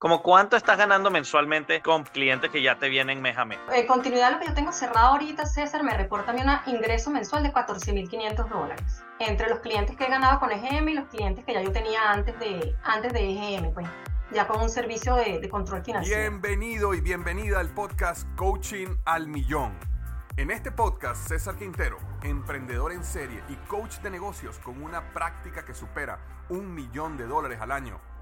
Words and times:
¿Como 0.00 0.22
cuánto 0.22 0.56
estás 0.56 0.78
ganando 0.78 1.10
mensualmente 1.10 1.82
con 1.82 2.04
clientes 2.04 2.52
que 2.52 2.62
ya 2.62 2.78
te 2.78 2.88
vienen 2.88 3.20
mes 3.20 3.36
a 3.36 3.44
mes? 3.44 3.58
En 3.74 3.84
continuidad, 3.88 4.30
lo 4.30 4.38
que 4.38 4.46
yo 4.46 4.54
tengo 4.54 4.70
cerrado 4.70 5.08
ahorita, 5.08 5.44
César, 5.44 5.82
me 5.82 5.92
reporta 5.92 6.30
a 6.30 6.34
mí 6.34 6.40
un 6.40 6.72
ingreso 6.72 7.10
mensual 7.10 7.42
de 7.42 7.52
14.500 7.52 8.48
dólares. 8.48 9.02
Entre 9.18 9.50
los 9.50 9.58
clientes 9.58 9.96
que 9.96 10.04
he 10.04 10.08
ganado 10.08 10.38
con 10.38 10.52
EGM 10.52 10.88
y 10.90 10.94
los 10.94 11.08
clientes 11.08 11.44
que 11.44 11.52
ya 11.52 11.62
yo 11.62 11.72
tenía 11.72 12.12
antes 12.12 12.38
de, 12.38 12.76
antes 12.84 13.12
de 13.12 13.28
EGM, 13.28 13.74
pues 13.74 13.88
ya 14.30 14.46
con 14.46 14.60
un 14.60 14.70
servicio 14.70 15.16
de, 15.16 15.40
de 15.40 15.48
control 15.48 15.82
financiero. 15.82 16.30
Bienvenido 16.30 16.94
y 16.94 17.00
bienvenida 17.00 17.58
al 17.58 17.70
podcast 17.70 18.24
Coaching 18.36 18.94
al 19.04 19.26
Millón. 19.26 19.76
En 20.36 20.52
este 20.52 20.70
podcast, 20.70 21.26
César 21.26 21.56
Quintero, 21.56 21.98
emprendedor 22.22 22.92
en 22.92 23.02
serie 23.02 23.42
y 23.48 23.56
coach 23.66 23.96
de 23.96 24.10
negocios 24.10 24.60
con 24.60 24.80
una 24.80 25.12
práctica 25.12 25.64
que 25.64 25.74
supera 25.74 26.20
un 26.48 26.72
millón 26.72 27.16
de 27.16 27.26
dólares 27.26 27.60
al 27.60 27.72
año, 27.72 28.00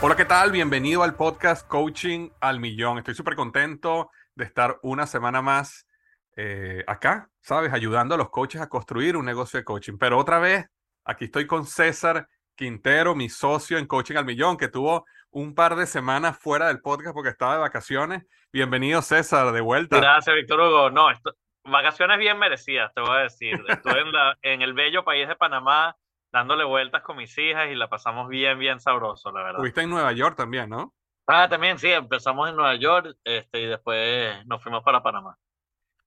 Hola, 0.00 0.14
¿qué 0.14 0.24
tal? 0.24 0.52
Bienvenido 0.52 1.02
al 1.02 1.16
podcast 1.16 1.66
Coaching 1.66 2.30
al 2.40 2.60
Millón. 2.60 2.98
Estoy 2.98 3.16
súper 3.16 3.34
contento 3.34 4.12
de 4.36 4.44
estar 4.44 4.78
una 4.82 5.08
semana 5.08 5.42
más 5.42 5.88
eh, 6.36 6.84
acá, 6.86 7.28
¿sabes? 7.40 7.72
Ayudando 7.72 8.14
a 8.14 8.18
los 8.18 8.30
coaches 8.30 8.60
a 8.60 8.68
construir 8.68 9.16
un 9.16 9.24
negocio 9.24 9.58
de 9.58 9.64
coaching. 9.64 9.98
Pero 9.98 10.16
otra 10.16 10.38
vez, 10.38 10.66
aquí 11.04 11.24
estoy 11.24 11.48
con 11.48 11.66
César 11.66 12.28
Quintero, 12.54 13.16
mi 13.16 13.28
socio 13.28 13.76
en 13.76 13.88
Coaching 13.88 14.14
al 14.14 14.24
Millón, 14.24 14.56
que 14.56 14.68
tuvo 14.68 15.04
un 15.30 15.52
par 15.52 15.74
de 15.74 15.84
semanas 15.84 16.38
fuera 16.38 16.68
del 16.68 16.80
podcast 16.80 17.12
porque 17.12 17.30
estaba 17.30 17.54
de 17.54 17.60
vacaciones. 17.60 18.24
Bienvenido, 18.52 19.02
César, 19.02 19.50
de 19.50 19.60
vuelta. 19.60 19.96
Gracias, 19.96 20.36
Víctor 20.36 20.60
Hugo. 20.60 20.90
No, 20.90 21.10
esto, 21.10 21.34
vacaciones 21.64 22.18
bien 22.18 22.38
merecidas, 22.38 22.94
te 22.94 23.00
voy 23.00 23.16
a 23.16 23.22
decir. 23.22 23.60
Estuve 23.66 24.04
en, 24.42 24.62
el 24.62 24.74
bello 24.74 25.04
país 25.04 25.26
de 25.26 25.34
Panamá 25.34 25.96
dándole 26.38 26.64
vueltas 26.64 27.02
con 27.02 27.16
mis 27.16 27.36
hijas 27.38 27.68
y 27.70 27.74
la 27.74 27.88
pasamos 27.88 28.28
bien, 28.28 28.58
bien 28.58 28.80
sabroso, 28.80 29.30
la 29.30 29.40
verdad. 29.40 29.52
Estuviste 29.56 29.82
en 29.82 29.90
Nueva 29.90 30.12
York 30.12 30.36
también, 30.36 30.70
¿no? 30.70 30.94
Ah, 31.26 31.48
también, 31.48 31.78
sí, 31.78 31.90
empezamos 31.90 32.48
en 32.48 32.56
Nueva 32.56 32.74
York 32.76 33.16
este, 33.22 33.60
y 33.60 33.66
después 33.66 34.46
nos 34.46 34.62
fuimos 34.62 34.82
para 34.82 35.02
Panamá. 35.02 35.36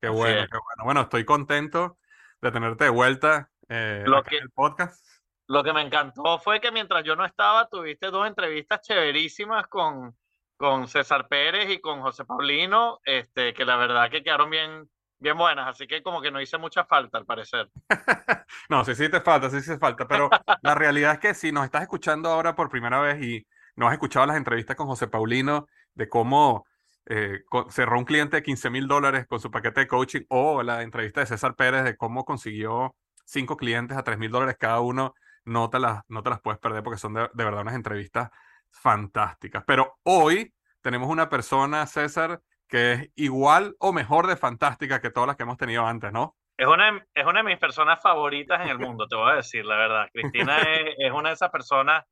Qué 0.02 0.09
bueno, 0.09 0.47
qué 0.50 0.58
bueno. 0.58 0.84
Bueno, 0.84 1.02
estoy 1.02 1.24
contento 1.25 1.97
de 2.42 2.52
tenerte 2.52 2.86
de 2.86 2.90
vuelta 2.90 3.50
eh, 3.69 4.03
Lo 4.08 4.24
que- 4.24 4.38
en 4.38 4.44
el 4.44 4.50
podcast. 4.50 5.06
Lo 5.47 5.64
que 5.64 5.74
me 5.74 5.81
encantó 5.81 6.40
fue 6.40 6.62
que 6.62 6.72
mientras 6.72 7.03
yo 7.03 7.16
no 7.16 7.25
estaba, 7.25 7.68
tuviste 7.68 8.08
dos 8.08 8.25
entrevistas 8.25 8.81
chéverísimas 8.81 9.68
con, 9.68 10.16
con 10.56 10.88
César 10.88 11.28
Pérez 11.28 11.69
y 11.69 11.81
con 11.81 12.02
José 12.02 12.24
Paulino, 12.25 13.00
este, 13.03 13.53
que 13.53 13.66
la 13.66 13.75
verdad 13.75 14.09
que 14.09 14.24
quedaron 14.24 14.50
bien, 14.50 14.90
bien 15.22 15.38
buenas, 15.38 15.68
así 15.68 15.88
que 15.88 16.02
como 16.04 16.22
que 16.22 16.32
no 16.32 16.42
hice 16.42 16.58
mucha 16.58 16.84
falta 16.84 17.18
al 17.18 17.26
parecer. 17.26 17.70
No, 18.68 18.84
sí, 18.84 18.96
sí 18.96 19.08
te 19.08 19.22
falta, 19.22 19.50
sí, 19.50 19.62
sí 19.62 19.72
te 19.72 19.78
falta, 19.78 20.06
pero 20.06 20.30
la 20.62 20.76
realidad 20.76 21.14
es 21.14 21.20
que 21.20 21.34
si 21.34 21.54
nos 21.54 21.64
estás 21.64 21.84
escuchando 21.84 22.30
ahora 22.30 22.54
por 22.54 22.70
primera 22.70 23.00
vez 23.00 23.22
y 23.22 23.48
no 23.78 23.88
has 23.88 23.94
escuchado 23.94 24.26
las 24.26 24.36
entrevistas 24.36 24.76
con 24.76 24.88
José 24.88 25.08
Paulino 25.08 25.68
de 25.94 26.10
cómo 26.10 26.66
eh, 27.06 27.44
cerró 27.70 27.98
un 27.98 28.04
cliente 28.04 28.38
de 28.38 28.44
15 28.44 28.70
mil 28.70 28.88
dólares 28.88 29.26
con 29.28 29.40
su 29.40 29.50
paquete 29.50 29.81
de 29.81 29.88
coaching 29.88 30.22
o 30.28 30.64
la 30.64 30.81
entrevista 30.81 31.22
de 31.22 31.28
César 31.28 31.56
Pérez 31.56 31.86
de 31.86 31.96
cómo 31.96 32.26
consiguió 32.26 32.96
cinco 33.24 33.56
clientes 33.56 33.98
a 33.98 34.04
3 34.04 34.18
mil 34.18 34.31
dólares 34.31 34.58
cada 34.60 34.81
uno, 34.81 35.14
no 35.46 35.70
te 35.70 35.80
las, 35.80 36.02
no 36.10 36.24
te 36.24 36.30
las 36.30 36.42
puedes 36.42 36.60
perder 36.60 36.84
porque 36.84 37.00
son 37.00 37.14
de, 37.14 37.30
de 37.34 37.44
verdad 37.46 37.62
unas 37.62 37.76
entrevistas 37.76 38.30
fantásticas. 38.70 39.64
Pero 39.66 39.98
hoy 40.04 40.54
tenemos 40.81 41.10
una 41.10 41.30
persona, 41.30 41.86
César, 41.88 42.42
que 42.72 42.94
es 42.94 43.09
igual 43.16 43.76
o 43.80 43.92
mejor 43.94 44.26
de 44.28 44.38
fantástica 44.38 45.02
que 45.02 45.12
todas 45.12 45.28
las 45.28 45.36
que 45.36 45.44
hemos 45.44 45.58
tenido 45.58 45.86
antes, 45.86 46.12
¿no? 46.12 46.36
Es 46.58 46.68
una, 46.68 46.92
de- 46.92 47.04
es 47.14 47.26
una 47.26 47.40
de 47.40 47.50
mis 47.50 47.58
personas 47.59 48.02
favoritas 48.02 48.62
en 48.62 48.70
el 48.70 48.80
mundo, 48.98 49.08
te 49.08 49.16
voy 49.16 49.32
a 49.32 49.36
decir 49.36 49.66
la 49.66 49.76
verdad. 49.78 50.08
Cristina 50.14 50.58
es, 50.59 50.96
es 50.98 51.12
una 51.12 51.30
de 51.30 51.36
esas 51.36 51.50
personas 51.52 52.04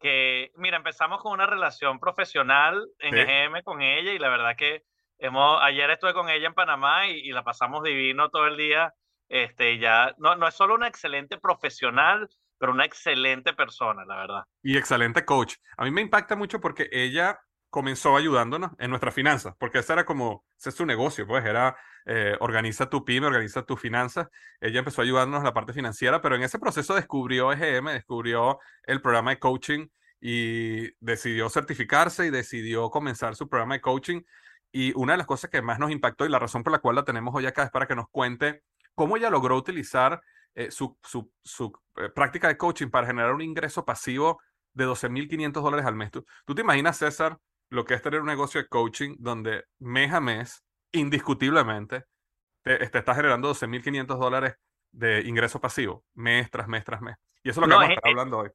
que, 0.00 0.50
mira, 0.56 0.76
empezamos 0.76 1.22
con 1.22 1.32
una 1.32 1.46
relación 1.46 1.98
profesional 1.98 2.86
en 2.98 3.14
Sí. 3.14 3.20
EGM 3.20 3.62
con 3.62 3.80
ella 3.80 4.12
y 4.12 4.18
la 4.18 4.28
verdad 4.28 4.56
que 4.56 4.82
hemos, 5.18 5.60
ayer 5.62 5.88
estuve 5.90 6.14
con 6.14 6.28
ella 6.28 6.46
en 6.48 6.54
Panamá 6.54 7.06
y, 7.08 7.20
y 7.20 7.32
la 7.32 7.42
pasamos 7.44 7.82
divino 7.82 8.28
todo 8.30 8.46
el 8.46 8.56
día. 8.56 8.92
Este, 9.28 9.78
ya, 9.78 10.14
no, 10.18 10.36
no 10.36 10.48
es 10.48 10.54
solo 10.54 10.74
una 10.74 10.88
excelente 10.88 11.36
profesional, 11.38 12.28
pero 12.58 12.72
una 12.72 12.84
excelente 12.86 13.52
persona, 13.52 14.04
la 14.06 14.16
verdad. 14.16 14.44
Y 14.62 14.76
excelente 14.78 15.24
coach. 15.24 15.54
A 15.76 15.84
mí 15.84 15.90
me 15.90 16.00
impacta 16.00 16.34
mucho 16.34 16.60
porque 16.60 16.88
ella 16.92 17.38
comenzó 17.70 18.16
ayudándonos 18.16 18.72
en 18.78 18.90
nuestras 18.90 19.14
finanzas, 19.14 19.54
porque 19.58 19.78
ese 19.78 19.92
era 19.92 20.04
como, 20.04 20.44
ese 20.58 20.70
es 20.70 20.74
su 20.74 20.86
negocio, 20.86 21.26
pues 21.26 21.44
era 21.44 21.76
eh, 22.06 22.36
organiza 22.40 22.88
tu 22.88 23.04
pyme, 23.04 23.26
organiza 23.26 23.62
tus 23.62 23.78
finanzas. 23.78 24.28
Ella 24.60 24.78
empezó 24.78 25.02
a 25.02 25.04
ayudarnos 25.04 25.38
en 25.38 25.44
la 25.44 25.52
parte 25.52 25.74
financiera, 25.74 26.22
pero 26.22 26.36
en 26.36 26.42
ese 26.42 26.58
proceso 26.58 26.94
descubrió 26.94 27.52
EGM, 27.52 27.88
descubrió 27.88 28.58
el 28.84 29.02
programa 29.02 29.30
de 29.30 29.38
coaching 29.38 29.88
y 30.20 30.90
decidió 31.04 31.50
certificarse 31.50 32.26
y 32.26 32.30
decidió 32.30 32.88
comenzar 32.90 33.36
su 33.36 33.48
programa 33.48 33.74
de 33.74 33.82
coaching. 33.82 34.22
Y 34.72 34.92
una 34.96 35.12
de 35.12 35.18
las 35.18 35.26
cosas 35.26 35.50
que 35.50 35.60
más 35.60 35.78
nos 35.78 35.90
impactó 35.90 36.24
y 36.24 36.30
la 36.30 36.38
razón 36.38 36.62
por 36.62 36.72
la 36.72 36.78
cual 36.78 36.96
la 36.96 37.04
tenemos 37.04 37.34
hoy 37.34 37.44
acá 37.44 37.64
es 37.64 37.70
para 37.70 37.86
que 37.86 37.94
nos 37.94 38.08
cuente 38.08 38.62
cómo 38.94 39.16
ella 39.16 39.28
logró 39.28 39.56
utilizar 39.56 40.20
eh, 40.54 40.70
su, 40.70 40.98
su, 41.02 41.30
su 41.42 41.72
eh, 41.96 42.08
práctica 42.08 42.48
de 42.48 42.56
coaching 42.56 42.88
para 42.88 43.06
generar 43.06 43.34
un 43.34 43.42
ingreso 43.42 43.84
pasivo 43.84 44.40
de 44.72 44.86
12.500 44.86 45.52
dólares 45.52 45.84
al 45.84 45.94
mes. 45.94 46.10
¿Tú, 46.10 46.24
tú 46.46 46.54
te 46.54 46.62
imaginas, 46.62 46.96
César, 46.96 47.38
lo 47.70 47.84
que 47.84 47.94
es 47.94 48.02
tener 48.02 48.20
un 48.20 48.26
negocio 48.26 48.60
de 48.62 48.68
coaching 48.68 49.16
donde 49.18 49.64
mes 49.78 50.12
a 50.12 50.20
mes, 50.20 50.64
indiscutiblemente, 50.92 52.04
te, 52.62 52.78
te 52.88 52.98
está 52.98 53.14
generando 53.14 53.48
12.500 53.48 54.18
dólares 54.18 54.54
de 54.92 55.20
ingreso 55.22 55.60
pasivo, 55.60 56.04
mes 56.14 56.50
tras 56.50 56.68
mes 56.68 56.84
tras 56.84 57.00
mes. 57.00 57.16
Y 57.42 57.50
eso 57.50 57.60
es 57.60 57.66
lo 57.66 57.68
que 57.68 57.70
No, 57.70 57.76
vamos 57.76 57.88
a 57.88 57.92
es- 57.92 57.96
estar 57.98 58.10
hablando 58.10 58.38
hoy. 58.38 58.50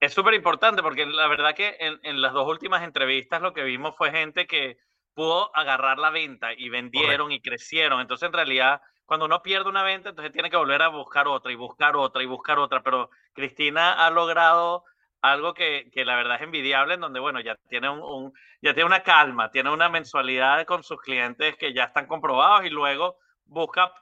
Es 0.00 0.14
súper 0.14 0.34
importante 0.34 0.80
porque 0.80 1.06
la 1.06 1.26
verdad 1.26 1.56
que 1.56 1.76
en, 1.80 1.98
en 2.04 2.22
las 2.22 2.32
dos 2.32 2.46
últimas 2.48 2.84
entrevistas 2.84 3.42
lo 3.42 3.52
que 3.52 3.64
vimos 3.64 3.96
fue 3.96 4.12
gente 4.12 4.46
que 4.46 4.76
pudo 5.14 5.50
agarrar 5.56 5.98
la 5.98 6.10
venta 6.10 6.52
y 6.52 6.68
vendieron 6.68 7.32
y 7.32 7.40
crecieron. 7.40 8.00
Entonces, 8.00 8.28
en 8.28 8.32
realidad, 8.32 8.80
cuando 9.06 9.26
uno 9.26 9.42
pierde 9.42 9.68
una 9.68 9.82
venta, 9.82 10.10
entonces 10.10 10.32
tiene 10.32 10.50
que 10.50 10.56
volver 10.56 10.82
a 10.82 10.88
buscar 10.88 11.26
otra 11.26 11.50
y 11.50 11.56
buscar 11.56 11.96
otra 11.96 12.22
y 12.22 12.26
buscar 12.26 12.60
otra. 12.60 12.80
Pero 12.84 13.10
Cristina 13.32 14.06
ha 14.06 14.10
logrado 14.10 14.84
algo 15.20 15.54
que, 15.54 15.90
que 15.92 16.04
la 16.04 16.16
verdad 16.16 16.36
es 16.36 16.42
envidiable, 16.42 16.94
en 16.94 17.00
donde, 17.00 17.20
bueno, 17.20 17.40
ya 17.40 17.56
tiene, 17.68 17.88
un, 17.90 18.00
un- 18.00 18.32
ya 18.62 18.74
tiene 18.74 18.86
una 18.86 19.02
calma, 19.02 19.50
tiene 19.50 19.70
una 19.70 19.88
mensualidad 19.88 20.64
con 20.66 20.82
sus 20.82 21.00
clientes 21.00 21.56
que 21.56 21.72
ya 21.74 21.84
están 21.84 22.06
comprobados 22.06 22.64
y 22.64 22.70
luego 22.70 23.16
busca 23.44 23.92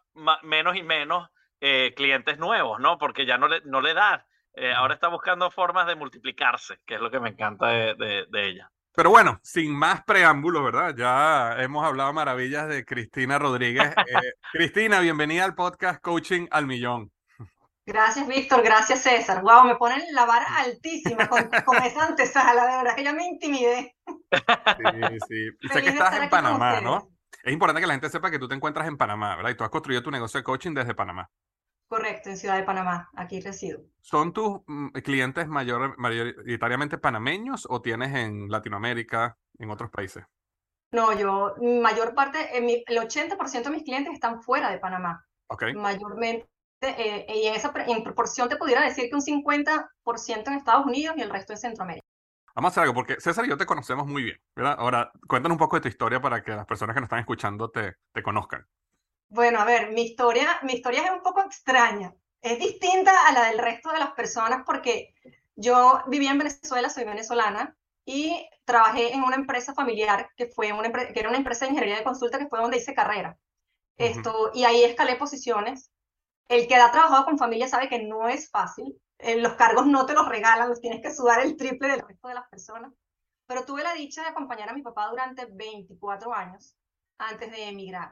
menos 0.42 0.76
y 0.76 0.82
menos 0.82 1.28
eh, 1.60 1.92
clientes 1.96 2.38
nuevos, 2.38 2.80
¿no? 2.80 2.98
Porque 2.98 3.24
ya 3.26 3.38
no 3.38 3.48
le, 3.48 3.60
no 3.64 3.80
le 3.80 3.94
da. 3.94 4.26
Eh, 4.54 4.72
ahora 4.72 4.94
está 4.94 5.08
buscando 5.08 5.50
formas 5.50 5.86
de 5.86 5.94
multiplicarse, 5.96 6.78
que 6.86 6.94
es 6.94 7.00
lo 7.00 7.10
que 7.10 7.20
me 7.20 7.30
encanta 7.30 7.68
de, 7.68 7.94
de- 7.94 8.26
de 8.28 8.46
ella. 8.48 8.70
Pero 8.94 9.10
bueno, 9.10 9.38
sin 9.42 9.74
más 9.76 10.02
preámbulos, 10.04 10.64
¿verdad? 10.64 10.94
Ya 10.96 11.62
hemos 11.62 11.84
hablado 11.84 12.14
maravillas 12.14 12.66
de 12.68 12.82
Cristina 12.86 13.38
Rodríguez. 13.38 13.94
Eh, 14.06 14.32
Cristina, 14.52 15.00
bienvenida 15.00 15.44
al 15.44 15.54
podcast 15.54 16.00
Coaching 16.00 16.46
al 16.50 16.66
Millón. 16.66 17.10
Gracias, 17.86 18.26
Víctor. 18.26 18.62
Gracias, 18.62 19.02
César. 19.02 19.42
Wow, 19.42 19.64
me 19.64 19.76
ponen 19.76 20.02
la 20.12 20.26
vara 20.26 20.46
altísima 20.56 21.28
con, 21.28 21.48
con 21.64 21.76
esa 21.82 22.06
antesala. 22.06 22.66
De 22.66 22.76
verdad 22.78 22.96
que 22.96 23.04
ya 23.04 23.12
me 23.12 23.26
intimidé. 23.26 23.94
Sí, 24.08 25.18
sí. 25.28 25.48
Y 25.60 25.68
sé 25.68 25.82
que 25.82 25.90
estás 25.90 26.20
en 26.20 26.28
Panamá, 26.28 26.80
¿no? 26.80 27.08
Es 27.44 27.52
importante 27.52 27.80
que 27.80 27.86
la 27.86 27.94
gente 27.94 28.10
sepa 28.10 28.30
que 28.30 28.40
tú 28.40 28.48
te 28.48 28.56
encuentras 28.56 28.88
en 28.88 28.96
Panamá, 28.96 29.36
¿verdad? 29.36 29.50
Y 29.50 29.54
tú 29.54 29.62
has 29.62 29.70
construido 29.70 30.02
tu 30.02 30.10
negocio 30.10 30.38
de 30.38 30.44
coaching 30.44 30.74
desde 30.74 30.94
Panamá. 30.94 31.30
Correcto, 31.88 32.30
en 32.30 32.36
Ciudad 32.36 32.56
de 32.56 32.64
Panamá, 32.64 33.08
aquí 33.14 33.40
resido. 33.40 33.80
¿Son 34.00 34.32
tus 34.32 34.62
mm, 34.66 34.88
clientes 35.04 35.46
mayor, 35.46 35.96
mayoritariamente 35.98 36.98
panameños 36.98 37.64
o 37.70 37.80
tienes 37.80 38.12
en 38.16 38.48
Latinoamérica, 38.48 39.38
en 39.60 39.70
otros 39.70 39.90
países? 39.90 40.24
No, 40.90 41.12
yo, 41.16 41.54
mayor 41.60 42.14
parte, 42.14 42.58
el 42.58 42.98
80% 42.98 43.62
de 43.62 43.70
mis 43.70 43.84
clientes 43.84 44.12
están 44.12 44.42
fuera 44.42 44.70
de 44.70 44.78
Panamá. 44.78 45.24
Ok. 45.48 45.66
Mayormente, 45.74 46.48
eh, 46.80 47.26
y 47.28 47.46
en 47.46 47.54
esa 47.54 47.72
en 47.86 48.02
proporción 48.02 48.48
te 48.48 48.56
pudiera 48.56 48.82
decir 48.82 49.08
que 49.08 49.14
un 49.14 49.22
50% 49.22 50.46
en 50.46 50.52
Estados 50.54 50.86
Unidos 50.86 51.16
y 51.16 51.22
el 51.22 51.30
resto 51.30 51.52
en 51.52 51.58
Centroamérica. 51.58 52.06
Vamos 52.54 52.70
a 52.70 52.72
hacer 52.72 52.82
algo, 52.84 52.94
porque 52.94 53.20
César 53.20 53.44
y 53.44 53.48
yo 53.48 53.56
te 53.56 53.66
conocemos 53.66 54.06
muy 54.06 54.22
bien, 54.22 54.40
¿verdad? 54.54 54.76
Ahora, 54.78 55.12
cuéntanos 55.28 55.56
un 55.56 55.58
poco 55.58 55.76
de 55.76 55.82
tu 55.82 55.88
historia 55.88 56.20
para 56.20 56.42
que 56.42 56.52
las 56.52 56.66
personas 56.66 56.94
que 56.94 57.00
nos 57.00 57.06
están 57.06 57.18
escuchando 57.18 57.70
te, 57.70 57.96
te 58.12 58.22
conozcan. 58.22 58.66
Bueno, 59.28 59.60
a 59.60 59.64
ver, 59.64 59.92
mi 59.92 60.02
historia, 60.02 60.58
mi 60.62 60.74
historia 60.74 61.04
es 61.04 61.10
un 61.10 61.22
poco 61.22 61.42
extraña. 61.42 62.14
Es 62.40 62.58
distinta 62.58 63.26
a 63.26 63.32
la 63.32 63.50
del 63.50 63.58
resto 63.58 63.92
de 63.92 63.98
las 63.98 64.12
personas 64.12 64.62
porque 64.64 65.14
yo 65.54 66.02
vivía 66.06 66.30
en 66.30 66.38
Venezuela, 66.38 66.88
soy 66.88 67.04
venezolana, 67.04 67.76
y 68.06 68.48
trabajé 68.64 69.12
en 69.12 69.22
una 69.22 69.34
empresa 69.34 69.74
familiar 69.74 70.30
que, 70.36 70.46
fue 70.46 70.72
una 70.72 70.90
que 70.92 71.18
era 71.18 71.28
una 71.28 71.38
empresa 71.38 71.64
de 71.64 71.72
ingeniería 71.72 71.98
de 71.98 72.04
consulta 72.04 72.38
que 72.38 72.46
fue 72.46 72.60
donde 72.60 72.78
hice 72.78 72.94
carrera. 72.94 73.36
Esto, 73.98 74.52
Y 74.54 74.64
ahí 74.64 74.84
escalé 74.84 75.16
posiciones. 75.16 75.90
El 76.48 76.68
que 76.68 76.76
ha 76.76 76.90
trabajado 76.90 77.24
con 77.24 77.38
familia 77.38 77.68
sabe 77.68 77.88
que 77.88 78.02
no 78.02 78.28
es 78.28 78.50
fácil. 78.50 79.00
Eh, 79.18 79.40
los 79.40 79.54
cargos 79.54 79.86
no 79.86 80.06
te 80.06 80.14
los 80.14 80.28
regalan, 80.28 80.68
los 80.68 80.80
tienes 80.80 81.00
que 81.02 81.12
sudar 81.12 81.40
el 81.40 81.56
triple 81.56 81.88
del 81.88 82.06
resto 82.06 82.28
de 82.28 82.34
las 82.34 82.48
personas. 82.48 82.92
Pero 83.46 83.64
tuve 83.64 83.82
la 83.82 83.94
dicha 83.94 84.22
de 84.22 84.28
acompañar 84.28 84.68
a 84.68 84.74
mi 84.74 84.82
papá 84.82 85.08
durante 85.08 85.46
24 85.46 86.32
años 86.34 86.76
antes 87.18 87.50
de 87.50 87.68
emigrar. 87.68 88.10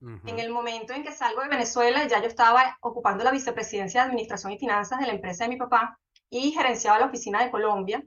En 0.00 0.38
el 0.38 0.50
momento 0.50 0.92
en 0.92 1.02
que 1.02 1.10
salgo 1.10 1.40
de 1.40 1.48
Venezuela, 1.48 2.06
ya 2.06 2.20
yo 2.20 2.28
estaba 2.28 2.76
ocupando 2.82 3.24
la 3.24 3.30
vicepresidencia 3.30 4.02
de 4.02 4.08
Administración 4.08 4.52
y 4.52 4.58
Finanzas 4.58 5.00
de 5.00 5.06
la 5.06 5.14
empresa 5.14 5.44
de 5.44 5.50
mi 5.50 5.56
papá 5.56 5.98
y 6.28 6.52
gerenciaba 6.52 6.98
la 6.98 7.06
oficina 7.06 7.42
de 7.42 7.50
Colombia. 7.50 8.04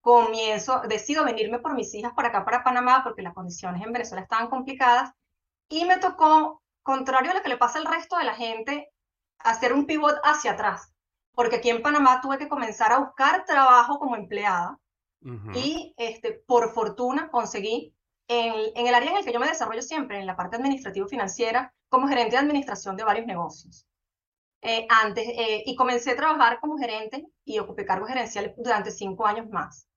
Comienzo, 0.00 0.80
decido 0.88 1.24
venirme 1.24 1.60
por 1.60 1.74
mis 1.74 1.94
hijas 1.94 2.12
para 2.14 2.28
acá, 2.28 2.44
para 2.44 2.64
Panamá, 2.64 3.02
porque 3.04 3.22
las 3.22 3.32
condiciones 3.32 3.82
en 3.82 3.92
Venezuela 3.92 4.22
estaban 4.22 4.48
complicadas. 4.48 5.12
Y 5.68 5.84
me 5.84 5.98
tocó, 5.98 6.62
contrario 6.82 7.30
a 7.30 7.34
lo 7.34 7.42
que 7.42 7.48
le 7.48 7.56
pasa 7.56 7.78
al 7.78 7.86
resto 7.86 8.18
de 8.18 8.24
la 8.24 8.34
gente, 8.34 8.89
hacer 9.44 9.72
un 9.72 9.86
pivot 9.86 10.16
hacia 10.24 10.52
atrás 10.52 10.92
porque 11.40 11.56
aquí 11.56 11.70
en 11.70 11.82
Panamá 11.82 12.20
tuve 12.20 12.36
que 12.36 12.48
comenzar 12.48 12.92
a 12.92 12.98
buscar 12.98 13.44
trabajo 13.44 13.98
como 13.98 14.16
empleada 14.16 14.78
y 15.54 15.94
este, 15.98 16.32
por 16.32 16.72
fortuna 16.72 17.30
conseguí 17.30 17.94
en, 18.28 18.54
en, 18.74 18.86
el 18.86 18.94
área 18.94 19.10
en 19.10 19.16
el 19.18 19.24
que 19.24 19.32
yo 19.32 19.40
me 19.40 19.48
desarrollo 19.48 19.82
siempre, 19.82 20.18
en 20.18 20.26
la 20.26 20.36
parte 20.36 20.56
administrativo-financiera, 20.56 21.74
como 21.88 22.08
gerente 22.08 22.32
de 22.32 22.42
administración 22.42 22.96
de 22.96 23.04
varios 23.04 23.26
negocios. 23.26 23.86
Eh, 24.62 24.86
antes, 24.88 25.26
eh, 25.28 25.62
y 25.66 25.74
comencé 25.76 26.12
a 26.12 26.16
trabajar 26.16 26.58
como 26.60 26.78
gerente 26.78 27.26
y 27.44 27.58
ocupé 27.58 27.84
cargos 27.84 28.08
gerenciales 28.08 28.54
durante 28.56 28.90
cinco 28.90 29.26
años 29.26 29.48
más. 29.48 29.88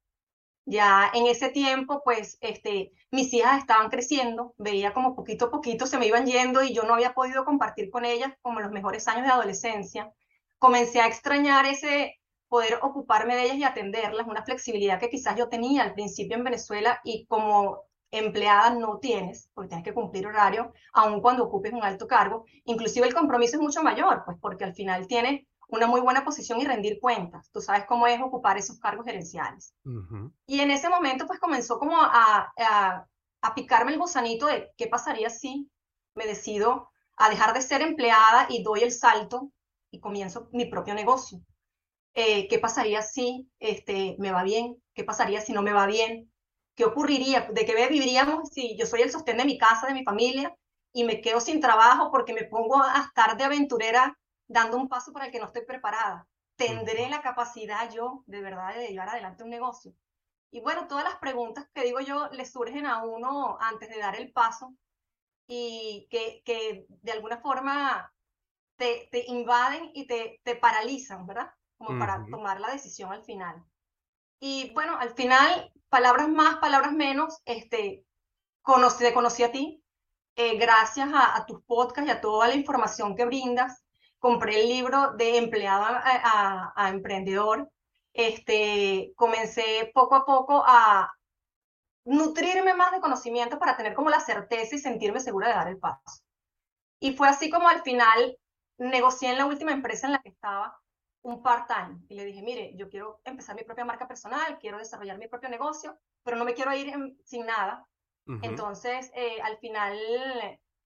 Ya 0.65 1.11
en 1.13 1.27
ese 1.27 1.49
tiempo, 1.49 2.01
pues, 2.05 2.37
este, 2.41 2.91
mis 3.11 3.33
hijas 3.33 3.59
estaban 3.59 3.89
creciendo, 3.89 4.53
veía 4.57 4.93
como 4.93 5.15
poquito 5.15 5.45
a 5.45 5.51
poquito 5.51 5.85
se 5.87 5.97
me 5.97 6.07
iban 6.07 6.25
yendo 6.25 6.63
y 6.63 6.73
yo 6.73 6.83
no 6.83 6.93
había 6.93 7.13
podido 7.13 7.43
compartir 7.45 7.89
con 7.89 8.05
ellas 8.05 8.33
como 8.41 8.61
los 8.61 8.71
mejores 8.71 9.07
años 9.07 9.25
de 9.25 9.31
adolescencia 9.33 10.11
comencé 10.59 11.01
a 11.01 11.07
extrañar 11.07 11.65
ese 11.65 12.19
poder 12.47 12.79
ocuparme 12.81 13.35
de 13.35 13.43
ellas 13.43 13.57
y 13.57 13.63
atenderlas, 13.63 14.27
una 14.27 14.43
flexibilidad 14.45 14.99
que 14.99 15.09
quizás 15.09 15.35
yo 15.37 15.49
tenía 15.49 15.83
al 15.83 15.93
principio 15.93 16.37
en 16.37 16.43
Venezuela 16.45 17.01
y 17.03 17.25
como 17.25 17.81
empleada 18.11 18.69
no 18.75 18.99
tienes, 18.99 19.49
porque 19.53 19.69
tienes 19.69 19.83
que 19.83 19.93
cumplir 19.93 20.27
horario, 20.27 20.71
aun 20.93 21.19
cuando 21.21 21.43
ocupes 21.45 21.73
un 21.73 21.83
alto 21.83 22.07
cargo. 22.07 22.45
Inclusive 22.65 23.07
el 23.07 23.13
compromiso 23.13 23.57
es 23.57 23.61
mucho 23.61 23.83
mayor, 23.83 24.21
pues 24.25 24.37
porque 24.39 24.63
al 24.63 24.75
final 24.75 25.07
tienes 25.07 25.41
una 25.73 25.87
muy 25.87 26.01
buena 26.01 26.23
posición 26.23 26.61
y 26.61 26.65
rendir 26.65 26.99
cuentas. 26.99 27.49
Tú 27.51 27.59
sabes 27.59 27.85
cómo 27.87 28.05
es 28.05 28.21
ocupar 28.21 28.57
esos 28.57 28.79
cargos 28.79 29.05
gerenciales. 29.05 29.73
Y 30.45 30.59
en 30.59 30.69
ese 30.69 30.87
momento, 30.87 31.25
pues 31.25 31.39
comenzó 31.39 31.79
como 31.79 31.99
a, 31.99 32.53
a, 32.57 33.07
a 33.41 33.55
picarme 33.55 33.91
el 33.91 33.97
gusanito 33.97 34.45
de 34.45 34.71
qué 34.77 34.85
pasaría 34.87 35.31
si 35.31 35.69
me 36.13 36.27
decido 36.27 36.91
a 37.17 37.29
dejar 37.29 37.55
de 37.55 37.61
ser 37.63 37.81
empleada 37.81 38.45
y 38.49 38.61
doy 38.61 38.81
el 38.81 38.91
salto 38.91 39.51
y 39.89 39.99
comienzo 39.99 40.47
mi 40.51 40.65
propio 40.65 40.93
negocio. 40.93 41.39
Eh, 42.13 42.47
¿Qué 42.47 42.59
pasaría 42.59 43.01
si 43.01 43.49
este, 43.59 44.15
me 44.19 44.31
va 44.31 44.43
bien? 44.43 44.77
¿Qué 44.93 45.03
pasaría 45.03 45.41
si 45.41 45.53
no 45.53 45.63
me 45.63 45.73
va 45.73 45.87
bien? 45.87 46.31
¿Qué 46.75 46.85
ocurriría? 46.85 47.47
¿De 47.51 47.65
qué 47.65 47.87
viviríamos 47.87 48.49
si 48.49 48.77
yo 48.77 48.85
soy 48.85 49.01
el 49.01 49.11
sostén 49.11 49.37
de 49.37 49.45
mi 49.45 49.57
casa, 49.57 49.87
de 49.87 49.93
mi 49.93 50.03
familia, 50.03 50.55
y 50.91 51.03
me 51.03 51.19
quedo 51.19 51.39
sin 51.39 51.59
trabajo 51.59 52.11
porque 52.11 52.33
me 52.33 52.43
pongo 52.43 52.79
a 52.83 53.01
estar 53.07 53.35
de 53.37 53.43
aventurera 53.43 54.15
dando 54.53 54.77
un 54.77 54.87
paso 54.87 55.11
para 55.11 55.25
el 55.25 55.31
que 55.31 55.39
no 55.39 55.47
estoy 55.47 55.65
preparada? 55.65 56.27
¿Tendré 56.55 57.09
la 57.09 57.21
capacidad 57.21 57.91
yo 57.91 58.23
de 58.27 58.41
verdad 58.41 58.75
de 58.75 58.87
llevar 58.87 59.09
adelante 59.09 59.43
un 59.43 59.49
negocio? 59.49 59.93
Y 60.51 60.61
bueno, 60.61 60.87
todas 60.87 61.03
las 61.03 61.15
preguntas 61.17 61.67
que 61.73 61.83
digo 61.83 61.99
yo 61.99 62.29
le 62.29 62.45
surgen 62.45 62.85
a 62.85 63.03
uno 63.03 63.57
antes 63.59 63.89
de 63.89 63.97
dar 63.97 64.15
el 64.15 64.31
paso 64.31 64.75
y 65.47 66.07
que, 66.11 66.43
que 66.45 66.85
de 66.87 67.11
alguna 67.11 67.39
forma 67.39 68.13
te, 68.77 69.09
te 69.11 69.25
invaden 69.27 69.91
y 69.93 70.05
te, 70.05 70.39
te 70.43 70.55
paralizan, 70.55 71.25
¿verdad? 71.25 71.51
Como 71.77 71.99
para 71.99 72.25
tomar 72.29 72.61
la 72.61 72.71
decisión 72.71 73.11
al 73.11 73.23
final. 73.23 73.63
Y 74.39 74.71
bueno, 74.73 74.97
al 74.97 75.13
final, 75.15 75.71
palabras 75.89 76.29
más, 76.29 76.57
palabras 76.57 76.93
menos, 76.93 77.41
este, 77.45 78.05
conocí, 78.61 79.03
te 79.03 79.13
conocí 79.13 79.43
a 79.43 79.51
ti, 79.51 79.83
eh, 80.35 80.57
gracias 80.57 81.09
a, 81.13 81.45
tus 81.45 81.61
podcasts 81.63 82.09
y 82.09 82.11
a 82.11 82.21
toda 82.21 82.47
la 82.47 82.55
información 82.55 83.15
que 83.15 83.25
brindas. 83.25 83.82
Compré 84.23 84.61
el 84.61 84.69
libro 84.69 85.11
de 85.15 85.37
empleado 85.37 85.83
a, 85.83 86.71
a, 86.77 86.89
emprendedor. 86.89 87.69
Este, 88.13 89.11
comencé 89.17 89.91
poco 89.93 90.15
a 90.15 90.25
poco 90.25 90.63
a 90.65 91.11
nutrirme 92.05 92.73
más 92.73 92.93
de 92.93 93.01
conocimiento 93.01 93.59
para 93.59 93.75
tener 93.75 93.93
como 93.93 94.09
la 94.09 94.21
certeza 94.21 94.77
y 94.77 94.79
sentirme 94.79 95.19
segura 95.19 95.49
de 95.49 95.55
dar 95.55 95.67
el 95.67 95.77
paso. 95.77 96.23
Y 97.01 97.17
fue 97.17 97.27
así 97.27 97.49
como 97.49 97.67
al 97.67 97.81
final 97.81 98.37
negocié 98.77 99.31
en 99.31 99.39
la 99.39 99.45
última 99.45 99.73
empresa 99.73 100.07
en 100.07 100.13
la 100.13 100.21
que 100.21 100.29
estaba 100.29 100.79
un 101.23 101.43
part-time 101.43 102.05
y 102.07 102.15
le 102.15 102.23
dije, 102.23 102.41
mire, 102.41 102.71
yo 102.77 102.87
quiero 102.87 103.19
empezar 103.25 103.57
mi 103.57 103.63
propia 103.63 103.83
marca 103.83 104.07
personal, 104.07 104.57
quiero 104.57 104.77
desarrollar 104.77 105.17
mi 105.17 105.27
propio 105.27 105.49
negocio, 105.49 105.99
pero 106.23 106.37
no 106.37 106.45
me 106.45 106.53
quiero 106.53 106.73
ir 106.73 106.93
sin 107.25 107.45
nada. 107.45 107.85
Entonces, 108.41 109.11
eh, 109.15 109.41
al 109.41 109.57
final, 109.57 109.99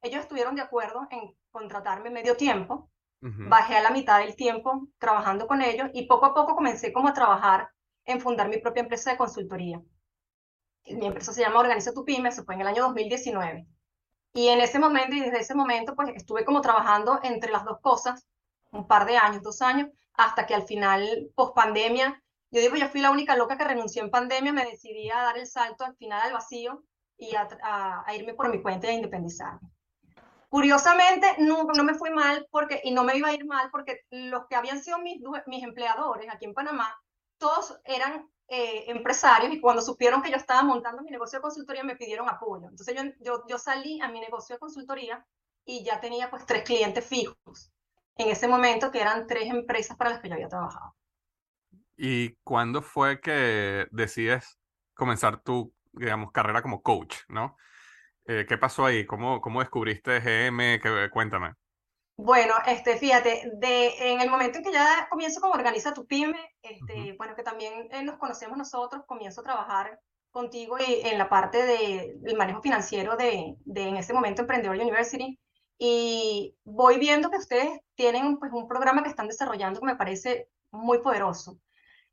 ellos 0.02 0.22
estuvieron 0.22 0.56
de 0.56 0.64
acuerdo 0.64 1.08
en 1.12 1.38
contratarme 1.52 2.10
medio 2.10 2.36
tiempo. 2.36 2.90
Bajé 3.20 3.76
a 3.76 3.82
la 3.82 3.90
mitad 3.90 4.20
del 4.20 4.36
tiempo 4.36 4.88
trabajando 5.00 5.48
con 5.48 5.62
ellos 5.62 5.90
y 5.94 6.06
poco 6.06 6.28
a 6.28 6.34
poco 6.34 6.56
comencé 6.56 6.94
como 6.94 7.08
a 7.08 7.14
trabajar 7.14 7.70
en 8.06 8.22
fundar 8.22 8.48
mi 8.48 8.58
propia 8.58 8.84
empresa 8.84 9.12
de 9.12 9.18
consultoría. 9.18 9.82
Mi 10.86 11.08
empresa 11.08 11.34
se 11.34 11.42
llama 11.42 11.60
Organiza 11.60 11.94
tu 11.94 12.06
Pyme, 12.06 12.32
se 12.32 12.44
fue 12.44 12.56
en 12.56 12.62
el 12.62 12.68
año 12.68 12.84
2019. 12.84 13.68
Y 14.34 14.50
en 14.50 14.62
ese 14.62 14.78
momento 14.80 15.16
y 15.16 15.20
desde 15.20 15.40
ese 15.40 15.56
momento, 15.56 15.96
pues 15.96 16.10
estuve 16.16 16.46
como 16.46 16.62
trabajando 16.62 17.20
entre 17.24 17.52
las 17.52 17.66
dos 17.66 17.80
cosas, 17.82 18.28
un 18.72 18.88
par 18.88 19.06
de 19.08 19.18
años, 19.18 19.42
dos 19.42 19.62
años, 19.62 19.90
hasta 20.14 20.46
que 20.46 20.54
al 20.54 20.64
final, 20.64 21.32
post 21.36 21.56
pandemia, 21.56 22.22
yo 22.52 22.62
digo, 22.62 22.76
yo 22.76 22.88
fui 22.88 23.02
la 23.02 23.12
única 23.12 23.36
loca 23.36 23.58
que 23.58 23.66
renunció 23.66 24.04
en 24.04 24.12
pandemia, 24.12 24.54
me 24.54 24.66
decidí 24.66 25.10
a 25.10 25.18
dar 25.18 25.38
el 25.38 25.48
salto 25.48 25.84
al 25.84 25.96
final 25.96 26.22
al 26.22 26.34
vacío 26.34 26.84
y 27.18 27.36
a, 27.36 27.48
a, 28.06 28.16
irme 28.16 28.34
por 28.34 28.50
mi 28.50 28.62
cuenta 28.62 28.88
a 28.88 28.94
independizarme. 28.94 29.70
Curiosamente, 30.50 31.28
no, 31.40 31.64
no 31.64 31.84
me 31.84 31.94
fui 31.94 32.10
mal 32.10 32.48
porque, 32.52 32.82
y 32.84 32.92
no 32.92 33.04
me 33.04 33.18
iba 33.18 33.28
a 33.28 33.34
ir 33.34 33.46
mal 33.46 33.70
porque 33.70 34.02
los 34.12 34.48
que 34.48 34.56
habían 34.56 34.82
sido 34.82 35.00
mis, 35.00 35.22
mis 35.46 35.64
empleadores 35.64 36.28
aquí 36.34 36.46
en 36.46 36.54
Panamá, 36.54 36.96
todos 37.38 37.80
eran 37.84 38.30
eh, 38.48 38.86
empresarios 38.88 39.54
y 39.54 39.60
cuando 39.60 39.82
supieron 39.82 40.22
que 40.22 40.30
yo 40.30 40.38
estaba 40.38 40.64
montando 40.64 41.04
mi 41.04 41.12
negocio 41.12 41.40
de 41.40 41.44
consultoría 41.44 41.84
me 41.84 41.98
pidieron 41.98 42.30
apoyo. 42.30 42.70
Entonces 42.70 42.96
yo, 42.96 43.04
yo, 43.20 43.44
yo 43.48 43.58
salí 43.58 44.00
a 44.02 44.08
mi 44.08 44.22
negocio 44.22 44.56
de 44.56 44.60
consultoría 44.60 45.26
y 45.66 45.84
ya 45.84 46.00
tenía 46.00 46.30
pues 46.30 46.46
tres 46.46 46.64
clientes 46.64 47.06
fijos 47.06 47.74
en 48.16 48.30
ese 48.30 48.48
momento 48.48 48.90
que 48.90 49.02
eran 49.02 49.28
tres 49.28 49.50
empresas 49.50 49.98
para 49.98 50.12
las 50.12 50.22
que 50.22 50.30
yo 50.30 50.36
había 50.36 50.48
trabajado. 50.48 50.96
¿Y 51.98 52.36
cuándo 52.44 52.82
fue 52.82 53.20
que 53.20 53.88
decides 53.92 54.58
comenzar 54.94 55.42
tu, 55.42 55.74
digamos, 55.92 56.32
carrera 56.32 56.62
como 56.62 56.82
coach, 56.82 57.18
no? 57.28 57.58
Eh, 58.28 58.46
¿Qué 58.48 58.58
pasó 58.58 58.86
ahí? 58.86 59.06
¿Cómo, 59.06 59.40
cómo 59.40 59.62
descubriste 59.62 60.20
GM? 60.20 60.82
cuéntame. 61.12 61.54
Bueno, 62.18 62.56
este, 62.66 62.98
fíjate, 62.98 63.50
de, 63.54 64.12
en 64.12 64.22
el 64.22 64.30
momento 64.30 64.58
en 64.58 64.64
que 64.64 64.72
ya 64.72 65.08
comienzo 65.10 65.40
como 65.40 65.54
Organiza 65.54 65.94
tu 65.94 66.06
Pyme, 66.08 66.38
este, 66.62 67.14
bueno, 67.18 67.36
que 67.36 67.44
también 67.44 67.88
eh, 67.92 68.04
nos 68.04 68.18
conocemos 68.18 68.58
nosotros, 68.58 69.04
comienzo 69.06 69.42
a 69.42 69.44
trabajar 69.44 70.00
contigo 70.32 70.78
y, 70.80 71.08
en 71.08 71.20
la 71.20 71.30
parte 71.30 71.64
de, 71.64 72.16
del 72.18 72.36
manejo 72.36 72.62
financiero 72.62 73.16
de, 73.16 73.56
de, 73.66 73.88
en 73.88 73.98
ese 73.98 74.14
momento, 74.14 74.42
Emprendedor 74.42 74.76
University, 74.76 75.40
y 75.78 76.56
voy 76.64 76.98
viendo 76.98 77.30
que 77.30 77.38
ustedes 77.38 77.80
tienen 77.96 78.38
pues, 78.40 78.52
un 78.52 78.68
programa 78.68 79.04
que 79.04 79.10
están 79.10 79.28
desarrollando 79.28 79.80
que 79.80 79.86
me 79.86 79.96
parece 79.96 80.50
muy 80.72 81.00
poderoso. 81.00 81.60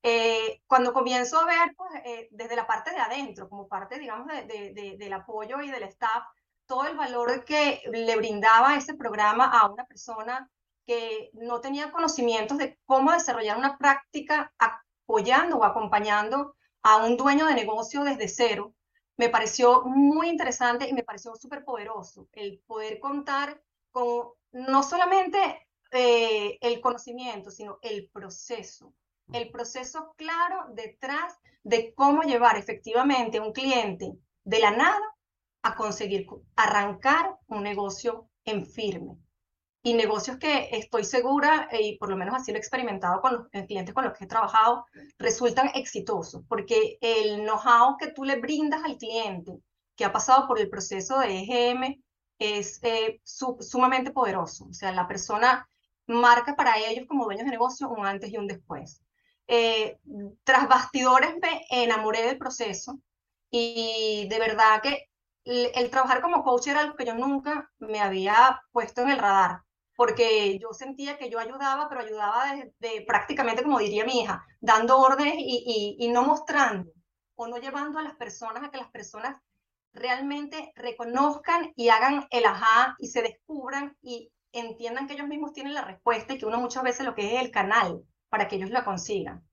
Eh, 0.07 0.61
cuando 0.67 0.93
comienzo 0.93 1.41
a 1.41 1.47
ver, 1.47 1.75
pues, 1.75 1.91
eh, 2.05 2.29
desde 2.31 2.57
la 2.57 2.67
parte 2.67 2.91
de 2.91 2.99
adentro, 2.99 3.49
como 3.49 3.67
parte, 3.67 3.99
digamos, 3.99 4.27
de, 4.27 4.97
del 4.99 5.13
apoyo 5.15 5.63
y 5.63 5.71
del 5.71 5.85
staff, 5.85 6.25
todo 6.67 6.87
el 6.87 6.95
valor 6.95 7.43
que 7.47 7.81
le 7.91 8.15
brindaba 8.17 8.77
ese 8.77 8.93
programa 8.93 9.47
a 9.47 9.71
una 9.71 9.87
persona 9.87 10.51
que 10.87 11.31
no 11.33 11.63
tenía 11.63 11.91
conocimientos 11.91 12.59
de 12.59 12.79
cómo 12.85 13.13
desarrollar 13.13 13.57
una 13.57 13.79
práctica 13.79 14.53
apoyando 14.59 15.57
o 15.57 15.65
acompañando 15.65 16.55
a 16.83 16.99
un 16.99 17.17
dueño 17.17 17.47
de 17.47 17.55
negocio 17.55 18.05
desde 18.05 18.29
cero, 18.29 18.75
me 19.17 19.31
pareció 19.31 19.85
muy 19.85 20.29
interesante 20.29 20.87
y 20.87 20.93
me 20.93 21.03
pareció 21.03 21.35
súper 21.35 21.65
poderoso 21.65 22.29
el 22.33 22.61
poder 22.67 23.01
contar 23.01 23.63
con 23.91 24.33
no 24.53 24.83
solamente 24.83 25.67
eh, 25.93 26.59
el 26.61 26.83
conocimiento, 26.83 27.51
sino 27.51 27.79
el 27.81 28.11
proceso, 28.11 28.93
el 29.33 29.51
proceso 29.51 30.15
claro 30.17 30.67
detrás 30.75 31.35
de 31.63 31.95
cómo 31.95 32.23
llevar 32.23 32.57
efectivamente 32.57 33.39
a 33.39 33.43
un 33.43 33.53
cliente 33.53 34.13
de 34.45 34.59
la 34.59 34.71
nada 34.71 35.01
a 35.63 35.75
conseguir 35.77 36.27
arrancar 36.57 37.39
un 37.49 37.63
negocio 37.63 38.29
en 38.45 38.67
firme. 38.67 39.17
Y 39.83 39.95
negocios 39.95 40.39
que 40.39 40.71
estoy 40.73 41.05
segura, 41.05 41.69
eh, 41.71 41.83
y 41.83 41.99
por 41.99 42.09
lo 42.09 42.17
menos 42.17 42.35
así 42.35 42.53
lo 42.53 42.57
he 42.57 42.61
experimentado 42.61 43.21
con 43.21 43.35
los 43.35 43.67
clientes 43.67 43.95
con 43.95 44.05
los 44.05 44.17
que 44.17 44.25
he 44.25 44.29
trabajado, 44.29 44.87
resultan 45.19 45.71
exitosos, 45.75 46.43
porque 46.49 46.99
el 47.01 47.43
know-how 47.43 47.97
que 47.99 48.13
tú 48.13 48.25
le 48.25 48.41
brindas 48.41 48.83
al 48.85 48.97
cliente 48.97 49.59
que 49.97 50.05
ha 50.05 50.13
pasado 50.13 50.47
por 50.47 50.59
el 50.59 50.71
proceso 50.71 51.19
de 51.19 51.41
EGM 51.41 52.03
es 52.39 52.81
eh, 52.83 53.21
sumamente 53.25 54.11
poderoso. 54.11 54.67
O 54.67 54.73
sea, 54.73 54.93
la 54.93 55.07
persona 55.07 55.69
marca 56.07 56.57
para 56.57 56.79
ellos 56.79 57.07
como 57.07 57.25
dueños 57.25 57.45
de 57.45 57.53
negocio 57.53 57.89
un 57.89 58.07
antes 58.07 58.31
y 58.31 58.37
un 58.37 58.47
después. 58.47 59.03
Eh, 59.47 59.99
tras 60.43 60.69
bastidores 60.69 61.35
me 61.41 61.67
enamoré 61.71 62.23
del 62.23 62.39
proceso 62.39 62.99
y 63.51 64.27
de 64.29 64.39
verdad 64.39 64.81
que 64.83 65.09
el, 65.45 65.91
trabajar 65.91 66.23
como 66.23 66.43
coach 66.43 66.69
era 66.69 66.81
algo 66.81 66.97
que 66.97 67.05
yo 67.05 67.15
nunca 67.15 67.71
me 67.79 68.01
había 68.01 68.61
puesto 68.73 69.03
en 69.03 69.11
el 69.11 69.19
radar, 69.19 69.61
porque 69.97 70.59
yo 70.59 70.73
sentía 70.73 71.19
que 71.19 71.31
yo 71.31 71.39
ayudaba, 71.39 71.89
pero 71.89 72.01
ayudaba 72.01 72.55
de, 72.79 73.05
prácticamente, 73.07 73.63
como 73.63 73.79
diría 73.79 74.07
mi 74.07 74.21
hija, 74.23 74.45
dando 74.61 74.99
órdenes 74.99 75.35
y, 75.39 75.97
y, 75.99 76.07
y 76.07 76.09
no 76.09 76.23
mostrando 76.23 76.91
o 77.37 77.47
no 77.47 77.59
llevando 77.59 77.99
a 77.99 78.03
las 78.03 78.17
personas 78.17 78.65
a 78.65 78.71
que 78.71 78.79
las 78.79 78.91
personas 78.91 79.37
realmente 79.93 80.73
reconozcan 80.75 81.73
y 81.77 81.89
hagan 81.89 82.27
el 82.31 82.47
ajá 82.47 82.97
y 82.99 83.09
se 83.09 83.23
descubran 83.23 83.97
y 84.03 84.33
entiendan 84.53 85.07
que 85.07 85.15
ellos 85.15 85.29
mismos 85.29 85.53
tienen 85.53 85.75
la 85.75 85.85
respuesta 85.85 86.33
y 86.33 86.39
que 86.39 86.47
uno 86.47 86.61
muchas 86.61 86.83
veces 86.83 87.05
lo 87.07 87.15
que 87.15 87.37
es 87.37 87.43
el 87.43 87.51
canal 87.51 88.03
para 88.35 88.49
que 88.49 88.57
ellos 88.57 88.71
la 88.71 88.85
consigan. 88.85 89.47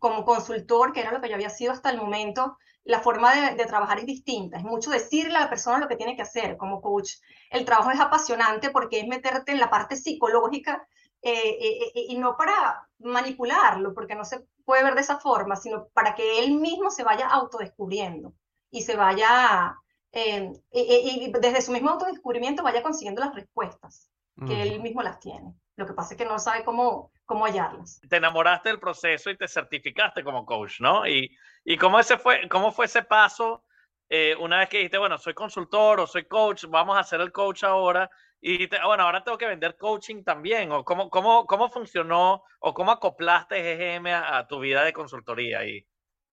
Como 0.00 0.24
consultor, 0.24 0.92
que 0.92 0.98
era 0.98 1.12
lo 1.12 1.20
que 1.20 1.28
yo 1.28 1.36
había 1.36 1.50
sido 1.50 1.70
hasta 1.70 1.88
el 1.88 1.98
momento, 1.98 2.58
la 2.82 2.98
forma 2.98 3.52
de, 3.52 3.64
trabajar 3.64 4.00
es 4.00 4.06
distinta. 4.06 4.56
Es 4.56 4.64
mucho 4.64 4.90
decirle 4.90 5.36
a 5.36 5.42
la 5.42 5.48
persona 5.48 5.78
lo 5.78 5.86
que 5.86 5.94
tiene 5.94 6.16
que 6.16 6.22
hacer. 6.22 6.56
Como 6.56 6.80
coach, 6.80 7.12
el 7.48 7.64
trabajo 7.64 7.92
es 7.92 8.00
apasionante 8.00 8.70
porque 8.70 8.98
es 8.98 9.06
meterte 9.06 9.52
en 9.52 9.60
la 9.60 9.70
parte 9.70 9.94
psicológica 9.94 10.84
eh, 11.22 11.30
eh, 11.32 11.92
eh, 11.94 12.06
y 12.08 12.18
no 12.18 12.36
para 12.36 12.88
manipularlo, 12.98 13.94
porque 13.94 14.16
no 14.16 14.24
se 14.24 14.44
puede 14.64 14.82
ver 14.82 14.96
de 14.96 15.02
esa 15.02 15.20
forma, 15.20 15.54
sino 15.54 15.86
para 15.94 16.16
que 16.16 16.40
él 16.40 16.54
mismo 16.54 16.90
se 16.90 17.04
vaya 17.04 17.28
autodescubriendo 17.28 18.34
y 18.68 18.82
se 18.82 18.96
vaya, 18.96 19.76
y, 20.12 21.30
desde 21.38 21.62
su 21.62 21.70
mismo 21.70 21.90
autodescubrimiento 21.90 22.64
vaya 22.64 22.82
consiguiendo 22.82 23.20
las 23.20 23.32
respuestas 23.32 24.10
que 24.44 24.60
él 24.60 24.80
mismo 24.80 25.02
las 25.02 25.20
tiene. 25.20 25.54
Lo 25.76 25.86
que 25.86 25.92
pasa 25.92 26.14
es 26.14 26.18
que 26.18 26.24
no 26.24 26.40
sabe 26.40 26.64
cómo, 26.64 27.12
cómo 27.24 27.46
hallarlas. 27.46 28.00
Te 28.08 28.16
enamoraste 28.16 28.68
del 28.68 28.80
proceso 28.80 29.30
y 29.30 29.36
te 29.36 29.48
certificaste 29.48 30.22
como 30.22 30.44
coach, 30.44 30.80
¿no? 30.80 31.06
Y, 31.06 31.36
y 31.64 31.76
cómo, 31.76 31.98
ese 31.98 32.18
fue, 32.18 32.48
cómo 32.48 32.72
fue 32.72 32.86
ese 32.86 33.02
paso 33.02 33.64
eh, 34.08 34.36
una 34.38 34.58
vez 34.58 34.68
que 34.68 34.76
dijiste, 34.78 34.98
bueno, 34.98 35.18
soy 35.18 35.34
consultor 35.34 36.00
o 36.00 36.06
soy 36.06 36.24
coach, 36.26 36.66
vamos 36.68 36.96
a 36.96 37.00
hacer 37.00 37.20
el 37.20 37.32
coach 37.32 37.64
ahora. 37.64 38.10
Y 38.40 38.66
bueno, 38.66 39.04
ahora 39.04 39.24
tengo 39.24 39.38
que 39.38 39.46
vender 39.46 39.76
coaching 39.76 40.22
también. 40.22 40.70
¿O 40.72 40.84
cómo, 40.84 41.08
cómo, 41.10 41.46
cómo 41.46 41.70
funcionó 41.70 42.44
o 42.60 42.74
cómo 42.74 42.92
acoplaste 42.92 43.56
GGM 43.56 44.06
a, 44.08 44.46
tu 44.46 44.60
vida 44.60 44.84
de 44.84 44.92
consultoría 44.92 45.64
y, 45.66 45.86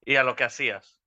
y 0.04 0.16
a 0.16 0.24
lo 0.24 0.36
que 0.36 0.44
hacías? 0.44 1.00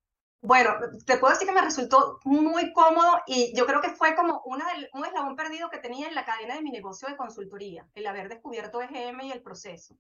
Bueno, 0.47 0.73
te 1.07 1.17
puedo 1.17 1.33
decir 1.33 1.49
que 1.49 1.55
me 1.55 1.63
resultó 1.63 2.21
muy 2.25 2.71
cómodo 2.75 3.23
y 3.27 3.57
yo 3.57 3.65
creo 3.65 3.81
que 3.81 3.89
fue 3.89 4.15
como 4.15 4.43
una 4.45 4.71
del, 4.75 4.91
un 4.93 5.07
eslabón 5.07 5.37
perdido 5.37 5.71
que 5.71 5.79
tenía 5.79 6.07
en 6.07 6.15
la 6.15 6.27
cadena 6.27 6.55
de 6.55 6.61
mi 6.61 6.71
negocio 6.71 7.09
de 7.09 7.17
consultoría, 7.17 7.89
el 7.95 8.07
haber 8.07 8.29
descubierto 8.29 8.83
EGM 8.83 9.23
y 9.23 9.33
el 9.33 9.41
proceso. 9.41 9.97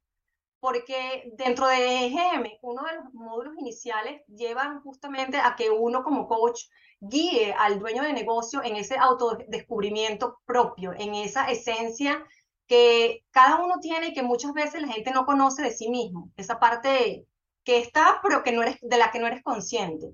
Porque 0.61 1.33
dentro 1.39 1.67
de 1.67 2.05
EGM, 2.05 2.59
uno 2.61 2.83
de 2.85 2.95
los 2.97 3.15
módulos 3.15 3.55
iniciales 3.57 4.21
llevan 4.27 4.83
justamente 4.83 5.39
a 5.39 5.57
que 5.57 5.71
uno 5.71 6.05
como 6.05 6.29
coach 6.29 6.65
guíe 7.01 7.55
al 7.55 7.79
dueño 7.79 8.03
de 8.03 8.13
negocio 8.13 8.63
en 8.63 8.77
ese 8.77 8.99
autodescubrimiento 8.99 10.41
propio, 10.45 10.93
en 10.93 11.15
esa 11.15 11.51
esencia 11.51 12.23
que 12.67 13.25
cada 13.31 13.65
uno 13.65 13.77
tiene 13.81 14.09
y 14.09 14.13
que 14.13 14.23
muchas 14.23 14.53
veces 14.53 14.83
la 14.83 14.89
gente 14.89 15.11
no 15.11 15.25
conoce 15.25 15.63
de 15.63 15.71
sí 15.71 15.89
mismo, 15.89 16.31
esa 16.37 16.61
parte 16.61 17.27
que 17.65 17.79
está 17.79 18.21
pero 18.23 18.43
que 18.43 18.53
no 18.53 18.63
eres, 18.63 18.77
de 18.83 18.99
la 18.99 19.11
que 19.11 19.21
no 19.21 19.27
eres 19.27 19.43
consciente. 19.43 20.13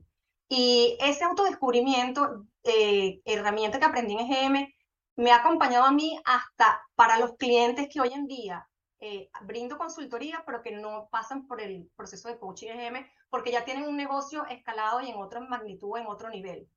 Y 0.53 0.99
ese 0.99 1.23
autodescubrimiento, 1.23 2.45
eh, 2.65 3.21
herramienta 3.25 3.79
que 3.79 3.85
aprendí 3.85 4.15
en 4.15 4.21
EGM, 4.21 4.75
me 5.15 5.31
ha 5.31 5.37
acompañado 5.37 5.85
a 5.85 5.93
mí 5.93 6.21
hasta 6.25 6.83
para 6.97 7.21
los 7.21 7.37
clientes 7.37 7.89
que 7.89 8.01
hoy 8.01 8.13
en 8.13 8.27
día 8.27 8.69
eh, 8.99 9.31
brindo 9.43 9.79
consultoría, 9.79 10.43
pero 10.45 10.61
que 10.61 10.73
no 10.73 11.09
pasan 11.13 11.47
por 11.47 11.61
el 11.61 11.89
proceso 11.95 12.29
de 12.29 12.39
coaching 12.41 12.71
EGM, 12.71 13.07
porque 13.29 13.53
ya 13.53 13.65
tienen 13.65 13.85
un 13.85 13.97
negocio 13.97 14.45
escalado 14.47 15.01
y 15.01 15.11
en 15.11 15.19
otra 15.19 15.39
magnitud, 15.41 15.97
en 15.97 16.09
otro 16.09 16.29
nivel. 16.31 16.69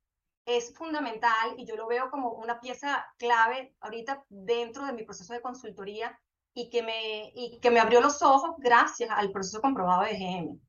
Es 0.46 0.72
fundamental 0.76 1.54
y 1.56 1.66
yo 1.66 1.74
lo 1.74 1.88
veo 1.88 2.12
como 2.12 2.30
una 2.30 2.60
pieza 2.60 3.04
clave 3.18 3.74
ahorita 3.80 4.24
dentro 4.28 4.86
de 4.86 4.92
mi 4.92 5.02
proceso 5.02 5.32
de 5.32 5.42
consultoría 5.42 6.16
y 6.54 6.70
que 6.70 6.84
me, 6.84 7.32
y 7.34 7.58
que 7.58 7.72
me 7.72 7.80
abrió 7.80 8.00
los 8.00 8.22
ojos 8.22 8.52
gracias 8.58 9.10
al 9.10 9.32
proceso 9.32 9.60
comprobado 9.60 10.04
de 10.04 10.12
EGM. 10.12 10.60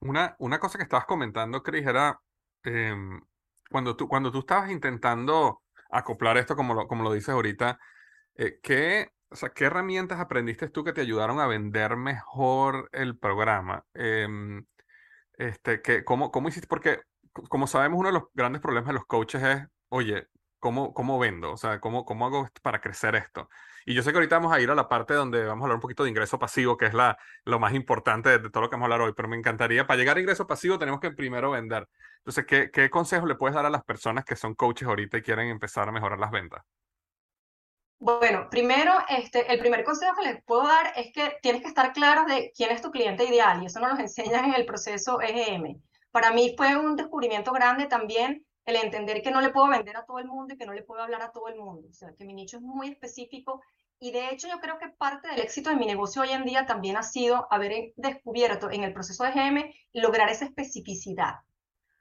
Una, 0.00 0.36
una 0.38 0.58
cosa 0.58 0.78
que 0.78 0.84
estabas 0.84 1.06
comentando, 1.06 1.62
Cris, 1.62 1.86
era 1.86 2.20
em, 2.64 3.20
cuando, 3.70 3.96
tú, 3.96 4.08
cuando 4.08 4.30
tú 4.32 4.40
estabas 4.40 4.70
intentando 4.70 5.62
acoplar 5.90 6.36
esto, 6.38 6.56
como 6.56 6.74
lo, 6.74 6.86
como 6.88 7.02
lo 7.02 7.12
dices 7.12 7.30
ahorita, 7.30 7.78
eh, 8.36 8.60
¿qué, 8.62 9.10
o 9.30 9.36
sea, 9.36 9.50
¿qué 9.50 9.64
herramientas 9.66 10.20
aprendiste 10.20 10.68
tú 10.70 10.84
que 10.84 10.92
te 10.92 11.00
ayudaron 11.02 11.40
a 11.40 11.46
vender 11.46 11.96
mejor 11.96 12.88
el 12.92 13.18
programa? 13.18 13.84
Em, 13.94 14.64
este, 15.34 15.82
que, 15.82 16.04
¿cómo, 16.04 16.30
¿Cómo 16.30 16.48
hiciste? 16.48 16.68
Porque, 16.68 17.00
como 17.48 17.66
sabemos, 17.66 17.98
uno 17.98 18.08
de 18.08 18.14
los 18.14 18.24
grandes 18.34 18.62
problemas 18.62 18.88
de 18.88 18.94
los 18.94 19.06
coaches 19.06 19.42
es, 19.42 19.66
oye, 19.88 20.28
¿cómo, 20.58 20.92
cómo 20.94 21.18
vendo? 21.18 21.52
O 21.52 21.56
sea, 21.56 21.80
¿cómo, 21.80 22.04
¿cómo 22.04 22.26
hago 22.26 22.48
para 22.62 22.80
crecer 22.80 23.14
esto? 23.16 23.48
Y 23.88 23.94
yo 23.94 24.02
sé 24.02 24.10
que 24.12 24.18
ahorita 24.18 24.36
vamos 24.36 24.52
a 24.52 24.60
ir 24.60 24.70
a 24.70 24.74
la 24.74 24.86
parte 24.86 25.14
donde 25.14 25.46
vamos 25.46 25.62
a 25.62 25.64
hablar 25.64 25.76
un 25.76 25.80
poquito 25.80 26.02
de 26.02 26.10
ingreso 26.10 26.38
pasivo, 26.38 26.76
que 26.76 26.84
es 26.84 26.92
la, 26.92 27.16
lo 27.46 27.58
más 27.58 27.72
importante 27.72 28.38
de, 28.38 28.50
todo 28.50 28.64
lo 28.64 28.68
que 28.68 28.76
vamos 28.76 28.84
a 28.84 28.92
hablar 28.92 29.00
hoy, 29.00 29.14
pero 29.16 29.28
me 29.28 29.36
encantaría, 29.38 29.86
para 29.86 29.96
llegar 29.96 30.18
a 30.18 30.20
ingreso 30.20 30.46
pasivo 30.46 30.78
tenemos 30.78 31.00
que 31.00 31.10
primero 31.10 31.52
vender. 31.52 31.88
Entonces, 32.18 32.44
¿qué, 32.44 32.70
qué 32.70 32.90
consejos 32.90 33.26
le 33.26 33.36
puedes 33.36 33.54
dar 33.54 33.64
a 33.64 33.70
las 33.70 33.82
personas 33.84 34.26
que 34.26 34.36
son 34.36 34.54
coaches 34.54 34.86
ahorita 34.86 35.16
y 35.16 35.22
quieren 35.22 35.48
empezar 35.48 35.88
a 35.88 35.92
mejorar 35.92 36.18
las 36.18 36.30
ventas? 36.30 36.62
Bueno, 37.98 38.48
primero, 38.50 38.92
este, 39.08 39.50
el 39.50 39.58
primer 39.58 39.84
consejo 39.84 40.16
que 40.16 40.32
les 40.32 40.44
puedo 40.44 40.64
dar 40.64 40.92
es 40.94 41.10
que 41.14 41.38
tienes 41.40 41.62
que 41.62 41.68
estar 41.68 41.94
claro 41.94 42.26
de 42.26 42.52
quién 42.54 42.70
es 42.70 42.82
tu 42.82 42.90
cliente 42.90 43.24
ideal 43.24 43.62
y 43.62 43.66
eso 43.66 43.80
nos 43.80 43.94
lo 43.94 43.98
enseñan 44.00 44.44
en 44.44 44.54
el 44.54 44.66
proceso 44.66 45.18
EGM. 45.22 45.80
Para 46.10 46.30
mí 46.30 46.52
fue 46.58 46.76
un 46.76 46.94
descubrimiento 46.94 47.52
grande 47.52 47.86
también 47.86 48.44
el 48.66 48.76
entender 48.76 49.22
que 49.22 49.30
no 49.30 49.40
le 49.40 49.48
puedo 49.48 49.66
vender 49.68 49.96
a 49.96 50.04
todo 50.04 50.18
el 50.18 50.26
mundo 50.26 50.52
y 50.52 50.58
que 50.58 50.66
no 50.66 50.74
le 50.74 50.82
puedo 50.82 51.02
hablar 51.02 51.22
a 51.22 51.32
todo 51.32 51.48
el 51.48 51.56
mundo. 51.56 51.88
O 51.88 51.92
sea, 51.94 52.12
que 52.12 52.26
mi 52.26 52.34
nicho 52.34 52.58
es 52.58 52.62
muy 52.62 52.88
específico 52.88 53.62
y 54.00 54.12
de 54.12 54.30
hecho 54.30 54.48
yo 54.48 54.60
creo 54.60 54.78
que 54.78 54.88
parte 54.88 55.28
del 55.28 55.40
éxito 55.40 55.70
de 55.70 55.76
mi 55.76 55.86
negocio 55.86 56.22
hoy 56.22 56.30
en 56.30 56.44
día 56.44 56.66
también 56.66 56.96
ha 56.96 57.02
sido 57.02 57.48
haber 57.50 57.92
descubierto 57.96 58.70
en 58.70 58.84
el 58.84 58.92
proceso 58.92 59.24
de 59.24 59.32
GM 59.32 59.74
lograr 59.92 60.28
esa 60.30 60.44
especificidad. 60.44 61.36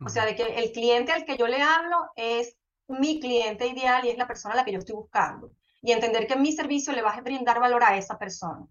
O 0.06 0.10
sea, 0.10 0.26
de 0.26 0.36
que 0.36 0.44
el 0.44 0.72
cliente 0.72 1.12
al 1.12 1.26
que 1.26 1.38
yo 1.38 1.48
le 1.48 1.62
hablo 1.62 2.12
es 2.16 2.56
mi 2.88 3.20
cliente 3.20 3.66
ideal 3.66 4.06
y 4.06 4.10
es 4.10 4.18
la 4.18 4.28
persona 4.28 4.54
a 4.54 4.58
la 4.58 4.66
que 4.66 4.72
yo 4.72 4.80
estoy 4.80 4.96
buscando. 4.96 5.52
Y 5.82 5.92
entender 5.92 6.28
que 6.28 6.36
mi 6.36 6.52
servicio 6.52 6.94
le 6.94 7.02
va 7.02 7.12
a 7.12 7.22
brindar 7.22 7.60
valor 7.60 7.84
a 7.84 7.98
esa 7.98 8.20
persona. 8.20 8.68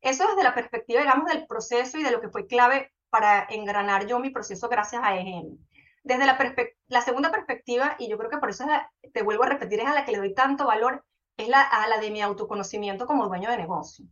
Eso 0.00 0.26
desde 0.28 0.44
la 0.44 0.54
perspectiva, 0.54 1.00
digamos, 1.00 1.26
del 1.26 1.46
proceso 1.46 1.98
y 1.98 2.04
de 2.04 2.12
lo 2.12 2.20
que 2.20 2.28
fue 2.28 2.46
clave 2.46 2.92
para 3.10 3.46
engranar 3.50 4.06
yo 4.06 4.20
mi 4.20 4.30
proceso 4.30 4.68
gracias 4.68 5.02
a 5.02 5.16
EGM. 5.16 5.58
Desde 6.04 6.26
la, 6.26 6.38
la 6.86 7.00
segunda 7.00 7.32
perspectiva, 7.32 7.96
y 7.98 8.08
yo 8.08 8.16
creo 8.16 8.30
que 8.30 8.38
por 8.38 8.50
eso 8.50 8.64
te 9.12 9.22
vuelvo 9.22 9.42
a 9.44 9.48
repetir, 9.48 9.80
es 9.80 9.86
a 9.86 9.94
la 9.94 10.04
que 10.04 10.12
le 10.12 10.18
doy 10.18 10.34
tanto 10.34 10.66
valor, 10.66 11.04
es 11.38 11.48
la, 11.48 11.62
a 11.62 11.88
la 11.88 11.98
de 11.98 12.10
mi 12.10 12.20
autoconocimiento 12.20 13.06
como 13.06 13.28
dueño 13.28 13.50
de 13.50 13.56
negocio. 13.56 14.04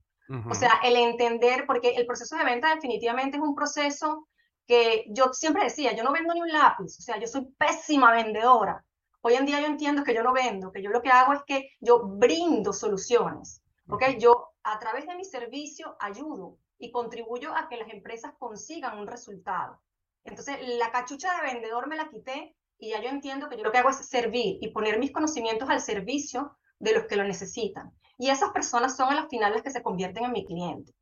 O 0.51 0.55
sea, 0.55 0.81
el 0.83 0.97
entender, 0.97 1.67
porque 1.67 1.91
el 1.91 2.05
proceso 2.05 2.37
de 2.37 2.45
venta 2.45 2.75
definitivamente 2.75 3.37
es 3.37 3.43
un 3.43 3.55
proceso 3.55 4.27
que 4.67 5.05
yo 5.11 5.33
siempre 5.33 5.63
decía, 5.63 5.95
yo 5.95 6.03
no 6.03 6.13
vendo 6.13 6.35
ni 6.35 6.41
un 6.41 6.49
lápiz, 6.49 6.99
o 6.99 7.03
sea, 7.03 7.21
yo 7.21 7.29
soy 7.29 7.47
pésima 7.57 8.11
vendedora. 8.11 8.85
Hoy 9.21 9.35
en 9.35 9.47
día 9.47 9.61
yo 9.61 9.67
entiendo 9.67 10.03
que 10.03 10.15
yo 10.15 10.25
no 10.25 10.33
vendo, 10.33 10.73
que 10.73 10.83
yo 10.83 10.91
lo 10.91 11.01
que 11.01 11.11
hago 11.11 11.33
es 11.33 11.43
que 11.47 11.71
yo 11.81 12.03
brindo 12.03 12.73
soluciones, 12.73 13.63
¿ok? 13.89 14.17
Yo 14.19 14.49
a 14.65 14.81
través 14.81 15.07
de 15.07 15.15
mi 15.15 15.25
servicio 15.25 15.97
ayudo 16.01 16.59
y 16.79 16.91
contribuyo 16.91 17.55
a 17.55 17.69
que 17.69 17.77
las 17.77 17.89
empresas 17.91 18.33
consigan 18.39 18.99
un 18.99 19.07
resultado. 19.07 19.81
Entonces, 20.25 20.59
la 20.61 20.91
cachucha 20.91 21.37
de 21.37 21.53
vendedor 21.53 21.87
me 21.87 21.97
la 21.97 22.09
quité 22.09 22.57
y 22.79 22.91
ya 22.91 23.01
yo 23.01 23.09
entiendo 23.09 23.49
que 23.49 23.57
yo 23.57 23.63
lo 23.63 23.71
que 23.71 23.79
hago 23.79 23.91
es 23.91 24.09
servir 24.09 24.59
y 24.61 24.73
poner 24.73 24.99
mis 24.99 25.13
conocimientos 25.13 25.71
al 25.71 25.81
servicio 25.81 26.57
de 26.79 26.93
los 26.93 27.05
que 27.05 27.17
lo 27.17 27.25
necesitan. 27.25 27.93
Y 28.19 28.31
esas 28.31 28.51
personas 28.51 28.97
son 28.97 29.11
a 29.11 29.15
las 29.15 29.29
finales 29.29 29.57
las 29.57 29.63
que 29.63 29.71
se 29.71 29.83
convierten 29.83 30.25
en 30.25 30.33
mi 30.33 30.45
cliente. 30.45 30.93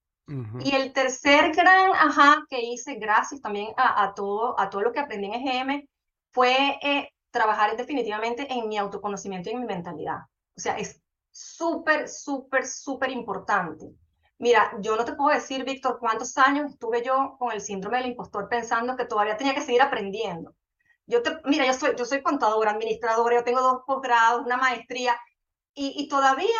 Y 0.61 0.75
el 0.75 0.95
tercer 0.95 1.55
gran 1.55 1.91
ajá 1.93 2.47
que 2.49 2.59
hice, 2.59 2.95
gracias 2.95 3.43
también 3.43 3.75
a, 3.77 4.15
todo, 4.15 4.59
a 4.59 4.71
todo 4.71 4.81
lo 4.81 4.93
que 4.93 5.01
aprendí 5.01 5.27
en 5.27 5.35
EGM, 5.35 5.89
fue 6.31 6.79
eh, 6.83 7.11
trabajar 7.31 7.77
definitivamente 7.77 8.51
en 8.51 8.69
mi 8.69 8.79
autoconocimiento 8.79 9.51
y 9.51 9.53
en 9.53 9.61
mi 9.61 9.67
mentalidad. 9.67 10.21
O 10.57 10.61
sea, 10.61 10.79
es 10.79 11.03
súper, 11.31 12.09
súper, 12.09 12.67
súper 12.67 13.11
importante. 13.11 13.91
Mira, 14.39 14.73
yo 14.81 14.97
no 14.97 15.05
te 15.05 15.13
puedo 15.13 15.35
decir, 15.35 15.65
Víctor, 15.65 15.99
cuántos 16.01 16.37
años 16.39 16.73
estuve 16.73 17.05
yo 17.05 17.37
con 17.39 17.53
el 17.53 17.61
síndrome 17.61 17.99
del 17.99 18.09
impostor 18.09 18.49
pensando 18.49 18.97
que 18.97 19.05
todavía 19.05 19.37
tenía 19.37 19.55
que 19.55 19.61
seguir 19.61 19.83
aprendiendo. 19.83 20.55
Yo 21.07 21.23
te, 21.23 21.39
mira, 21.45 21.67
yo 21.67 21.75
soy, 21.75 21.95
yo 21.97 22.05
soy 22.05 22.23
contadora, 22.23 22.71
administradora, 22.71 23.37
yo 23.37 23.45
tengo 23.45 23.61
dos 23.61 23.83
posgrados, 23.87 24.45
una 24.45 24.57
maestría, 24.57 25.17
y, 25.75 25.95
y 25.97 26.09
todavía 26.09 26.59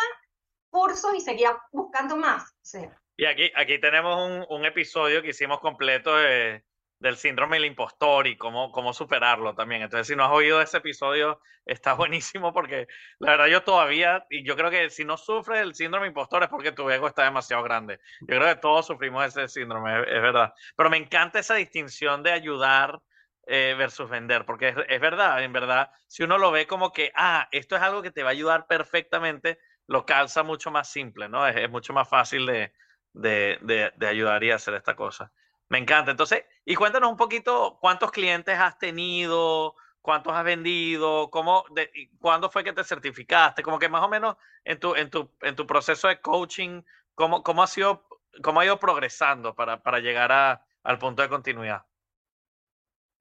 cursos 0.69 1.13
y 1.15 1.21
seguía 1.21 1.57
buscando 1.71 2.15
más. 2.15 2.53
O 2.73 2.91
y 3.17 3.25
aquí, 3.25 3.51
aquí 3.55 3.79
tenemos 3.79 4.17
un, 4.17 4.45
un 4.49 4.65
episodio 4.65 5.21
que 5.21 5.29
hicimos 5.29 5.59
completo 5.61 6.15
de, 6.17 6.65
del 6.99 7.17
síndrome 7.17 7.57
del 7.57 7.65
impostor 7.65 8.27
y 8.27 8.37
cómo, 8.37 8.71
cómo 8.71 8.93
superarlo 8.93 9.53
también. 9.53 9.81
Entonces, 9.81 10.07
si 10.07 10.15
no 10.15 10.25
has 10.25 10.31
oído 10.31 10.61
ese 10.61 10.77
episodio, 10.77 11.39
está 11.65 11.93
buenísimo 11.93 12.53
porque 12.53 12.87
la 13.19 13.31
verdad 13.31 13.47
yo 13.47 13.63
todavía, 13.63 14.25
y 14.29 14.43
yo 14.43 14.55
creo 14.55 14.69
que 14.69 14.89
si 14.89 15.05
no 15.05 15.17
sufres 15.17 15.61
el 15.61 15.75
síndrome 15.75 16.07
impostor 16.07 16.43
es 16.43 16.49
porque 16.49 16.71
tu 16.71 16.89
ego 16.89 17.07
está 17.07 17.23
demasiado 17.23 17.63
grande. 17.63 17.99
Yo 18.21 18.37
creo 18.37 18.55
que 18.55 18.61
todos 18.61 18.87
sufrimos 18.87 19.25
ese 19.25 19.47
síndrome, 19.47 20.01
es, 20.01 20.21
verdad. 20.21 20.53
Pero 20.75 20.89
me 20.89 20.97
encanta 20.97 21.39
esa 21.39 21.55
distinción 21.55 22.23
de 22.23 22.31
ayudar 22.31 22.99
eh, 23.47 23.75
versus 23.77 24.09
vender, 24.09 24.45
porque 24.45 24.75
es, 24.87 25.01
verdad, 25.01 25.43
en 25.43 25.53
verdad, 25.53 25.91
si 26.07 26.23
uno 26.23 26.37
lo 26.37 26.51
ve 26.51 26.65
como 26.67 26.91
que, 26.91 27.11
ah, 27.15 27.47
esto 27.51 27.75
es 27.75 27.81
algo 27.81 28.01
que 28.01 28.11
te 28.11 28.23
va 28.23 28.29
a 28.29 28.31
ayudar 28.31 28.65
perfectamente, 28.67 29.59
lo 29.87 30.05
calza 30.05 30.43
mucho 30.43 30.71
más 30.71 30.89
simple, 30.89 31.29
¿no? 31.29 31.47
Es, 31.47 31.55
es 31.55 31.69
mucho 31.69 31.93
más 31.93 32.09
fácil 32.09 32.45
de, 32.47 32.73
de, 33.13 33.91
de, 33.95 34.07
ayudar 34.07 34.43
y 34.43 34.51
hacer 34.51 34.73
esta 34.73 34.95
cosa. 34.95 35.31
Me 35.69 35.77
encanta. 35.77 36.11
Entonces, 36.11 36.43
y 36.65 36.75
cuéntanos 36.75 37.09
un 37.09 37.17
poquito 37.17 37.77
cuántos 37.79 38.11
clientes 38.11 38.57
has 38.57 38.77
tenido, 38.77 39.75
cuántos 40.01 40.33
has 40.33 40.43
vendido, 40.43 41.29
cómo, 41.31 41.65
de, 41.71 41.89
cuándo 42.19 42.49
fue 42.49 42.63
que 42.63 42.73
te 42.73 42.83
certificaste, 42.83 43.63
como 43.63 43.79
que 43.79 43.89
más 43.89 44.03
o 44.03 44.09
menos 44.09 44.37
en 44.63 44.79
tu, 44.79 44.95
en 44.95 45.09
tu, 45.09 45.31
en 45.41 45.55
tu 45.55 45.65
proceso 45.65 46.07
de 46.07 46.21
coaching, 46.21 46.81
cómo, 47.15 47.43
cómo, 47.43 47.63
ha, 47.63 47.67
sido, 47.67 48.07
cómo 48.43 48.59
ha 48.59 48.65
ido 48.65 48.79
progresando 48.79 49.55
para, 49.55 49.81
para 49.81 49.99
llegar 49.99 50.31
a, 50.31 50.65
al 50.83 50.99
punto 50.99 51.21
de 51.21 51.29
continuidad. 51.29 51.85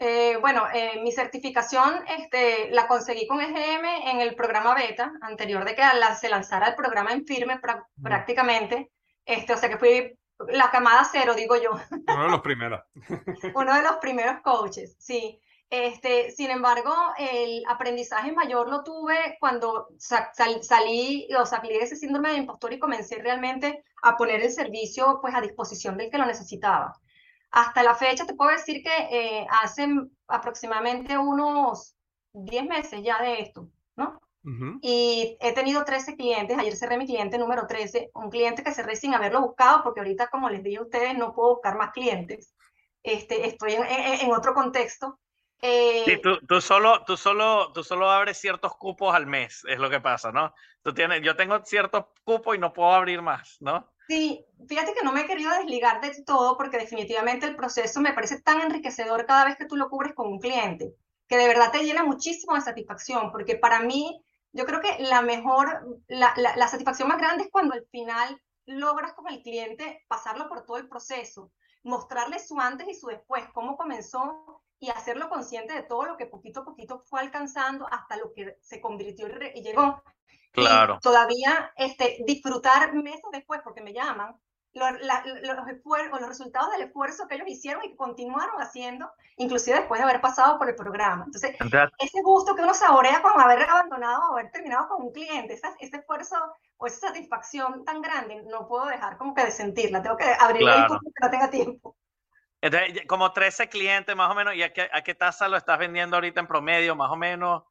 Eh, 0.06 0.36
bueno, 0.38 0.66
eh, 0.74 1.00
mi 1.02 1.12
certificación 1.12 2.04
este, 2.18 2.70
la 2.72 2.86
conseguí 2.86 3.26
con 3.26 3.40
EGM 3.40 3.86
en 4.10 4.20
el 4.20 4.34
programa 4.34 4.74
beta, 4.74 5.14
anterior 5.22 5.64
de 5.64 5.74
que 5.74 5.82
se 6.20 6.28
lanzara 6.28 6.68
el 6.68 6.74
programa 6.74 7.12
en 7.12 7.24
firme 7.24 7.58
prácticamente. 8.02 8.90
Este, 9.24 9.54
o 9.54 9.56
sea 9.56 9.70
que 9.70 9.78
fui 9.78 10.18
la 10.48 10.70
camada 10.70 11.08
cero, 11.10 11.32
digo 11.34 11.56
yo. 11.56 11.70
Uno 12.08 12.24
de 12.24 12.30
los 12.30 12.42
primeros. 12.42 12.82
Uno 13.54 13.74
de 13.74 13.82
los 13.82 13.96
primeros 13.96 14.42
coaches, 14.42 14.94
sí. 14.98 15.40
Este, 15.70 16.30
sin 16.32 16.50
embargo, 16.50 16.94
el 17.16 17.62
aprendizaje 17.66 18.30
mayor 18.30 18.68
lo 18.68 18.84
tuve 18.84 19.38
cuando 19.40 19.88
salí 19.96 21.28
o 21.34 21.46
salí 21.46 21.68
de 21.70 21.78
ese 21.78 21.96
síndrome 21.96 22.28
de 22.28 22.36
impostor 22.36 22.74
y 22.74 22.78
comencé 22.78 23.22
realmente 23.22 23.82
a 24.02 24.18
poner 24.18 24.42
el 24.42 24.52
servicio 24.52 25.18
pues, 25.22 25.34
a 25.34 25.40
disposición 25.40 25.96
del 25.96 26.10
que 26.10 26.18
lo 26.18 26.26
necesitaba. 26.26 26.92
Hasta 27.56 27.84
la 27.84 27.94
fecha 27.94 28.26
te 28.26 28.34
puedo 28.34 28.50
decir 28.50 28.82
que 28.82 28.90
eh, 29.12 29.46
hace 29.48 29.86
aproximadamente 30.26 31.16
unos 31.16 31.94
10 32.32 32.66
meses 32.66 33.00
ya 33.04 33.22
de 33.22 33.42
esto, 33.42 33.68
¿no? 33.94 34.20
Y 34.82 35.38
he 35.40 35.52
tenido 35.54 35.84
13 35.84 36.16
clientes, 36.16 36.58
ayer 36.58 36.76
cerré 36.76 36.98
mi 36.98 37.06
cliente 37.06 37.38
número 37.38 37.66
13, 37.68 38.10
un 38.14 38.28
cliente 38.28 38.64
que 38.64 38.74
cerré 38.74 38.96
sin 38.96 39.14
haberlo 39.14 39.40
buscado, 39.40 39.84
porque 39.84 40.00
ahorita, 40.00 40.26
como 40.26 40.50
les 40.50 40.64
dije 40.64 40.78
a 40.78 40.82
ustedes, 40.82 41.16
no 41.16 41.32
puedo 41.32 41.54
buscar 41.54 41.78
más 41.78 41.92
clientes. 41.92 42.52
Este, 43.04 43.46
estoy 43.46 43.74
en, 43.74 43.84
en, 43.84 44.32
otro 44.32 44.52
contexto. 44.52 45.20
Eh, 45.62 46.02
sí, 46.04 46.20
tú, 46.20 46.40
tú, 46.48 46.60
solo, 46.60 47.04
tú, 47.04 47.16
solo, 47.16 47.72
tú 47.72 47.84
solo 47.84 48.10
abres 48.10 48.36
ciertos 48.36 48.74
cupos 48.76 49.14
al 49.14 49.26
mes, 49.26 49.62
es 49.68 49.78
lo 49.78 49.88
que 49.88 50.00
pasa, 50.00 50.32
¿no? 50.32 50.52
Tú 50.82 50.92
tienes, 50.92 51.22
yo 51.22 51.36
tengo 51.36 51.64
ciertos 51.64 52.06
cupos 52.24 52.56
y 52.56 52.58
no 52.58 52.72
puedo 52.72 52.92
abrir 52.92 53.22
más, 53.22 53.58
¿no? 53.60 53.93
Sí, 54.06 54.44
fíjate 54.68 54.92
que 54.92 55.02
no 55.02 55.12
me 55.12 55.22
he 55.22 55.26
querido 55.26 55.50
desligar 55.52 56.00
de 56.00 56.22
todo 56.24 56.56
porque 56.56 56.78
definitivamente 56.78 57.46
el 57.46 57.56
proceso 57.56 58.00
me 58.00 58.12
parece 58.12 58.40
tan 58.40 58.60
enriquecedor 58.60 59.26
cada 59.26 59.44
vez 59.44 59.56
que 59.56 59.66
tú 59.66 59.76
lo 59.76 59.88
cubres 59.88 60.14
con 60.14 60.28
un 60.28 60.40
cliente, 60.40 60.94
que 61.26 61.36
de 61.36 61.48
verdad 61.48 61.72
te 61.72 61.82
llena 61.82 62.04
muchísimo 62.04 62.54
de 62.54 62.60
satisfacción, 62.60 63.32
porque 63.32 63.56
para 63.56 63.80
mí 63.80 64.22
yo 64.52 64.66
creo 64.66 64.80
que 64.80 64.98
la 65.00 65.22
mejor, 65.22 66.00
la, 66.06 66.34
la, 66.36 66.68
satisfacción 66.68 67.08
más 67.08 67.18
grande 67.18 67.44
es 67.44 67.50
cuando 67.50 67.74
al 67.74 67.86
final 67.86 68.40
logras 68.66 69.14
con 69.14 69.28
el 69.32 69.42
cliente 69.42 70.04
pasarlo 70.06 70.48
por 70.48 70.64
todo 70.64 70.76
el 70.76 70.88
proceso, 70.88 71.50
mostrarle 71.82 72.38
su 72.38 72.60
antes 72.60 72.86
y 72.88 72.94
su 72.94 73.08
después, 73.08 73.44
cómo 73.52 73.76
comenzó 73.76 74.62
y 74.78 74.90
hacerlo 74.90 75.28
consciente 75.28 75.74
de 75.74 75.82
todo 75.82 76.04
lo 76.04 76.16
que 76.16 76.26
poquito 76.26 76.60
a 76.60 76.64
poquito 76.64 77.00
fue 77.00 77.20
alcanzando 77.20 77.86
hasta 77.90 78.16
lo 78.16 78.32
que 78.32 78.56
se 78.60 78.80
convirtió 78.80 79.26
y, 79.54 79.62
llegó. 79.62 80.02
Claro. 80.54 80.98
todavía 81.02 81.72
este, 81.76 82.18
disfrutar 82.26 82.94
meses 82.94 83.24
después, 83.32 83.60
porque 83.64 83.82
me 83.82 83.92
llaman, 83.92 84.36
los, 84.74 84.90
los 85.42 86.28
resultados 86.28 86.72
del 86.72 86.82
esfuerzo 86.82 87.28
que 87.28 87.36
ellos 87.36 87.48
hicieron 87.48 87.84
y 87.84 87.90
que 87.90 87.96
continuaron 87.96 88.60
haciendo, 88.60 89.10
inclusive 89.36 89.78
después 89.78 90.00
de 90.00 90.04
haber 90.04 90.20
pasado 90.20 90.58
por 90.58 90.68
el 90.68 90.74
programa. 90.74 91.24
Entonces, 91.26 91.56
ese 91.98 92.22
gusto 92.22 92.54
que 92.54 92.62
uno 92.62 92.74
saborea 92.74 93.22
con 93.22 93.40
haber 93.40 93.62
abandonado 93.62 94.30
o 94.30 94.32
haber 94.32 94.50
terminado 94.50 94.88
con 94.88 95.04
un 95.04 95.12
cliente, 95.12 95.54
ese, 95.54 95.68
ese 95.78 95.98
esfuerzo 95.98 96.36
o 96.76 96.86
esa 96.86 97.08
satisfacción 97.08 97.84
tan 97.84 98.02
grande, 98.02 98.42
no 98.50 98.66
puedo 98.66 98.86
dejar 98.86 99.16
como 99.16 99.34
que 99.34 99.44
de 99.44 99.52
sentirla, 99.52 100.02
tengo 100.02 100.16
que 100.16 100.24
abrir 100.24 100.62
claro. 100.62 101.00
que 101.00 101.24
no 101.24 101.30
tenga 101.30 101.50
tiempo. 101.50 101.96
Entonces, 102.60 103.02
como 103.06 103.32
13 103.32 103.68
clientes 103.68 104.16
más 104.16 104.30
o 104.30 104.34
menos, 104.34 104.54
¿y 104.54 104.62
a 104.62 104.72
qué, 104.72 104.88
a 104.92 105.02
qué 105.02 105.14
tasa 105.14 105.48
lo 105.48 105.56
estás 105.56 105.78
vendiendo 105.78 106.16
ahorita 106.16 106.40
en 106.40 106.46
promedio, 106.46 106.96
más 106.96 107.10
o 107.10 107.16
menos? 107.16 107.64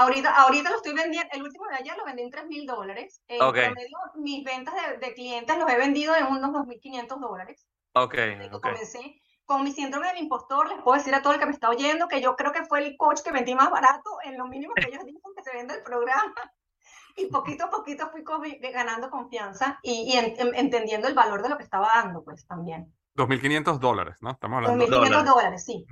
Ahorita, 0.00 0.34
ahorita 0.34 0.70
lo 0.70 0.76
estoy 0.76 0.94
vendiendo, 0.94 1.28
el 1.32 1.42
último 1.42 1.66
de 1.66 1.76
ayer 1.76 1.94
lo 1.94 2.06
vendí 2.06 2.22
en 2.22 2.30
3 2.30 2.46
mil 2.46 2.66
dólares. 2.66 3.22
En 3.28 3.38
promedio, 3.38 3.98
mis 4.14 4.42
ventas 4.42 4.74
de, 4.74 4.96
de, 4.96 5.12
clientes 5.12 5.58
los 5.58 5.68
he 5.68 5.76
vendido 5.76 6.16
en 6.16 6.26
unos 6.26 6.50
2.500 6.50 7.20
dólares. 7.20 7.66
Ok. 7.92 8.14
Comencé 8.62 9.20
con 9.44 9.62
mi 9.62 9.72
síndrome 9.72 10.06
del 10.06 10.18
impostor, 10.18 10.68
les 10.68 10.80
puedo 10.80 10.96
decir 10.96 11.14
a 11.14 11.20
todo 11.20 11.34
el 11.34 11.38
que 11.38 11.44
me 11.44 11.52
está 11.52 11.68
oyendo 11.68 12.08
que 12.08 12.22
yo 12.22 12.34
creo 12.36 12.52
que 12.52 12.64
fue 12.64 12.86
el 12.86 12.96
coach 12.96 13.20
que 13.20 13.32
vendí 13.32 13.54
más 13.54 13.68
barato 13.68 14.10
en 14.22 14.38
lo 14.38 14.46
mínimo 14.46 14.72
que 14.74 14.86
ellos 14.88 15.04
dicen 15.04 15.20
que 15.36 15.42
se 15.42 15.52
vende 15.52 15.74
el 15.74 15.82
programa. 15.82 16.34
Y 17.16 17.26
poquito 17.26 17.64
a 17.64 17.70
poquito 17.70 18.08
fui 18.10 18.22
ganando 18.72 19.10
confianza 19.10 19.80
y, 19.82 20.14
y 20.14 20.16
entendiendo 20.16 21.08
el 21.08 21.14
valor 21.14 21.42
de 21.42 21.48
lo 21.48 21.56
que 21.56 21.64
estaba 21.64 21.88
dando, 21.92 22.22
pues 22.22 22.46
también. 22.46 22.94
2.500 23.16 23.78
dólares, 23.80 24.16
¿no? 24.20 24.30
Estamos 24.30 24.58
hablando 24.58 24.86
2.500 24.86 25.24
dólares, 25.24 25.64
sí. 25.64 25.84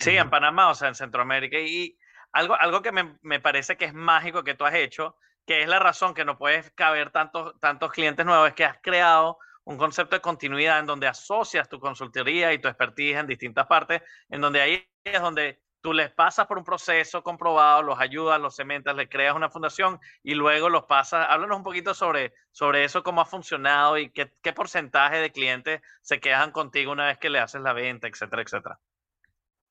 Sí, 0.00 0.16
en 0.16 0.28
Panamá, 0.28 0.70
o 0.70 0.74
sea, 0.74 0.88
en 0.88 0.96
Centroamérica. 0.96 1.56
Y, 1.58 1.96
algo, 2.34 2.54
algo 2.60 2.82
que 2.82 2.92
me, 2.92 3.16
me, 3.22 3.40
parece 3.40 3.76
que 3.76 3.86
es 3.86 3.94
mágico 3.94 4.44
que 4.44 4.54
tú 4.54 4.64
has 4.64 4.74
hecho, 4.74 5.16
que 5.46 5.62
es 5.62 5.68
la 5.68 5.78
razón 5.78 6.14
que 6.14 6.24
no 6.24 6.36
puedes 6.36 6.70
caber 6.72 7.10
tantos, 7.10 7.58
tantos 7.60 7.92
clientes 7.92 8.26
nuevos, 8.26 8.48
es 8.48 8.54
que 8.54 8.64
has 8.64 8.78
creado 8.82 9.38
un 9.64 9.78
concepto 9.78 10.16
de 10.16 10.20
continuidad 10.20 10.80
en 10.80 10.86
donde 10.86 11.06
asocias 11.06 11.68
tu 11.68 11.78
consultoría 11.80 12.52
y 12.52 12.58
tu 12.58 12.68
expertise 12.68 13.16
en 13.16 13.26
distintas 13.26 13.66
partes, 13.66 14.02
en 14.28 14.40
donde 14.40 14.60
ahí 14.60 14.88
es 15.04 15.20
donde 15.22 15.62
tú 15.80 15.92
les 15.92 16.10
pasas 16.10 16.46
por 16.46 16.58
un 16.58 16.64
proceso 16.64 17.22
comprobado, 17.22 17.82
los 17.82 18.00
ayudas, 18.00 18.40
los 18.40 18.56
cementas, 18.56 18.96
le 18.96 19.08
creas 19.08 19.36
una 19.36 19.50
fundación 19.50 20.00
y 20.22 20.34
luego 20.34 20.68
los 20.68 20.84
pasas. 20.84 21.26
Háblanos 21.28 21.58
un 21.58 21.62
poquito 21.62 21.94
sobre, 21.94 22.34
sobre 22.50 22.84
eso, 22.84 23.02
cómo 23.04 23.20
ha 23.20 23.26
funcionado 23.26 23.96
y 23.96 24.10
qué, 24.10 24.32
qué 24.42 24.52
porcentaje 24.52 25.18
de 25.18 25.30
clientes 25.30 25.82
se 26.02 26.20
quedan 26.20 26.50
contigo 26.50 26.90
una 26.90 27.06
vez 27.06 27.18
que 27.18 27.30
le 27.30 27.38
haces 27.38 27.60
la 27.60 27.74
venta, 27.74 28.08
etcétera, 28.08 28.42
etcétera. 28.42 28.80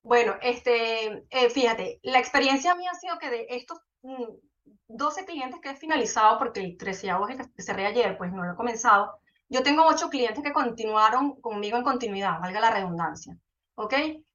Bueno, 0.04 0.34
este, 0.42 1.24
eh, 1.30 1.48
fíjate, 1.48 1.98
la 2.02 2.18
experiencia 2.18 2.74
mía 2.74 2.90
ha 2.92 2.94
sido 2.94 3.18
que 3.18 3.30
de 3.30 3.46
estos 3.48 3.78
12 4.02 5.22
mm, 5.22 5.24
clientes 5.24 5.60
que 5.62 5.70
he 5.70 5.76
finalizado, 5.76 6.38
porque 6.38 6.60
el 6.60 6.76
13 6.76 7.08
es 7.08 7.38
el 7.56 7.64
cerré 7.64 7.86
ayer, 7.86 8.18
pues 8.18 8.30
no 8.30 8.44
lo 8.44 8.52
he 8.52 8.56
comenzado, 8.56 9.18
yo 9.48 9.62
tengo 9.62 9.82
8 9.86 10.10
clientes 10.10 10.44
que 10.44 10.52
continuaron 10.52 11.40
conmigo 11.40 11.78
en 11.78 11.84
continuidad, 11.84 12.38
valga 12.38 12.60
la 12.60 12.70
redundancia, 12.70 13.38
¿ok? 13.76 13.94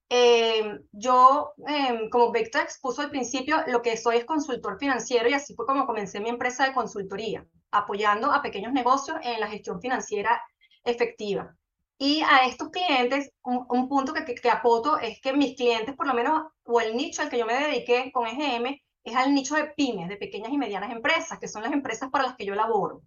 Eh, 0.10 0.80
yo, 0.92 1.54
em, 1.68 2.10
como 2.10 2.32
Víctor 2.32 2.64
expuso 2.64 3.04
al 3.04 3.12
principio, 3.12 3.58
lo 3.68 3.84
que 3.84 3.96
soy 3.96 4.18
es 4.18 4.26
consultor 4.26 4.80
financiero 4.80 5.30
y 5.30 5.34
así 5.34 5.54
fue 5.54 5.68
como 5.68 5.86
comencé 5.86 6.20
mi 6.20 6.30
empresa 6.30 6.66
de 6.66 6.74
consultoría, 6.74 7.46
apoyando 7.70 8.32
a 8.32 8.42
pequeños 8.42 8.74
negocios 8.74 9.18
en 9.22 9.40
la 9.40 9.48
gestión 9.48 9.80
financiera 9.80 10.42
efectiva. 10.84 11.56
Y 12.02 12.22
a 12.22 12.46
estos 12.46 12.70
clientes, 12.70 13.30
un, 13.44 13.90
punto 13.90 14.14
que, 14.14 14.24
que, 14.24 14.50
apoto 14.50 14.98
es 15.00 15.20
que 15.20 15.34
mis 15.34 15.58
clientes, 15.58 15.96
por 15.96 16.08
lo 16.08 16.14
menos, 16.14 16.44
o 16.64 16.80
el 16.80 16.96
nicho 16.96 17.22
al 17.22 17.30
que 17.30 17.38
yo 17.38 17.46
me 17.46 17.54
dediqué 17.54 18.10
con 18.14 18.26
EGM, 18.26 18.80
es 19.04 19.16
al 19.16 19.34
nicho 19.34 19.56
de 19.56 19.66
pymes, 19.66 20.08
de 20.08 20.16
pequeñas 20.16 20.52
y 20.54 20.58
medianas 20.58 20.92
empresas, 20.92 21.40
que 21.40 21.50
son 21.50 21.62
las 21.62 21.74
empresas 21.74 22.10
para 22.10 22.24
las 22.26 22.38
que 22.38 22.46
yo 22.46 22.56
laboro. 22.56 23.02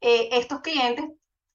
Eh, 0.00 0.28
estos 0.32 0.60
clientes 0.60 1.06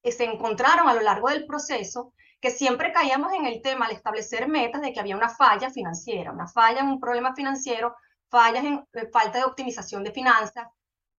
eh, 0.03 0.11
se 0.11 0.25
encontraron 0.25 0.89
a 0.89 0.93
lo 0.93 1.01
largo 1.01 1.29
del 1.29 1.45
proceso 1.45 2.13
que 2.41 2.51
siempre 2.51 2.91
caíamos 2.91 3.31
en 3.31 3.45
el 3.45 3.61
tema 3.61 3.85
al 3.85 3.93
establecer 3.93 4.49
metas 4.49 4.81
de 4.81 4.91
que 4.91 4.99
había 4.99 5.15
una 5.15 5.29
falla 5.29 5.69
financiera, 5.69 6.33
una 6.33 6.47
falla 6.47 6.81
en 6.81 6.87
un 6.87 6.99
problema 6.99 7.33
financiero, 7.33 7.95
fallas 8.29 8.65
en 8.65 8.85
eh, 8.91 9.07
falta 9.09 9.37
de 9.37 9.45
optimización 9.45 10.03
de 10.03 10.11
finanzas, 10.11 10.67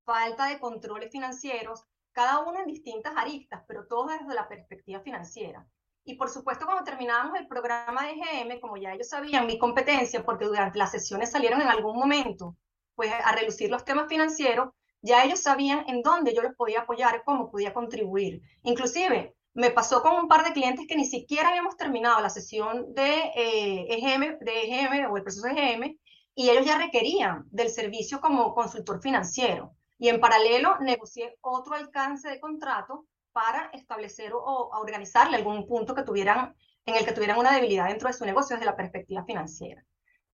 falta 0.04 0.46
de 0.48 0.58
controles 0.58 1.10
financieros, 1.10 1.86
cada 2.14 2.40
uno 2.40 2.60
en 2.60 2.66
distintas 2.66 3.14
aristas, 3.16 3.62
pero 3.68 3.86
todo 3.86 4.06
desde 4.06 4.34
la 4.34 4.48
perspectiva 4.48 5.00
financiera. 5.00 5.66
Y 6.04 6.14
por 6.14 6.30
supuesto, 6.30 6.64
cuando 6.64 6.84
terminábamos 6.84 7.38
el 7.38 7.48
programa 7.48 8.06
de 8.06 8.14
GM, 8.14 8.60
como 8.60 8.76
ya 8.76 8.92
ellos 8.92 9.08
sabían 9.08 9.46
mi 9.46 9.58
competencia, 9.58 10.24
porque 10.24 10.44
durante 10.44 10.78
las 10.78 10.90
sesiones 10.90 11.30
salieron 11.30 11.60
en 11.60 11.68
algún 11.68 11.96
momento, 11.96 12.56
pues 12.94 13.10
a 13.12 13.32
relucir 13.32 13.70
los 13.70 13.84
temas 13.84 14.08
financieros, 14.08 14.70
ya 15.02 15.24
ellos 15.24 15.40
sabían 15.40 15.84
en 15.88 16.02
dónde 16.02 16.34
yo 16.34 16.42
les 16.42 16.54
podía 16.54 16.80
apoyar, 16.80 17.22
cómo 17.24 17.50
podía 17.50 17.74
contribuir. 17.74 18.42
Inclusive, 18.62 19.34
me 19.54 19.70
pasó 19.70 20.02
con 20.02 20.14
un 20.14 20.28
par 20.28 20.44
de 20.44 20.52
clientes 20.52 20.86
que 20.88 20.96
ni 20.96 21.04
siquiera 21.04 21.48
habíamos 21.48 21.76
terminado 21.76 22.20
la 22.20 22.30
sesión 22.30 22.94
de, 22.94 23.30
EGM, 23.88 24.22
eh, 24.22 24.38
de 24.40 24.62
EGM 24.62 25.10
o 25.10 25.16
el 25.16 25.22
proceso 25.22 25.46
de 25.46 25.52
EGM, 25.52 25.98
y 26.34 26.50
ellos 26.50 26.66
ya 26.66 26.78
requerían 26.78 27.44
del 27.50 27.70
servicio 27.70 28.20
como 28.20 28.54
consultor 28.54 29.00
financiero. 29.00 29.74
Y 29.98 30.08
en 30.08 30.20
paralelo 30.20 30.78
negocié 30.80 31.36
otro 31.40 31.74
alcance 31.74 32.28
de 32.28 32.40
contrato 32.40 33.06
para 33.32 33.70
establecer 33.72 34.32
o, 34.32 34.70
organizarle 34.72 35.36
algún 35.36 35.66
punto 35.66 35.94
que 35.94 36.02
tuvieran, 36.02 36.54
en 36.86 36.94
el 36.96 37.04
que 37.04 37.12
tuvieran 37.12 37.38
una 37.38 37.52
debilidad 37.52 37.88
dentro 37.88 38.08
de 38.08 38.14
su 38.14 38.24
negocio 38.24 38.56
desde 38.56 38.66
la 38.66 38.76
perspectiva 38.76 39.24
financiera. 39.24 39.84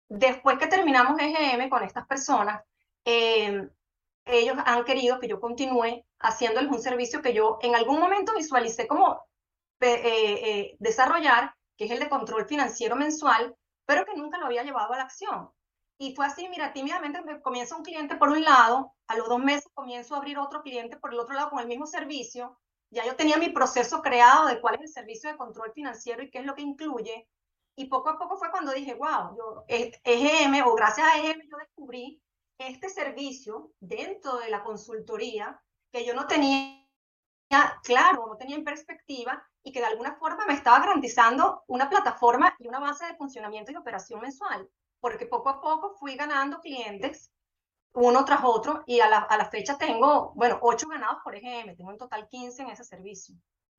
Después 0.08 0.58
que 0.58 0.68
terminamos 0.68 1.20
EGM 1.20 1.70
con 1.70 1.84
estas 1.84 2.06
personas, 2.06 2.62
eh, 3.04 3.68
ellos 4.26 4.58
han 4.66 4.84
querido 4.84 5.20
que 5.20 5.28
yo 5.28 5.40
continúe 5.40 6.06
haciéndoles 6.20 6.72
un 6.72 6.82
servicio 6.82 7.22
que 7.22 7.34
yo 7.34 7.60
en 7.62 7.76
algún 7.76 8.00
momento 8.00 8.34
visualicé 8.36 8.88
como 8.88 9.26
eh, 9.82 10.02
eh, 10.04 10.76
desarrollar, 10.80 11.54
que 11.78 11.86
es 11.86 11.92
el 11.92 12.00
de 12.00 12.10
control 12.10 12.48
financiero 12.48 12.96
mensual, 12.96 13.56
pero 13.86 14.06
que 14.06 14.16
nunca 14.16 14.38
lo 14.38 14.46
había 14.46 14.64
llevado 14.64 14.94
a 14.94 14.98
la 14.98 15.04
acción. 15.04 15.50
Y 15.98 16.14
fue 16.14 16.26
así, 16.26 16.48
mira, 16.50 16.74
tímidamente 16.74 17.22
me 17.22 17.42
comienza 17.42 17.76
un 17.76 17.84
cliente 17.84 18.18
por 18.18 18.30
un 18.30 18.44
lado, 18.44 18.94
a 19.08 19.16
los 19.16 19.30
dos 19.30 19.40
meses 19.40 19.72
comienzo 19.74 20.14
a 20.14 20.18
abrir 20.18 20.38
otro 20.38 20.62
cliente 20.62 20.98
por 20.98 21.14
el 21.14 21.20
otro 21.20 21.36
lado 21.36 21.50
con 21.50 21.60
el 21.60 21.68
mismo 21.68 21.86
servicio. 21.86 22.60
Ya 22.92 23.06
yo 23.06 23.16
tenía 23.16 23.38
mi 23.38 23.50
proceso 23.50 24.02
creado 24.02 24.48
de 24.48 24.60
cuál 24.60 24.76
es 24.76 24.82
el 24.82 24.90
servicio 24.90 25.30
de 25.30 25.38
control 25.38 25.72
financiero 25.74 26.22
y 26.22 26.30
qué 26.30 26.40
es 26.40 26.46
lo 26.46 26.54
que 26.54 26.64
incluye. 26.64 27.28
Y 27.78 27.86
poco 27.86 28.10
a 28.10 28.18
poco 28.18 28.38
fue 28.38 28.52
cuando 28.52 28.74
dije, 28.74 28.94
wow, 28.94 29.38
yo, 29.38 29.66
EGM 29.68 30.66
o 30.66 30.76
gracias 30.76 31.08
a 31.08 31.18
EGM 31.18 31.42
yo 31.50 31.58
descubrí 31.58 32.22
este 32.58 32.90
servicio 32.90 33.72
dentro 33.80 34.38
de 34.38 34.50
la 34.50 34.64
consultoría 34.64 35.62
que 35.92 36.06
yo 36.06 36.14
no 36.14 36.28
tenía 36.28 36.86
claro, 37.84 38.28
no 38.28 38.38
tenía 38.38 38.56
en 38.56 38.64
perspectiva 38.64 39.46
y 39.64 39.72
que 39.72 39.80
de 39.80 39.86
alguna 39.86 40.16
forma 40.16 40.46
me 40.46 40.54
estaba 40.54 40.80
garantizando 40.80 41.64
una 41.68 41.90
plataforma 41.90 42.56
y 42.60 42.68
una 42.68 42.80
base 42.80 43.06
de 43.06 43.16
funcionamiento 43.16 43.72
y 43.72 43.76
operación 43.76 44.20
mensual 44.20 44.70
porque 45.06 45.28
poco 45.28 45.50
a 45.50 45.62
poco 45.62 45.94
fui 46.00 46.16
ganando 46.16 46.60
clientes 46.62 47.32
uno 47.94 48.26
tras 48.26 48.40
otro 48.44 48.84
y 48.88 49.02
a 49.02 49.08
la, 49.08 49.20
a 49.20 49.38
la 49.38 49.46
fecha 49.46 49.78
tengo, 49.78 50.34
bueno, 50.34 50.58
ocho 50.64 50.88
ganados 50.88 51.18
por 51.24 51.36
EGM, 51.36 51.76
tengo 51.76 51.92
en 51.92 52.00
total 52.00 52.28
15 52.28 52.64
en 52.64 52.70
ese 52.70 52.84
servicio. 52.84 53.36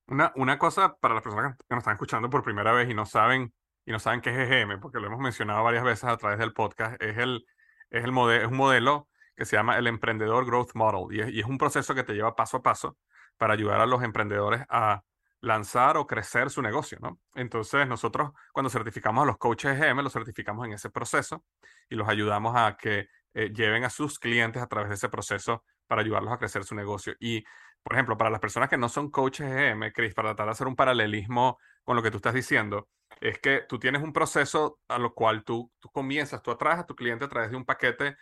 Una, 0.07 0.33
una 0.37 0.57
cosa 0.57 0.95
para 0.95 1.15
las 1.15 1.25
personas 1.25 1.57
que 1.57 1.75
nos 1.75 1.81
están 1.81 1.95
escuchando 1.95 2.31
por 2.31 2.45
primera 2.45 2.71
vez 2.71 2.89
y 2.89 2.95
no 2.95 3.07
saben, 3.07 3.53
y 3.85 3.91
no 3.91 3.99
saben 3.99 4.21
qué 4.21 4.31
es 4.31 4.49
EGM, 4.49 4.79
porque 4.79 5.01
lo 5.01 5.09
hemos 5.09 5.19
mencionado 5.19 5.65
varias 5.65 5.83
veces 5.83 6.05
a 6.05 6.17
través 6.17 6.39
del 6.39 6.53
podcast, 6.53 7.03
es, 7.03 7.19
el, 7.19 7.45
es, 7.91 8.05
el 8.05 8.13
modelo, 8.13 8.45
es 8.45 8.49
un 8.49 8.57
modelo 8.57 9.09
que 9.35 9.47
se 9.47 9.57
llama 9.57 9.79
el 9.79 9.89
Emprendedor 9.89 10.47
Growth 10.47 10.75
Model 10.75 11.13
y 11.13 11.23
es, 11.23 11.31
y 11.31 11.41
es 11.41 11.47
un 11.47 11.59
proceso 11.59 11.93
que 11.97 12.05
te 12.05 12.13
lleva 12.13 12.37
paso 12.37 12.59
a 12.59 12.63
paso 12.63 12.99
para 13.37 13.55
ayudar 13.55 13.81
a 13.81 13.87
los 13.87 14.05
emprendedores 14.05 14.65
a 14.69 15.03
lanzar 15.47 15.97
o 15.97 16.07
crecer 16.07 16.51
su 16.51 16.61
negocio, 16.61 16.99
¿no? 17.01 17.21
Entonces, 17.35 17.87
nosotros 17.87 18.33
cuando 18.53 18.69
certificamos 18.69 19.23
a 19.23 19.27
los 19.27 19.39
coaches 19.39 19.81
EGM, 19.81 20.03
los 20.03 20.13
certificamos 20.13 20.67
en 20.67 20.73
ese 20.73 20.91
proceso 20.91 21.45
y 21.89 21.95
los 21.95 22.09
ayudamos 22.09 22.57
a 22.57 22.77
que 22.77 23.09
eh, 23.33 23.53
lleven 23.55 23.85
a 23.85 23.91
sus 23.91 24.19
clientes 24.19 24.61
a 24.61 24.67
través 24.67 24.89
de 24.89 24.97
ese 24.97 25.09
proceso 25.09 25.65
para 25.87 26.03
ayudarlos 26.03 26.33
a 26.33 26.39
crecer 26.39 26.65
su 26.65 26.75
negocio. 26.75 27.15
Y, 27.21 27.45
por 27.83 27.95
ejemplo, 27.95 28.17
para 28.17 28.29
las 28.29 28.41
personas 28.41 28.69
que 28.69 28.77
no 28.77 28.89
son 28.89 29.11
coaches 29.11 29.47
EGM, 29.47 29.93
Chris, 29.93 30.15
para 30.15 30.31
tratar 30.31 30.47
de 30.47 30.53
hacer 30.53 30.67
un 30.67 30.75
paralelismo 30.75 31.59
con 31.85 31.95
lo 31.95 32.03
que 32.03 32.11
tú 32.11 32.17
estás 32.17 32.35
diciendo, 32.35 32.89
es 33.21 33.39
que 33.39 33.65
tú 33.69 33.79
tienes 33.79 34.03
un 34.03 34.13
proceso 34.13 34.81
a 34.89 34.99
lo 34.99 35.15
cual 35.15 35.45
tú, 35.45 35.71
tú 35.79 35.89
comienzas, 35.91 36.43
tú 36.43 36.51
atraes 36.51 36.81
a 36.81 36.87
tu 36.87 36.97
cliente 36.97 37.25
a 37.25 37.29
través 37.29 37.51
de 37.51 37.57
un 37.57 37.65
paquete 37.65 38.17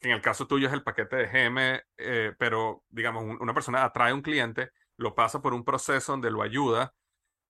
que 0.00 0.08
en 0.08 0.14
el 0.14 0.20
caso 0.20 0.48
tuyo 0.48 0.66
es 0.66 0.72
el 0.74 0.82
paquete 0.82 1.16
de 1.16 1.24
EGM, 1.24 1.80
eh, 1.98 2.34
pero 2.36 2.82
digamos, 2.88 3.24
una 3.38 3.54
persona 3.54 3.84
atrae 3.84 4.10
a 4.10 4.14
un 4.14 4.22
cliente 4.22 4.72
lo 4.96 5.14
pasa 5.14 5.42
por 5.42 5.54
un 5.54 5.64
proceso 5.64 6.12
donde 6.12 6.30
lo 6.30 6.42
ayuda 6.42 6.94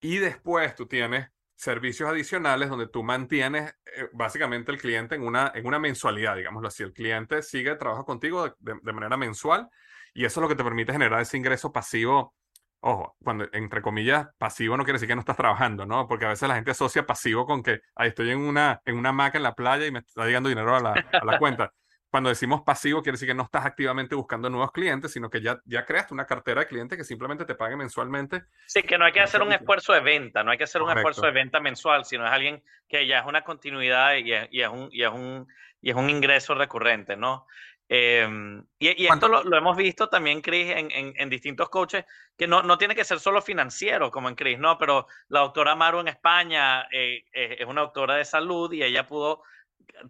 y 0.01 0.19
después 0.19 0.75
tú 0.75 0.87
tienes 0.87 1.29
servicios 1.55 2.11
adicionales 2.11 2.69
donde 2.69 2.89
tú 2.89 3.05
mantienes 3.05 3.73
eh, 3.85 4.09
básicamente 4.13 4.73
el 4.73 4.79
cliente 4.79 5.15
en 5.15 5.23
una, 5.23 5.53
en 5.55 5.65
una 5.65 5.79
mensualidad, 5.79 6.37
digámoslo 6.37 6.69
así. 6.69 6.83
El 6.83 6.93
cliente 6.93 7.43
sigue 7.43 7.77
trabajo 7.77 8.05
contigo 8.05 8.57
de, 8.59 8.93
manera 8.93 9.17
mensual 9.17 9.69
y 10.13 10.25
eso 10.25 10.41
es 10.41 10.43
lo 10.43 10.49
que 10.49 10.57
te 10.57 10.65
permite 10.65 10.93
generar 10.93 11.21
ese 11.21 11.37
ingreso 11.37 11.73
pasivo. 11.73 12.35
Ojo, 12.81 13.17
cuando 13.23 13.47
entre 13.53 13.81
comillas 13.81 14.27
pasivo 14.39 14.77
no 14.77 14.83
quiere 14.83 14.97
decir 14.97 15.07
que 15.07 15.15
no 15.15 15.21
estás 15.21 15.37
trabajando, 15.37 15.87
¿no? 15.87 16.09
Porque 16.09 16.25
a 16.25 16.31
veces 16.31 16.49
la 16.49 16.57
gente 16.57 16.73
asocia 16.73 17.07
pasivo 17.07 17.47
con 17.47 17.63
que 17.63 17.81
ahí 17.95 18.09
estoy 18.09 18.31
en 18.31 18.41
una, 18.41 18.83
en 18.85 18.97
una 18.97 19.13
Mac 19.13 19.37
en 19.37 19.45
la 19.45 19.55
playa 19.55 19.87
y 19.87 19.93
me 19.93 20.01
está 20.01 20.27
llegando 20.27 20.49
dinero 20.49 20.75
a 20.75 20.81
la, 20.81 20.93
a 21.13 21.25
la 21.25 21.39
cuenta 21.39 21.73
cuando 22.13 22.29
decimos 22.29 22.61
pasivo, 22.61 23.03
quiere 23.03 23.15
decir 23.15 23.27
que 23.27 23.35
no 23.35 23.45
estás 23.45 23.65
activamente 23.65 24.15
buscando 24.15 24.51
nuevos 24.51 24.71
clientes, 24.71 25.11
sino 25.11 25.31
que 25.31 25.41
ya, 25.41 25.59
ya 25.65 25.87
creaste 25.87 26.13
una 26.13 26.27
cartera 26.27 26.61
de 26.61 26.67
clientes 26.67 26.99
que 26.99 27.05
simplemente 27.05 27.47
te 27.47 27.55
paguen 27.55 27.79
mensualmente. 27.79 28.43
Sí, 28.67 28.83
que 28.83 28.99
no 28.99 29.07
hay 29.07 29.13
que 29.13 29.21
hacer 29.21 29.41
un 29.41 29.51
esfuerzo 29.51 29.95
de 29.95 30.01
venta, 30.01 30.45
no 30.45 30.51
hay 30.51 30.59
que 30.59 30.65
hacer 30.65 30.83
un 30.83 30.91
esfuerzo 30.91 31.23
de 31.23 31.31
venta 31.31 31.59
mensual, 31.59 32.05
sino 32.05 32.27
es 32.27 32.31
alguien 32.31 32.63
que 32.87 33.07
ya 33.07 33.21
es 33.21 33.25
una 33.25 33.45
continuidad 33.45 34.17
y 34.17 34.31
es, 34.31 34.47
y 34.51 34.61
es, 34.61 34.69
un, 34.69 34.91
y 34.93 35.05
es, 35.05 35.11
un, 35.11 35.49
y 35.81 35.89
es 35.89 35.97
un 35.97 36.11
ingreso 36.11 36.55
recurrente, 36.55 37.17
¿no? 37.17 37.47
Em, 37.89 38.63
y, 38.79 39.07
esto 39.07 39.29
lo, 39.29 39.43
lo, 39.45 39.57
hemos 39.57 39.75
visto 39.75 40.11
también, 40.11 40.43
Chris, 40.43 40.71
en, 40.71 40.91
en, 40.91 41.15
en, 41.17 41.31
distintos 41.31 41.71
coaches, 41.71 42.05
que 42.37 42.47
no, 42.47 42.63
no 42.63 42.77
tiene 42.77 42.95
que 42.95 43.05
ser 43.05 43.21
solo 43.21 43.41
financiero, 43.41 44.11
como 44.11 44.29
en 44.29 44.35
Chris, 44.35 44.59
¿no? 44.59 44.77
Pero 44.77 45.07
la 45.29 45.41
doctora 45.41 45.75
Maru 45.75 46.01
en 46.01 46.09
España 46.09 46.87
eh, 46.93 47.25
es 47.33 47.67
una 47.67 47.81
doctora 47.81 48.17
de 48.17 48.27
salud 48.27 48.71
y 48.71 48.83
ella 48.83 49.07
pudo 49.07 49.45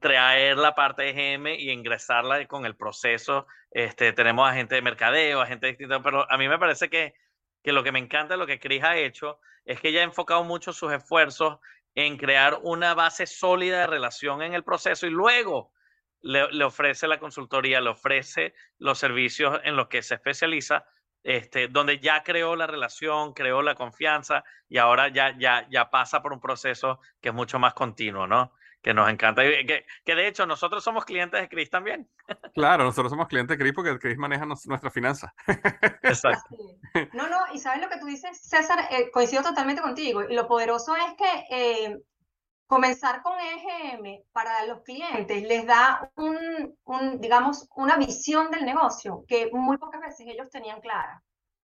traer 0.01 0.57
la 0.57 0.75
parte 0.75 1.03
de 1.03 1.13
GM 1.13 1.55
y 1.55 1.71
ingresarla 1.71 2.47
con 2.47 2.67
el 2.67 2.77
proceso. 2.77 3.47
Este, 3.71 4.13
tenemos 4.13 4.49
a 4.49 4.55
gente 4.55 4.75
de 4.75 4.83
mercadeo, 4.83 5.41
a 5.41 5.47
gente 5.47 5.69
distinta, 5.69 6.03
pero 6.03 6.31
a 6.31 6.37
mí 6.39 6.49
me 6.49 6.59
parece 6.59 6.89
que, 6.89 7.15
que 7.63 7.73
lo 7.73 7.83
que 7.83 7.93
me 7.93 7.99
encanta, 7.99 8.37
lo 8.37 8.47
que 8.47 8.61
Cris 8.61 8.83
ha 8.83 8.97
hecho, 8.97 9.39
es 9.65 9.81
que 9.81 9.89
ella 9.89 10.01
ha 10.01 10.05
enfocado 10.05 10.45
mucho 10.45 10.73
sus 10.73 10.93
esfuerzos 10.93 11.59
en 11.95 12.17
crear 12.17 12.59
una 12.63 12.95
base 12.95 13.27
sólida 13.27 13.81
de 13.81 13.87
relación 13.87 14.43
en 14.43 14.55
el 14.55 14.65
proceso 14.65 15.07
y 15.07 15.11
luego 15.11 15.73
le, 16.23 16.51
le, 16.53 16.65
ofrece 16.65 17.07
la 17.07 17.19
consultoría, 17.19 17.81
le 17.81 17.91
ofrece 17.91 18.55
los 18.79 18.99
servicios 18.99 19.61
en 19.65 19.77
los 19.77 19.89
que 19.89 20.03
se 20.03 20.15
especializa, 20.15 20.87
este, 21.23 21.69
donde 21.69 21.99
ya 22.01 22.23
creó 22.23 22.57
la 22.57 22.67
relación, 22.67 23.33
creó 23.33 23.63
la 23.63 23.75
confianza 23.75 24.45
y 24.69 24.79
ahora 24.79 25.09
ya, 25.09 25.37
ya, 25.39 25.67
ya 25.71 25.91
pasa 25.91 26.23
por 26.23 26.33
un 26.33 26.41
proceso 26.41 27.01
que 27.21 27.29
es 27.29 27.35
mucho 27.35 27.59
más 27.59 27.75
continuo, 27.75 28.27
¿no? 28.27 28.53
Que 28.83 28.93
nos 28.93 29.09
encanta. 29.09 29.43
Que, 29.43 29.85
que, 30.05 30.15
de 30.15 30.27
hecho 30.27 30.45
nosotros 30.45 30.83
somos 30.83 31.05
clientes 31.05 31.41
de 31.41 31.49
Chris 31.49 31.71
también. 31.71 32.09
Claro, 32.55 32.85
nosotros 32.85 33.11
somos 33.11 33.29
clientes 33.29 33.57
de 33.57 33.63
Chris 33.63 33.73
porque 33.75 33.99
Chris 33.99 34.19
maneja 34.19 34.45
nuestra 34.45 34.91
finanza. 34.91 35.33
Exacto. 36.03 36.57
No, 37.13 37.29
no, 37.29 37.39
y 37.53 37.59
sabes 37.59 37.81
lo 37.81 37.89
que 37.89 37.99
tú 37.99 38.07
dices, 38.07 38.39
César, 38.43 38.89
eh, 38.91 39.11
coincido 39.11 39.43
totalmente 39.43 39.81
contigo. 39.81 40.23
Y 40.23 40.35
lo 40.35 40.47
poderoso 40.47 40.95
es 40.97 41.15
que 41.17 41.47
eh, 41.51 41.99
comenzar 42.67 43.23
con 43.23 43.35
EGM 43.39 44.25
para 44.33 44.67
los 44.67 44.83
clientes 44.83 45.43
les 45.43 45.67
da 45.67 46.11
un, 46.17 46.77
un, 46.85 47.21
digamos, 47.21 47.69
una 47.77 47.97
visión 47.97 48.51
del 48.51 48.65
negocio 48.65 49.25
que 49.29 49.51
muy 49.53 49.77
pocas 49.79 50.01
veces 50.01 50.27
ellos 50.27 50.51
tenían 50.51 50.81
clara 50.81 51.23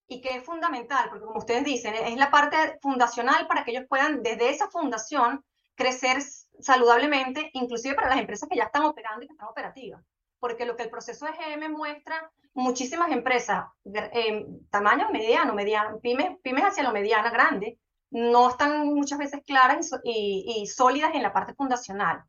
y 0.07 0.21
que 0.21 0.37
es 0.37 0.43
fundamental, 0.43 1.09
porque 1.09 1.25
como 1.25 1.39
ustedes 1.39 1.65
dicen, 1.65 1.93
es 1.93 2.17
la 2.17 2.31
parte 2.31 2.77
fundacional 2.81 3.47
para 3.47 3.63
que 3.63 3.71
ellos 3.71 3.85
puedan 3.89 4.23
desde 4.23 4.49
esa 4.49 4.69
fundación 4.69 5.43
crecer 5.75 6.17
saludablemente, 6.59 7.49
inclusive 7.53 7.95
para 7.95 8.09
las 8.09 8.19
empresas 8.19 8.47
que 8.49 8.57
ya 8.57 8.65
están 8.65 8.83
operando 8.83 9.23
y 9.23 9.27
que 9.27 9.33
están 9.33 9.47
operativas. 9.47 10.03
Porque 10.39 10.65
lo 10.65 10.75
que 10.75 10.83
el 10.83 10.89
proceso 10.89 11.25
de 11.25 11.31
GM 11.31 11.69
muestra, 11.69 12.31
muchísimas 12.53 13.11
empresas, 13.11 13.65
eh, 13.85 14.45
tamaño 14.69 15.09
mediano, 15.11 15.53
mediano 15.53 15.99
pymes, 15.99 16.37
pymes 16.41 16.63
hacia 16.63 16.83
lo 16.83 16.91
mediana, 16.91 17.29
grande, 17.29 17.79
no 18.11 18.49
están 18.49 18.87
muchas 18.87 19.19
veces 19.19 19.41
claras 19.45 19.91
y, 20.03 20.61
y, 20.61 20.65
sólidas 20.67 21.13
en 21.13 21.23
la 21.23 21.33
parte 21.33 21.53
fundacional. 21.53 22.23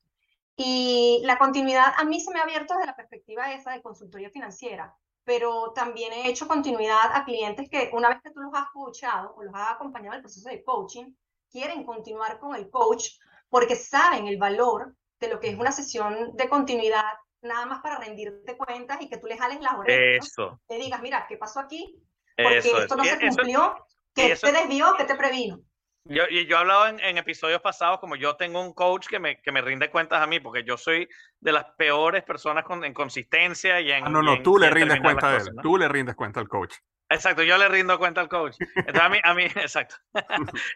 Y 0.57 1.21
la 1.25 1.39
continuidad 1.39 1.93
a 1.97 2.05
mí 2.05 2.21
se 2.21 2.33
me 2.33 2.41
ha 2.41 2.43
abierto 2.43 2.75
desde 2.75 2.87
la 2.87 2.97
perspectiva 2.97 3.53
esa 3.53 3.73
de 3.73 3.83
consultoría 3.83 4.31
financiera, 4.31 4.93
pero 5.25 5.73
también 5.73 6.13
he 6.13 6.29
hecho 6.29 6.49
continuidad 6.49 7.13
a 7.15 7.25
clientes 7.25 7.69
que 7.71 7.91
una 7.93 8.09
vez 8.09 8.21
que 8.23 8.31
tú 8.31 8.41
los 8.41 8.53
has 8.55 8.69
coachado 8.73 9.35
o 9.37 9.43
los 9.43 9.55
has 9.55 9.73
acompañado 9.73 10.15
en 10.15 10.17
el 10.17 10.23
proceso 10.23 10.49
de 10.49 10.65
coaching, 10.65 11.13
quieren 11.51 11.85
continuar 11.85 12.39
con 12.39 12.55
el 12.55 12.71
coach 12.71 13.11
porque 13.49 13.77
saben 13.77 14.27
el 14.27 14.39
valor 14.39 14.95
de 15.21 15.29
lo 15.29 15.41
que 15.41 15.49
es 15.49 15.59
una 15.59 15.73
sesión 15.73 16.37
de 16.37 16.49
continuidad 16.49 17.05
nada 17.43 17.67
más 17.67 17.81
para 17.81 17.99
rendirte 17.99 18.57
cuentas 18.57 19.01
y 19.01 19.09
que 19.09 19.19
tú 19.19 19.27
le 19.27 19.39
jales 19.39 19.61
las 19.61 19.75
orejas. 19.75 20.27
Eso. 20.27 20.61
Te 20.67 20.77
digas, 20.77 21.01
mira, 21.01 21.27
¿qué 21.29 21.37
pasó 21.37 21.61
aquí? 21.61 21.97
Porque 22.37 22.59
esto 22.59 22.97
no 22.97 23.05
se 23.05 23.19
cumplió, 23.19 23.87
¿qué 24.15 24.37
te 24.37 24.53
desvió, 24.53 24.95
qué 24.97 25.05
te 25.05 25.15
previno? 25.15 25.61
Yo, 26.05 26.23
y 26.31 26.47
yo 26.47 26.57
he 26.57 26.61
hablado 26.61 26.87
en, 26.87 27.01
en, 27.01 27.19
episodios 27.19 27.61
pasados 27.61 27.99
como 28.01 28.17
yo 28.17 28.35
tengo 28.37 28.63
un 28.63 28.73
coach 28.73 29.07
que 29.09 29.19
me, 29.19 29.43
que 29.43 29.53
me 29.53 29.61
rinde 29.61 29.91
cuentas 29.91 30.23
a 30.23 30.27
mí, 30.27 30.41
porque 30.41 30.65
yo 30.65 30.79
soy 30.79 31.07
de 31.39 31.53
las 31.53 31.65
peores 31.77 32.25
personas 32.25 32.65
con, 32.65 32.83
en 32.85 32.95
consistencia 32.95 33.81
y 33.81 33.91
en... 33.91 34.07
Ah, 34.07 34.09
no, 34.09 34.23
no, 34.23 34.35
en, 34.35 34.43
tú 34.43 34.57
le 34.57 34.71
rindes 34.71 35.01
cuenta 35.01 35.31
a 35.31 35.37
él, 35.37 35.51
¿no? 35.55 35.63
tú 35.63 35.77
le 35.77 35.87
rindes 35.87 36.15
cuenta 36.15 36.41
al 36.41 36.49
coach. 36.49 36.75
Exacto, 37.11 37.43
yo 37.43 37.57
le 37.57 37.69
rindo 37.69 37.99
cuenta 37.99 38.21
al 38.21 38.29
coach. 38.29 38.57
Entonces 38.85 39.03
a 39.03 39.09
mí, 39.09 39.19
a 39.23 39.35
mí 39.35 39.45
exacto. 39.57 39.97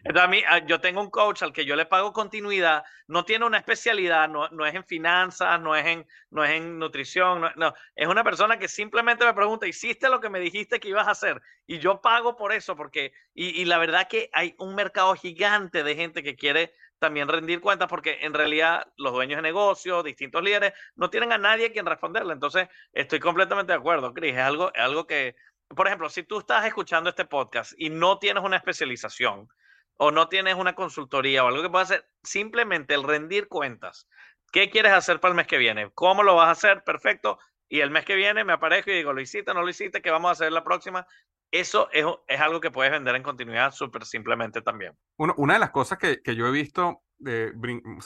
Entonces 0.03 0.23
a 0.23 0.29
mí, 0.29 0.43
yo 0.67 0.81
tengo 0.81 1.01
un 1.03 1.11
coach 1.11 1.43
al 1.43 1.53
que 1.53 1.65
yo 1.67 1.77
le 1.77 1.85
pago 1.85 2.13
continuidad, 2.13 2.85
no 3.07 3.25
tiene 3.25 3.45
una 3.45 3.59
especialidad, 3.59 4.29
no, 4.31 4.49
no 4.49 4.65
es 4.65 4.75
en 4.75 4.85
finanzas, 4.85 5.61
no 5.61 5.77
es 5.77 5.85
en, 5.87 6.07
no 6.31 6.43
es 6.45 6.53
en 6.53 6.79
nutrición, 6.79 7.43
no, 7.57 7.75
es 7.95 8.09
una 8.09 8.25
persona 8.25 8.59
que 8.59 8.69
simplemente 8.69 9.27
me 9.27 9.35
pregunta, 9.35 9.67
¿hiciste 9.67 10.09
lo 10.09 10.21
que 10.21 10.31
me 10.31 10.41
dijiste 10.41 10.81
que 10.81 10.89
ibas 10.89 11.07
a 11.07 11.13
hacer? 11.13 11.41
Y 11.67 11.79
yo 11.79 12.01
pago 12.01 12.35
por 12.37 12.53
eso, 12.53 12.77
porque, 12.77 13.13
y, 13.35 13.61
y 13.61 13.65
la 13.67 13.77
verdad 13.79 14.09
que 14.09 14.31
hay 14.33 14.55
un 14.59 14.75
mercado 14.75 15.15
gigante 15.15 15.83
de 15.85 15.95
gente 15.97 16.23
que 16.23 16.35
quiere 16.37 16.73
también 16.99 17.27
rendir 17.29 17.61
cuentas 17.61 17.89
porque 17.89 18.19
en 18.21 18.33
realidad 18.33 18.87
los 18.97 19.13
dueños 19.13 19.39
de 19.39 19.43
negocios, 19.43 20.05
distintos 20.05 20.41
líderes, 20.43 20.73
no 20.95 21.11
tienen 21.11 21.33
a 21.33 21.39
nadie 21.39 21.73
quien 21.73 21.85
responderle. 21.85 22.33
Entonces, 22.33 22.69
estoy 22.93 23.19
completamente 23.19 23.73
de 23.73 23.79
acuerdo, 23.79 24.15
Cris. 24.15 24.35
Es 24.35 24.39
algo, 24.41 24.73
es 24.73 24.81
algo 24.81 25.05
que 25.07 25.35
por 25.75 25.87
ejemplo, 25.87 26.09
si 26.09 26.23
tú 26.23 26.39
estás 26.39 26.65
escuchando 26.67 27.11
este 27.11 27.25
podcast 27.25 27.73
y 27.77 27.91
no 27.91 28.19
tienes 28.19 28.45
una 28.45 28.57
especialización 28.57 29.49
o 29.97 30.11
no 30.11 30.29
tienes 30.29 30.55
una 30.57 30.75
consultoría 30.75 31.45
o 31.45 31.49
algo 31.49 31.63
que 31.63 31.71
puedas 31.71 31.91
hacer, 31.91 32.07
simplemente 32.23 32.95
el 32.95 33.05
rendir 33.05 33.49
cuentas. 33.49 34.09
¿Qué 34.51 34.71
quieres 34.71 34.93
hacer 34.93 35.21
para 35.21 35.33
el 35.33 35.37
mes 35.37 35.47
que 35.47 35.59
viene? 35.59 35.91
¿Cómo 35.95 36.23
lo 36.23 36.37
vas 36.37 36.49
a 36.49 36.53
hacer? 36.53 36.85
Perfecto. 36.85 37.39
Y 37.69 37.81
el 37.81 37.91
mes 37.91 38.05
que 38.05 38.15
viene 38.15 38.45
me 38.45 38.53
aparezco 38.53 38.91
y 38.91 38.95
digo, 38.95 39.13
lo 39.13 39.21
hiciste, 39.21 39.55
no 39.55 39.63
lo 39.63 39.69
hiciste, 39.69 40.03
¿qué 40.03 40.11
vamos 40.11 40.29
a 40.29 40.33
hacer 40.33 40.53
la 40.53 40.63
próxima? 40.63 41.07
Eso 41.51 41.89
es, 41.93 42.05
algo 42.41 42.61
que 42.61 42.71
puedes 42.71 42.93
vender 42.93 43.15
en 43.15 43.23
continuidad 43.23 43.73
súper 43.73 44.05
simplemente 44.05 44.63
también. 44.63 44.97
Una 45.17 45.55
de 45.55 45.61
las 45.61 45.71
cosas 45.71 45.99
que, 45.99 46.21
yo 46.35 46.47
he 46.47 46.51
visto, 46.51 47.03
eh, 47.27 47.53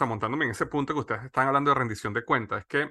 montándome 0.00 0.44
en 0.44 0.50
ese 0.50 0.66
punto 0.66 0.94
que 0.94 1.00
ustedes 1.00 1.24
están 1.24 1.48
hablando 1.48 1.70
de 1.70 1.76
rendición 1.76 2.12
de 2.12 2.24
cuentas, 2.24 2.60
es 2.60 2.66
que 2.66 2.90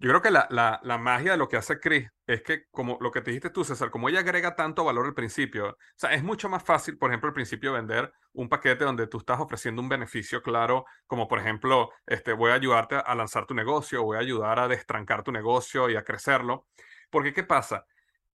yo 0.00 0.08
creo 0.08 0.22
que 0.22 0.30
la, 0.30 0.48
la, 0.82 0.98
magia 0.98 1.32
de 1.32 1.36
lo 1.36 1.46
que 1.46 1.58
hace 1.58 1.78
Chris 1.78 2.08
es 2.26 2.42
que, 2.42 2.64
como 2.70 2.96
lo 3.02 3.10
que 3.10 3.20
te 3.20 3.30
dijiste 3.30 3.50
tú, 3.50 3.64
César, 3.64 3.90
como 3.90 4.08
ella 4.08 4.20
agrega 4.20 4.56
tanto 4.56 4.82
valor 4.82 5.04
al 5.04 5.12
principio, 5.12 5.68
o 5.68 5.76
sea, 5.94 6.14
es 6.14 6.22
mucho 6.22 6.48
más 6.48 6.62
fácil, 6.62 6.96
por 6.96 7.10
ejemplo, 7.10 7.28
al 7.28 7.34
principio 7.34 7.74
vender 7.74 8.10
un 8.32 8.48
paquete 8.48 8.84
donde 8.84 9.06
tú 9.08 9.18
estás 9.18 9.38
ofreciendo 9.40 9.82
un 9.82 9.90
beneficio 9.90 10.42
claro, 10.42 10.86
como 11.06 11.28
por 11.28 11.38
ejemplo, 11.38 11.90
este, 12.06 12.32
voy 12.32 12.50
a 12.50 12.54
ayudarte 12.54 12.96
a 12.96 13.14
lanzar 13.14 13.44
tu 13.44 13.54
negocio, 13.54 14.02
voy 14.02 14.16
a 14.16 14.20
ayudar 14.20 14.58
a 14.58 14.68
destrancar 14.68 15.22
tu 15.22 15.32
negocio 15.32 15.90
y 15.90 15.96
a 15.96 16.02
crecerlo. 16.02 16.66
Porque, 17.10 17.34
¿qué 17.34 17.44
pasa? 17.44 17.84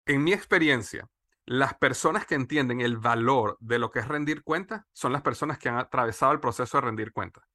En 0.06 0.22
mi 0.22 0.34
experiencia, 0.34 1.08
las 1.46 1.76
personas 1.76 2.26
que 2.26 2.36
entienden 2.36 2.82
el 2.82 2.98
valor 2.98 3.58
de 3.62 3.80
lo 3.80 3.90
que 3.90 4.00
es 4.00 4.08
rendir 4.10 4.44
cuentas 4.44 4.84
son 4.92 5.14
las 5.14 5.22
personas 5.22 5.58
que 5.60 5.70
han 5.70 5.78
atravesado 5.78 6.34
el 6.34 6.42
proceso 6.42 6.78
de 6.78 6.82
rendir 6.82 7.14
cuentas. 7.14 7.46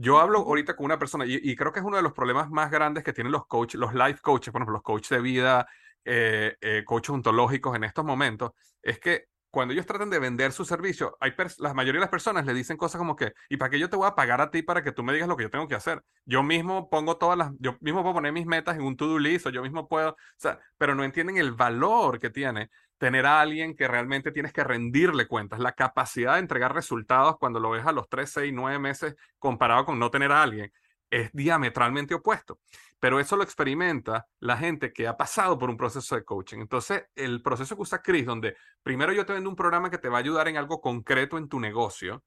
Yo 0.00 0.20
hablo 0.20 0.38
ahorita 0.38 0.76
con 0.76 0.86
una 0.86 0.96
persona 0.96 1.24
y, 1.26 1.56
creo 1.56 1.72
que 1.72 1.80
es 1.80 1.84
uno 1.84 1.96
de 1.96 2.04
los 2.04 2.12
problemas 2.12 2.48
más 2.50 2.70
grandes 2.70 3.02
que 3.02 3.12
tienen 3.12 3.32
los 3.32 3.48
coaches, 3.48 3.80
los 3.80 3.94
life 3.94 4.20
coaches, 4.22 4.52
por 4.52 4.60
ejemplo, 4.60 4.74
los 4.74 4.82
coaches 4.82 5.08
de 5.08 5.20
vida, 5.20 5.66
eh, 6.04 6.56
eh, 6.60 6.84
coaches 6.86 7.10
ontológicos 7.10 7.74
en 7.74 7.82
estos 7.82 8.04
momentos, 8.04 8.52
es 8.80 9.00
que 9.00 9.24
cuando 9.50 9.74
ellos 9.74 9.86
tratan 9.86 10.08
de 10.08 10.20
vender 10.20 10.52
su 10.52 10.64
servicio, 10.64 11.16
hay 11.18 11.32
la 11.58 11.74
mayoría 11.74 11.98
de 11.98 12.04
las 12.04 12.10
personas 12.10 12.46
le 12.46 12.54
dicen 12.54 12.76
cosas 12.76 13.00
como 13.00 13.16
que, 13.16 13.32
¿y 13.48 13.56
para 13.56 13.70
qué 13.70 13.80
yo 13.80 13.90
te 13.90 13.96
voy 13.96 14.06
a 14.06 14.14
pagar 14.14 14.40
a 14.40 14.52
ti 14.52 14.62
para 14.62 14.84
que 14.84 14.92
tú 14.92 15.02
me 15.02 15.12
digas 15.12 15.26
lo 15.26 15.36
que 15.36 15.42
yo 15.42 15.50
tengo 15.50 15.66
que 15.66 15.74
hacer? 15.74 16.00
Yo 16.24 16.44
mismo 16.44 16.88
pongo 16.88 17.16
todas 17.16 17.36
las, 17.36 17.50
yo 17.58 17.76
mismo 17.80 18.02
puedo 18.02 18.14
poner 18.14 18.32
mis 18.32 18.46
metas 18.46 18.76
en 18.76 18.84
un 18.84 18.96
to-do 18.96 19.18
list 19.18 19.46
o 19.46 19.50
yo 19.50 19.62
mismo 19.62 19.88
puedo, 19.88 20.10
o 20.10 20.16
sea, 20.36 20.60
pero 20.76 20.94
no 20.94 21.02
entienden 21.02 21.38
el 21.38 21.50
valor 21.50 22.20
que 22.20 22.30
tiene 22.30 22.70
tener 22.98 23.26
a 23.26 23.40
alguien 23.40 23.76
que 23.76 23.88
realmente 23.88 24.32
tienes 24.32 24.52
que 24.52 24.64
rendirle 24.64 25.26
cuentas, 25.26 25.60
la 25.60 25.72
capacidad 25.72 26.34
de 26.34 26.40
entregar 26.40 26.74
resultados 26.74 27.38
cuando 27.38 27.60
lo 27.60 27.70
ves 27.70 27.86
a 27.86 27.92
los 27.92 28.08
3, 28.08 28.28
6, 28.30 28.52
9 28.52 28.78
meses 28.78 29.16
comparado 29.38 29.84
con 29.84 29.98
no 29.98 30.10
tener 30.10 30.32
a 30.32 30.42
alguien, 30.42 30.72
es 31.10 31.30
diametralmente 31.32 32.14
opuesto. 32.14 32.60
Pero 33.00 33.20
eso 33.20 33.36
lo 33.36 33.44
experimenta 33.44 34.26
la 34.40 34.56
gente 34.56 34.92
que 34.92 35.06
ha 35.06 35.16
pasado 35.16 35.56
por 35.58 35.70
un 35.70 35.76
proceso 35.76 36.16
de 36.16 36.24
coaching. 36.24 36.58
Entonces, 36.58 37.04
el 37.14 37.42
proceso 37.42 37.76
que 37.76 37.82
usa 37.82 38.02
Chris, 38.02 38.26
donde 38.26 38.56
primero 38.82 39.12
yo 39.12 39.24
te 39.24 39.32
vendo 39.32 39.48
un 39.48 39.56
programa 39.56 39.90
que 39.90 39.98
te 39.98 40.08
va 40.08 40.18
a 40.18 40.20
ayudar 40.20 40.48
en 40.48 40.56
algo 40.56 40.80
concreto 40.80 41.38
en 41.38 41.48
tu 41.48 41.60
negocio, 41.60 42.24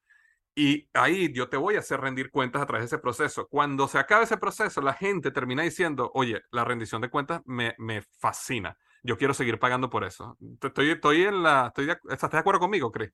y 0.56 0.90
ahí 0.94 1.32
yo 1.34 1.50
te 1.50 1.58
voy 1.58 1.76
a 1.76 1.80
hacer 1.80 2.02
rendir 2.02 2.30
cuentas 2.30 2.62
a 2.62 2.66
través 2.66 2.90
de 2.90 2.96
ese 2.96 3.02
proceso. 3.02 3.48
Cuando 3.48 3.88
se 3.88 4.00
acabe 4.00 4.24
ese 4.26 4.38
proceso, 4.38 4.82
la 4.82 4.94
gente 4.94 5.32
termina 5.32 5.64
diciendo, 5.64 6.12
oye, 6.14 6.42
la 6.52 6.66
rendición 6.66 7.02
de 7.02 7.10
cuentas 7.10 7.42
me, 7.46 7.76
me 7.78 8.02
fascina 8.02 8.78
yo 9.04 9.18
quiero 9.18 9.34
seguir 9.34 9.60
pagando 9.60 9.90
por 9.90 10.04
eso. 10.04 10.38
Estoy, 10.62 10.92
estoy 10.92 11.24
en 11.24 11.44
la, 11.44 11.68
estoy 11.68 11.88
de, 11.88 11.98
¿estás 12.10 12.32
de 12.32 12.38
acuerdo 12.38 12.60
conmigo, 12.60 12.92
Cris? 12.92 13.12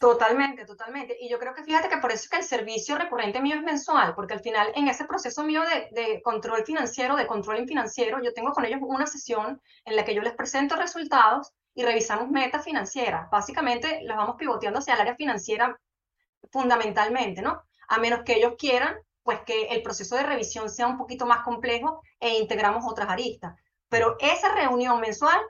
Totalmente, 0.00 0.64
totalmente. 0.64 1.14
Y 1.20 1.28
yo 1.28 1.38
creo 1.38 1.54
que 1.54 1.62
fíjate 1.62 1.90
que 1.90 1.98
por 1.98 2.10
eso 2.10 2.24
es 2.24 2.30
que 2.30 2.38
el 2.38 2.42
servicio 2.42 2.96
recurrente 2.96 3.42
mío 3.42 3.56
es 3.56 3.62
mensual, 3.62 4.14
porque 4.14 4.32
al 4.32 4.40
final 4.40 4.72
en 4.74 4.88
ese 4.88 5.04
proceso 5.04 5.44
mío 5.44 5.60
de, 5.92 6.22
control 6.22 6.64
financiero, 6.64 7.16
de 7.16 7.26
control 7.26 7.66
financiero, 7.66 8.18
yo 8.22 8.32
tengo 8.32 8.52
con 8.52 8.64
ellos 8.64 8.80
una 8.82 9.06
sesión 9.06 9.60
en 9.84 9.96
la 9.96 10.04
que 10.06 10.14
yo 10.14 10.22
les 10.22 10.32
presento 10.32 10.76
resultados 10.76 11.52
y 11.74 11.82
revisamos 11.82 12.30
metas 12.30 12.64
financieras. 12.64 13.28
Básicamente 13.30 14.00
las 14.04 14.16
vamos 14.16 14.36
pivoteando 14.38 14.78
hacia 14.78 14.94
el 14.94 15.02
área 15.02 15.16
financiera 15.16 15.78
fundamentalmente, 16.50 17.42
¿no? 17.42 17.62
A 17.88 17.98
menos 17.98 18.20
que 18.24 18.36
ellos 18.36 18.54
quieran, 18.58 18.96
pues 19.22 19.40
que 19.42 19.64
el 19.64 19.82
proceso 19.82 20.16
de 20.16 20.22
revisión 20.22 20.70
sea 20.70 20.86
un 20.86 20.96
poquito 20.96 21.26
más 21.26 21.44
complejo 21.44 22.00
e 22.18 22.38
integramos 22.38 22.84
otras 22.90 23.10
aristas. 23.10 23.54
Pero 23.90 24.16
esa 24.20 24.54
reunión 24.54 25.00
mensual, 25.00 25.40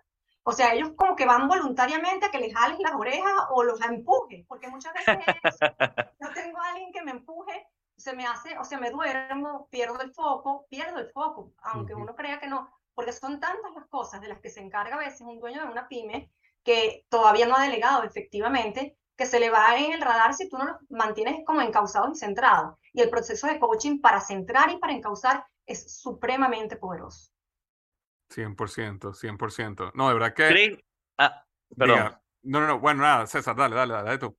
o 0.42 0.52
sea, 0.52 0.72
ellos 0.74 0.92
como 0.96 1.14
que 1.14 1.26
van 1.26 1.46
voluntariamente 1.46 2.26
a 2.26 2.30
que 2.30 2.40
les 2.40 2.54
jalen 2.54 2.82
las 2.82 2.94
orejas 2.94 3.32
o 3.50 3.62
los 3.62 3.80
empuje, 3.82 4.44
porque 4.48 4.68
muchas 4.68 4.94
veces 4.94 5.18
es, 5.44 5.58
yo 6.20 6.32
tengo 6.32 6.58
a 6.58 6.70
alguien 6.70 6.90
que 6.92 7.02
me 7.02 7.12
empuje, 7.12 7.68
se 7.96 8.14
me 8.14 8.26
hace, 8.26 8.58
o 8.58 8.64
sea, 8.64 8.78
me 8.78 8.90
duermo, 8.90 9.68
pierdo 9.70 10.00
el 10.00 10.12
foco, 10.12 10.66
pierdo 10.70 10.98
el 10.98 11.10
foco, 11.10 11.52
aunque 11.62 11.94
uno 11.94 12.16
crea 12.16 12.40
que 12.40 12.48
no, 12.48 12.70
porque 12.94 13.12
son 13.12 13.38
tantas 13.38 13.74
las 13.74 13.86
cosas 13.88 14.22
de 14.22 14.28
las 14.28 14.40
que 14.40 14.48
se 14.48 14.60
encarga 14.60 14.96
a 14.96 15.00
veces 15.00 15.20
un 15.20 15.38
dueño 15.38 15.62
de 15.62 15.70
una 15.70 15.86
pyme 15.86 16.32
que 16.64 17.04
todavía 17.10 17.46
no 17.46 17.56
ha 17.56 17.62
delegado 17.62 18.04
efectivamente, 18.04 18.96
que 19.16 19.26
se 19.26 19.38
le 19.38 19.50
va 19.50 19.76
en 19.76 19.92
el 19.92 20.00
radar 20.00 20.32
si 20.32 20.48
tú 20.48 20.56
no 20.56 20.64
lo 20.64 20.78
mantienes 20.88 21.44
como 21.44 21.60
encausado 21.60 22.10
y 22.10 22.16
centrado. 22.16 22.78
Y 22.94 23.02
el 23.02 23.10
proceso 23.10 23.46
de 23.46 23.60
coaching 23.60 24.00
para 24.00 24.18
centrar 24.18 24.70
y 24.70 24.78
para 24.78 24.94
encauzar 24.94 25.44
es 25.66 26.00
supremamente 26.00 26.76
poderoso. 26.76 27.30
100%, 28.30 29.14
100%. 29.14 29.92
No, 29.94 30.08
de 30.08 30.14
verdad 30.14 30.34
que... 30.34 30.82
Ah, 31.18 31.44
perdón. 31.76 32.16
no, 32.42 32.60
no, 32.60 32.66
no, 32.66 32.78
bueno, 32.78 33.02
nada, 33.02 33.26
César, 33.26 33.56
dale, 33.56 33.76
dale, 33.76 33.94
dale, 33.94 34.18
tú. 34.18 34.36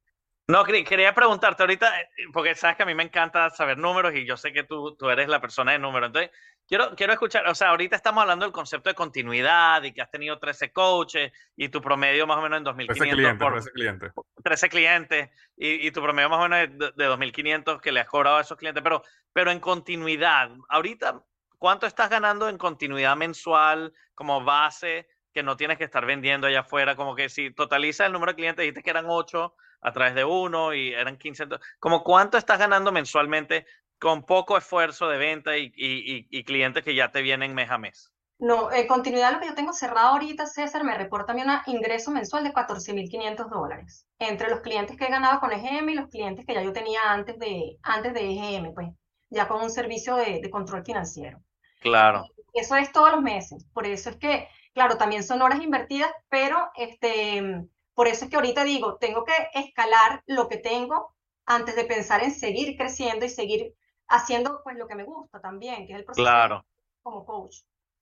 No, 0.47 0.65
quería 0.65 1.13
preguntarte 1.13 1.63
ahorita, 1.63 2.01
eh, 2.01 2.07
porque 2.33 2.55
sabes 2.55 2.75
que 2.75 2.83
a 2.83 2.85
mí 2.85 2.93
me 2.93 3.03
encanta 3.03 3.49
saber 3.51 3.77
números 3.77 4.13
y 4.15 4.25
yo 4.25 4.35
sé 4.35 4.51
que 4.51 4.63
tú, 4.63 4.95
tú 4.95 5.09
eres 5.09 5.29
la 5.29 5.39
persona 5.39 5.71
de 5.71 5.79
números. 5.79 6.07
Entonces, 6.07 6.31
quiero, 6.67 6.93
quiero 6.95 7.13
escuchar, 7.13 7.47
o 7.47 7.55
sea, 7.55 7.69
ahorita 7.69 7.95
estamos 7.95 8.21
hablando 8.21 8.45
del 8.45 8.51
concepto 8.51 8.89
de 8.89 8.95
continuidad 8.95 9.81
y 9.83 9.93
que 9.93 10.01
has 10.01 10.11
tenido 10.11 10.39
13 10.39 10.73
coaches 10.73 11.31
y 11.55 11.69
tu 11.69 11.79
promedio 11.81 12.27
más 12.27 12.37
o 12.37 12.41
menos 12.41 12.57
en 12.57 12.65
2.500. 12.65 12.87
13 12.87 13.09
clientes, 13.11 13.39
por, 13.39 13.53
13 13.53 13.71
clientes. 13.71 14.11
13 14.43 14.69
clientes 14.69 15.29
y, 15.55 15.87
y, 15.87 15.91
tu 15.91 16.01
promedio 16.01 16.29
más 16.29 16.39
o 16.39 16.49
menos 16.49 16.77
de, 16.77 16.91
de 17.01 17.09
2.500 17.09 17.79
que 17.79 17.91
le 17.93 18.01
has 18.01 18.07
cobrado 18.07 18.37
a 18.37 18.41
esos 18.41 18.57
clientes, 18.57 18.83
pero, 18.83 19.03
pero 19.31 19.51
en 19.51 19.59
continuidad, 19.61 20.51
ahorita 20.67 21.23
¿Cuánto 21.61 21.85
estás 21.85 22.09
ganando 22.09 22.49
en 22.49 22.57
continuidad 22.57 23.15
mensual 23.15 23.93
como 24.15 24.43
base 24.43 25.07
que 25.31 25.43
no 25.43 25.57
tienes 25.57 25.77
que 25.77 25.83
estar 25.83 26.07
vendiendo 26.07 26.47
allá 26.47 26.61
afuera? 26.61 26.95
Como 26.95 27.13
que 27.13 27.29
si 27.29 27.53
totaliza 27.53 28.03
el 28.03 28.13
número 28.13 28.31
de 28.31 28.37
clientes, 28.37 28.63
dijiste 28.63 28.81
que 28.81 28.89
eran 28.89 29.05
8 29.07 29.53
a 29.81 29.91
través 29.91 30.15
de 30.15 30.23
uno 30.23 30.73
y 30.73 30.91
eran 30.91 31.19
15. 31.19 31.45
¿Como 31.77 32.03
cuánto 32.03 32.39
estás 32.39 32.57
ganando 32.57 32.91
mensualmente 32.91 33.67
con 33.99 34.23
poco 34.23 34.57
esfuerzo 34.57 35.07
de 35.07 35.19
venta 35.19 35.55
y, 35.55 36.43
clientes 36.45 36.83
que 36.83 36.95
ya 36.95 37.11
te 37.11 37.21
vienen 37.21 37.53
mes 37.53 37.69
a 37.69 37.77
mes? 37.77 38.11
No, 38.39 38.71
en 38.71 38.87
continuidad 38.87 39.31
lo 39.31 39.39
que 39.39 39.49
yo 39.49 39.53
tengo 39.53 39.71
cerrado 39.71 40.13
ahorita, 40.13 40.47
César, 40.47 40.83
me 40.83 40.97
reporta 40.97 41.33
a 41.33 41.35
mí 41.35 41.43
un 41.43 41.75
ingreso 41.75 42.09
mensual 42.09 42.43
de 42.43 42.53
14.500 42.53 43.49
dólares. 43.51 44.07
Entre 44.17 44.49
los 44.49 44.61
clientes 44.61 44.97
que 44.97 45.05
he 45.05 45.11
ganado 45.11 45.39
con 45.39 45.51
EGM 45.51 45.89
y 45.89 45.93
los 45.93 46.09
clientes 46.09 46.43
que 46.43 46.55
ya 46.55 46.63
yo 46.63 46.73
tenía 46.73 47.01
antes 47.11 47.37
de, 47.37 47.77
antes 47.83 48.15
de 48.15 48.31
EGM, 48.31 48.73
pues 48.73 48.87
ya 49.29 49.47
con 49.47 49.61
un 49.61 49.69
servicio 49.69 50.15
de 50.15 50.49
control 50.49 50.83
financiero. 50.83 51.39
Claro. 51.81 52.27
Eso 52.53 52.75
es 52.75 52.91
todos 52.91 53.11
los 53.11 53.21
meses. 53.21 53.65
Por 53.73 53.85
eso 53.85 54.11
es 54.11 54.15
que, 54.17 54.47
claro, 54.73 54.97
también 54.97 55.23
son 55.23 55.41
horas 55.41 55.61
invertidas, 55.61 56.11
pero 56.29 56.71
este, 56.75 57.65
por 57.93 58.07
eso 58.07 58.25
es 58.25 58.31
que 58.31 58.37
ahorita 58.37 58.63
digo, 58.63 58.97
tengo 58.97 59.25
que 59.25 59.33
escalar 59.53 60.23
lo 60.27 60.47
que 60.47 60.57
tengo 60.57 61.15
antes 61.45 61.75
de 61.75 61.85
pensar 61.85 62.23
en 62.23 62.31
seguir 62.31 62.77
creciendo 62.77 63.25
y 63.25 63.29
seguir 63.29 63.73
haciendo 64.07 64.61
pues 64.63 64.77
lo 64.77 64.87
que 64.87 64.95
me 64.95 65.03
gusta 65.03 65.41
también, 65.41 65.87
que 65.87 65.93
es 65.93 65.99
el 65.99 66.05
proceso 66.05 66.23
claro. 66.23 66.65
como 67.01 67.25
coach 67.25 67.57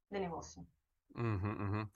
de 0.09 0.19
negocio. 0.19 0.65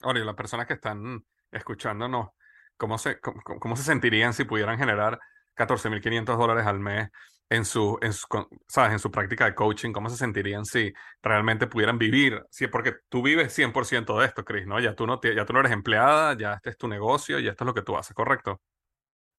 Ahora, 0.02 0.20
y 0.20 0.24
las 0.24 0.34
personas 0.34 0.66
que 0.66 0.74
están 0.74 1.24
escuchándonos, 1.50 2.30
¿cómo 2.76 2.98
se, 2.98 3.20
cómo, 3.20 3.42
cómo 3.42 3.76
se 3.76 3.82
sentirían 3.82 4.32
si 4.32 4.44
pudieran 4.44 4.78
generar 4.78 5.20
14.500 5.56 6.36
dólares 6.36 6.66
al 6.66 6.80
mes 6.80 7.10
en 7.48 7.64
su, 7.64 7.98
en 8.00 8.12
su, 8.12 8.26
¿sabes? 8.66 8.92
en 8.92 8.98
su 8.98 9.10
práctica 9.10 9.44
de 9.44 9.54
coaching, 9.54 9.92
¿cómo 9.92 10.08
se 10.08 10.16
sentirían 10.16 10.64
si 10.64 10.92
realmente 11.22 11.66
pudieran 11.66 11.98
vivir? 11.98 12.42
Sí, 12.50 12.66
porque 12.66 12.94
tú 13.08 13.22
vives 13.22 13.52
100% 13.52 14.18
de 14.18 14.26
esto, 14.26 14.44
Chris, 14.44 14.66
¿no? 14.66 14.80
Ya 14.80 14.94
tú 14.94 15.06
no, 15.06 15.20
ya 15.22 15.44
tú 15.44 15.52
no 15.52 15.60
eres 15.60 15.72
empleada, 15.72 16.36
ya 16.36 16.54
este 16.54 16.70
es 16.70 16.76
tu 16.76 16.88
negocio 16.88 17.38
y 17.38 17.48
esto 17.48 17.64
es 17.64 17.66
lo 17.66 17.74
que 17.74 17.82
tú 17.82 17.96
haces, 17.96 18.14
¿correcto? 18.14 18.60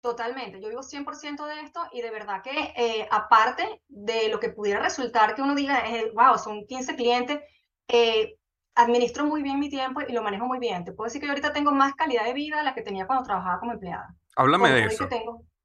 Totalmente, 0.02 0.62
yo 0.62 0.70
vivo 0.70 0.84
100% 0.84 1.46
de 1.48 1.62
esto 1.62 1.82
y 1.92 2.02
de 2.02 2.12
verdad 2.12 2.44
que 2.44 2.74
eh, 2.78 3.08
aparte 3.10 3.82
de 3.88 4.30
lo 4.30 4.40
que 4.40 4.50
pudiera 4.50 4.80
resultar 4.80 5.34
que 5.34 5.42
uno 5.42 5.56
diga, 5.56 5.84
wow, 6.14 6.38
son 6.38 6.66
15 6.68 6.96
clientes, 6.96 7.40
eh, 7.88 8.36
administro 8.76 9.26
muy 9.26 9.42
bien 9.42 9.60
mi 9.60 9.70
tiempo 9.70 10.02
y 10.08 10.14
lo 10.14 10.22
manejo 10.22 10.46
muy 10.46 10.60
bien. 10.60 10.84
Te 10.86 10.92
puedo 10.92 11.08
decir 11.08 11.22
que 11.22 11.28
yo 11.28 11.32
ahorita 11.32 11.54
tengo 11.54 11.72
más 11.72 11.96
calidad 11.96 12.26
de 12.26 12.34
vida 12.34 12.58
de 12.58 12.64
la 12.64 12.76
que 12.76 12.82
tenía 12.82 13.08
cuando 13.08 13.26
trabajaba 13.26 13.60
como 13.60 13.72
empleada. 13.72 14.14
Háblame 14.36 14.70
de 14.70 14.86
eso. 14.86 15.08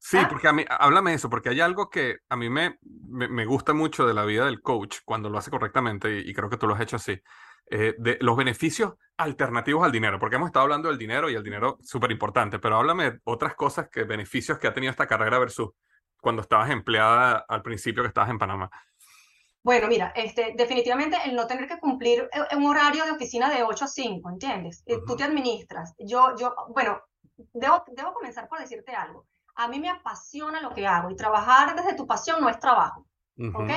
Sí, 0.02 0.16
¿Ah? 0.16 0.26
porque 0.30 0.48
a 0.48 0.52
mí, 0.54 0.64
háblame 0.66 1.10
de 1.10 1.16
eso, 1.16 1.28
porque 1.28 1.50
hay 1.50 1.60
algo 1.60 1.90
que 1.90 2.20
a 2.30 2.36
mí 2.36 2.48
me, 2.48 2.78
me, 2.80 3.44
gusta 3.44 3.74
mucho 3.74 4.06
de 4.06 4.14
la 4.14 4.24
vida 4.24 4.46
del 4.46 4.62
coach 4.62 5.00
cuando 5.04 5.28
lo 5.28 5.36
hace 5.36 5.50
correctamente 5.50 6.20
y 6.20 6.32
creo 6.32 6.48
que 6.48 6.56
tú 6.56 6.66
lo 6.66 6.74
has 6.74 6.80
hecho 6.80 6.96
así. 6.96 7.20
Eh, 7.66 7.94
de 7.98 8.16
los 8.22 8.34
beneficios 8.34 8.94
alternativos 9.18 9.84
al 9.84 9.92
dinero, 9.92 10.18
porque 10.18 10.36
hemos 10.36 10.48
estado 10.48 10.62
hablando 10.62 10.88
del 10.88 10.96
dinero 10.96 11.28
y 11.28 11.34
el 11.34 11.42
dinero 11.42 11.78
súper 11.82 12.10
importante, 12.10 12.58
pero 12.58 12.76
háblame 12.76 13.10
de 13.10 13.20
otras 13.24 13.54
cosas 13.54 13.90
que 13.90 14.04
beneficios 14.04 14.58
que 14.58 14.66
ha 14.66 14.72
tenido 14.72 14.90
esta 14.90 15.06
carrera 15.06 15.38
versus 15.38 15.70
cuando 16.18 16.40
estabas 16.40 16.70
empleada 16.70 17.44
al 17.46 17.62
principio 17.62 18.02
que 18.02 18.08
estabas 18.08 18.30
en 18.30 18.38
Panamá. 18.38 18.70
Bueno, 19.62 19.86
mira, 19.86 20.14
este, 20.16 20.54
definitivamente 20.56 21.18
el 21.26 21.36
no 21.36 21.46
tener 21.46 21.68
que 21.68 21.78
cumplir 21.78 22.26
e, 22.32 22.56
un 22.56 22.64
horario 22.64 23.04
de 23.04 23.10
oficina 23.10 23.50
de 23.50 23.62
8 23.62 23.84
a 23.84 23.88
5, 23.88 24.30
¿entiendes? 24.30 24.82
Eh, 24.86 25.00
tú 25.06 25.14
te 25.14 25.24
administras. 25.24 25.94
Yo, 25.98 26.34
yo, 26.36 26.54
bueno, 26.74 27.02
debo, 27.52 27.84
debo 27.88 28.14
comenzar 28.14 28.48
por 28.48 28.58
decirte 28.58 28.92
algo. 28.92 29.26
A 29.60 29.68
mí 29.68 29.78
me 29.78 29.90
apasiona 29.90 30.62
lo 30.62 30.74
que 30.74 30.86
hago 30.86 31.10
y 31.10 31.16
trabajar 31.16 31.76
desde 31.76 31.94
tu 31.94 32.06
pasión 32.06 32.40
no 32.40 32.48
es 32.48 32.58
trabajo. 32.58 33.06
¿ok? 33.54 33.70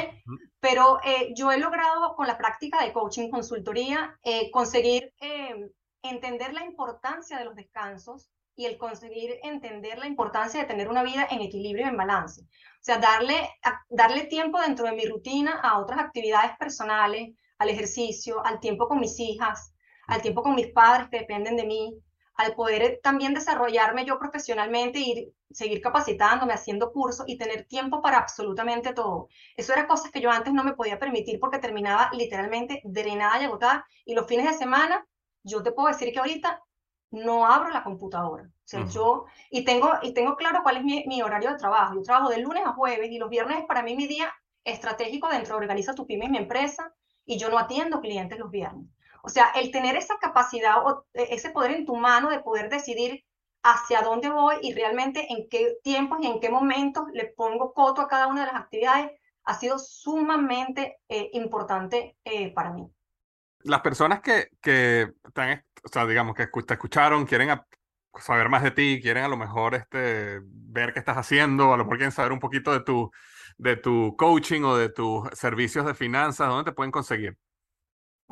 Pero 0.61 0.99
eh, 1.03 1.33
yo 1.35 1.51
he 1.51 1.57
logrado 1.57 2.15
con 2.15 2.25
la 2.25 2.37
práctica 2.37 2.81
de 2.81 2.93
coaching, 2.93 3.29
consultoría, 3.29 4.17
eh, 4.23 4.49
conseguir 4.51 5.13
em, 5.19 5.69
entender 6.01 6.53
la 6.53 6.63
importancia 6.65 7.37
de 7.37 7.45
los 7.45 7.55
descansos 7.55 8.29
y 8.55 8.65
el 8.65 8.77
conseguir 8.77 9.39
entender 9.43 9.97
la 9.97 10.07
importancia 10.07 10.61
de 10.61 10.67
tener 10.67 10.87
una 10.87 11.03
vida 11.03 11.27
en 11.29 11.41
equilibrio 11.41 11.85
y 11.85 11.89
en 11.89 11.97
balance. 11.97 12.41
O 12.43 12.81
sea, 12.81 12.97
darle, 12.99 13.49
darle 13.89 14.25
tiempo 14.25 14.61
dentro 14.61 14.85
de 14.85 14.93
mi 14.93 15.05
rutina 15.05 15.59
a 15.61 15.79
otras 15.79 15.99
actividades 15.99 16.55
personales, 16.57 17.35
al 17.57 17.69
ejercicio, 17.69 18.45
al 18.45 18.61
tiempo 18.61 18.87
con 18.87 18.99
mis 18.99 19.19
hijas, 19.19 19.73
al 20.07 20.21
tiempo 20.21 20.43
con 20.43 20.55
mis 20.55 20.67
padres 20.67 21.09
que 21.09 21.19
dependen 21.19 21.57
de 21.57 21.65
mí, 21.65 21.97
al 22.35 22.55
poder 22.55 22.99
también 23.03 23.33
desarrollarme 23.33 24.05
yo 24.05 24.17
profesionalmente 24.17 24.99
y 24.99 25.33
seguir 25.51 25.81
capacitándome, 25.81 26.53
haciendo 26.53 26.91
cursos 26.91 27.25
y 27.27 27.37
tener 27.37 27.65
tiempo 27.65 28.01
para 28.01 28.17
absolutamente 28.17 28.93
todo. 28.93 29.27
Eso 29.55 29.73
era 29.73 29.87
cosas 29.87 30.11
que 30.11 30.21
yo 30.21 30.31
antes 30.31 30.53
no 30.53 30.63
me 30.63 30.73
podía 30.73 30.99
permitir 30.99 31.39
porque 31.39 31.59
terminaba 31.59 32.09
literalmente 32.13 32.81
drenada 32.83 33.41
y 33.41 33.45
agotada. 33.45 33.85
Y 34.05 34.15
los 34.15 34.27
fines 34.27 34.49
de 34.49 34.57
semana, 34.57 35.05
yo 35.43 35.61
te 35.61 35.71
puedo 35.71 35.89
decir 35.89 36.11
que 36.11 36.19
ahorita 36.19 36.61
no 37.11 37.45
abro 37.45 37.69
la 37.69 37.83
computadora. 37.83 38.43
O 38.45 38.65
sea, 38.65 38.87
yo, 38.87 39.25
y 39.51 39.63
tengo, 39.63 39.91
y 40.01 40.13
tengo 40.13 40.35
claro 40.35 40.61
cuál 40.63 40.77
es 40.77 40.83
mi, 40.83 41.03
mi, 41.05 41.21
horario 41.21 41.51
de 41.51 41.57
trabajo. 41.57 41.93
Yo 41.93 42.01
trabajo 42.01 42.29
de 42.29 42.39
lunes 42.39 42.63
a 42.65 42.73
jueves 42.73 43.11
y 43.11 43.19
los 43.19 43.29
viernes 43.29 43.59
es 43.59 43.65
para 43.65 43.83
mí 43.83 43.95
mi 43.95 44.07
día 44.07 44.33
estratégico 44.63 45.29
dentro 45.29 45.55
de 45.55 45.61
Organiza 45.61 45.93
tu 45.93 46.07
Pyme 46.07 46.25
y 46.25 46.29
mi 46.29 46.37
empresa 46.37 46.91
y 47.25 47.37
yo 47.37 47.49
no 47.49 47.59
atiendo 47.59 48.01
clientes 48.01 48.39
los 48.39 48.49
viernes. 48.49 48.87
O 49.25 49.29
sea, 49.29 49.51
el 49.55 49.71
tener 49.71 49.95
esa 49.95 50.17
capacidad 50.19 50.85
o 50.85 51.05
e, 51.13 51.33
ese 51.33 51.49
poder 51.49 51.71
en 51.71 51.85
tu 51.85 51.95
mano 51.95 52.29
de 52.29 52.41
poder 52.41 52.69
decidir 52.69 53.23
hacia 53.63 54.01
dónde 54.01 54.29
voy 54.29 54.57
y 54.61 54.73
realmente 54.73 55.31
en 55.31 55.47
qué 55.49 55.77
tiempos 55.81 56.19
y 56.21 56.27
en 56.27 56.41
qué 56.41 56.49
momentos 56.49 57.05
le 57.13 57.27
pongo 57.27 57.73
coto 57.73 58.01
a 58.01 58.09
cada 58.09 58.27
una 58.27 58.41
de 58.41 58.51
las 58.51 58.61
actividades 58.61 59.11
ha 59.45 59.53
sido 59.53 59.79
sumamente 59.79 60.97
eh, 61.07 61.29
importante 61.33 62.17
eh, 62.25 62.53
para 62.53 62.71
mí. 62.71 62.85
Las 63.59 63.79
personas 63.79 64.19
que, 64.19 64.49
que 64.61 65.13
están, 65.25 65.63
o 65.83 65.87
sea, 65.87 66.05
digamos, 66.05 66.35
que 66.35 66.47
te 66.47 66.73
escucharon, 66.73 67.25
quieren 67.25 67.49
saber 68.19 68.49
más 68.49 68.61
de 68.61 68.71
ti, 68.71 68.99
quieren 69.01 69.23
a 69.23 69.29
lo 69.29 69.37
mejor 69.37 69.75
este, 69.75 70.41
ver 70.43 70.91
qué 70.91 70.99
estás 70.99 71.15
haciendo, 71.15 71.73
a 71.73 71.77
lo 71.77 71.85
mejor 71.85 71.97
quieren 71.97 72.11
saber 72.11 72.33
un 72.33 72.39
poquito 72.39 72.73
de 72.73 72.81
tu, 72.81 73.09
de 73.57 73.77
tu 73.77 74.17
coaching 74.17 74.63
o 74.63 74.75
de 74.75 74.89
tus 74.89 75.29
servicios 75.31 75.85
de 75.85 75.95
finanzas, 75.95 76.49
¿dónde 76.49 76.69
te 76.69 76.75
pueden 76.75 76.91
conseguir? 76.91 77.37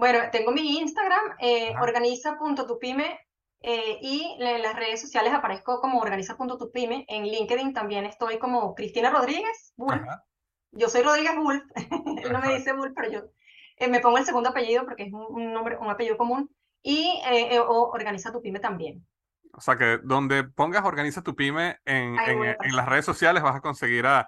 Bueno, 0.01 0.17
tengo 0.31 0.51
mi 0.51 0.79
Instagram, 0.79 1.35
eh, 1.37 1.75
organiza.tupime, 1.79 3.19
eh, 3.61 3.99
y 4.01 4.35
en 4.39 4.63
las 4.63 4.75
redes 4.75 4.99
sociales 4.99 5.31
aparezco 5.31 5.79
como 5.79 5.99
organiza.tupime. 5.99 7.05
En 7.07 7.25
LinkedIn 7.25 7.71
también 7.71 8.05
estoy 8.05 8.39
como 8.39 8.73
Cristina 8.73 9.11
Rodríguez 9.11 9.75
Bull. 9.77 10.03
Yo 10.71 10.89
soy 10.89 11.03
Rodríguez 11.03 11.35
Bull. 11.35 11.63
Él 12.23 12.33
no 12.33 12.39
me 12.39 12.55
dice 12.55 12.73
Bull, 12.73 12.95
pero 12.95 13.11
yo 13.11 13.19
eh, 13.77 13.89
me 13.89 13.99
pongo 13.99 14.17
el 14.17 14.25
segundo 14.25 14.49
apellido 14.49 14.85
porque 14.85 15.03
es 15.03 15.13
un, 15.13 15.53
nombre, 15.53 15.77
un 15.77 15.91
apellido 15.91 16.17
común. 16.17 16.49
Y 16.81 17.21
eh, 17.29 17.59
o 17.59 17.91
Organiza 17.93 18.31
tu 18.31 18.41
Pyme 18.41 18.59
también. 18.59 19.05
O 19.53 19.61
sea 19.61 19.77
que 19.77 19.99
donde 20.03 20.45
pongas 20.45 20.83
Organiza 20.83 21.21
tu 21.21 21.35
Pyme 21.35 21.77
en, 21.85 22.17
en, 22.17 22.75
las 22.75 22.89
redes 22.89 23.05
sociales 23.05 23.43
vas 23.43 23.55
a 23.55 23.61
conseguir 23.61 24.07
a, 24.07 24.27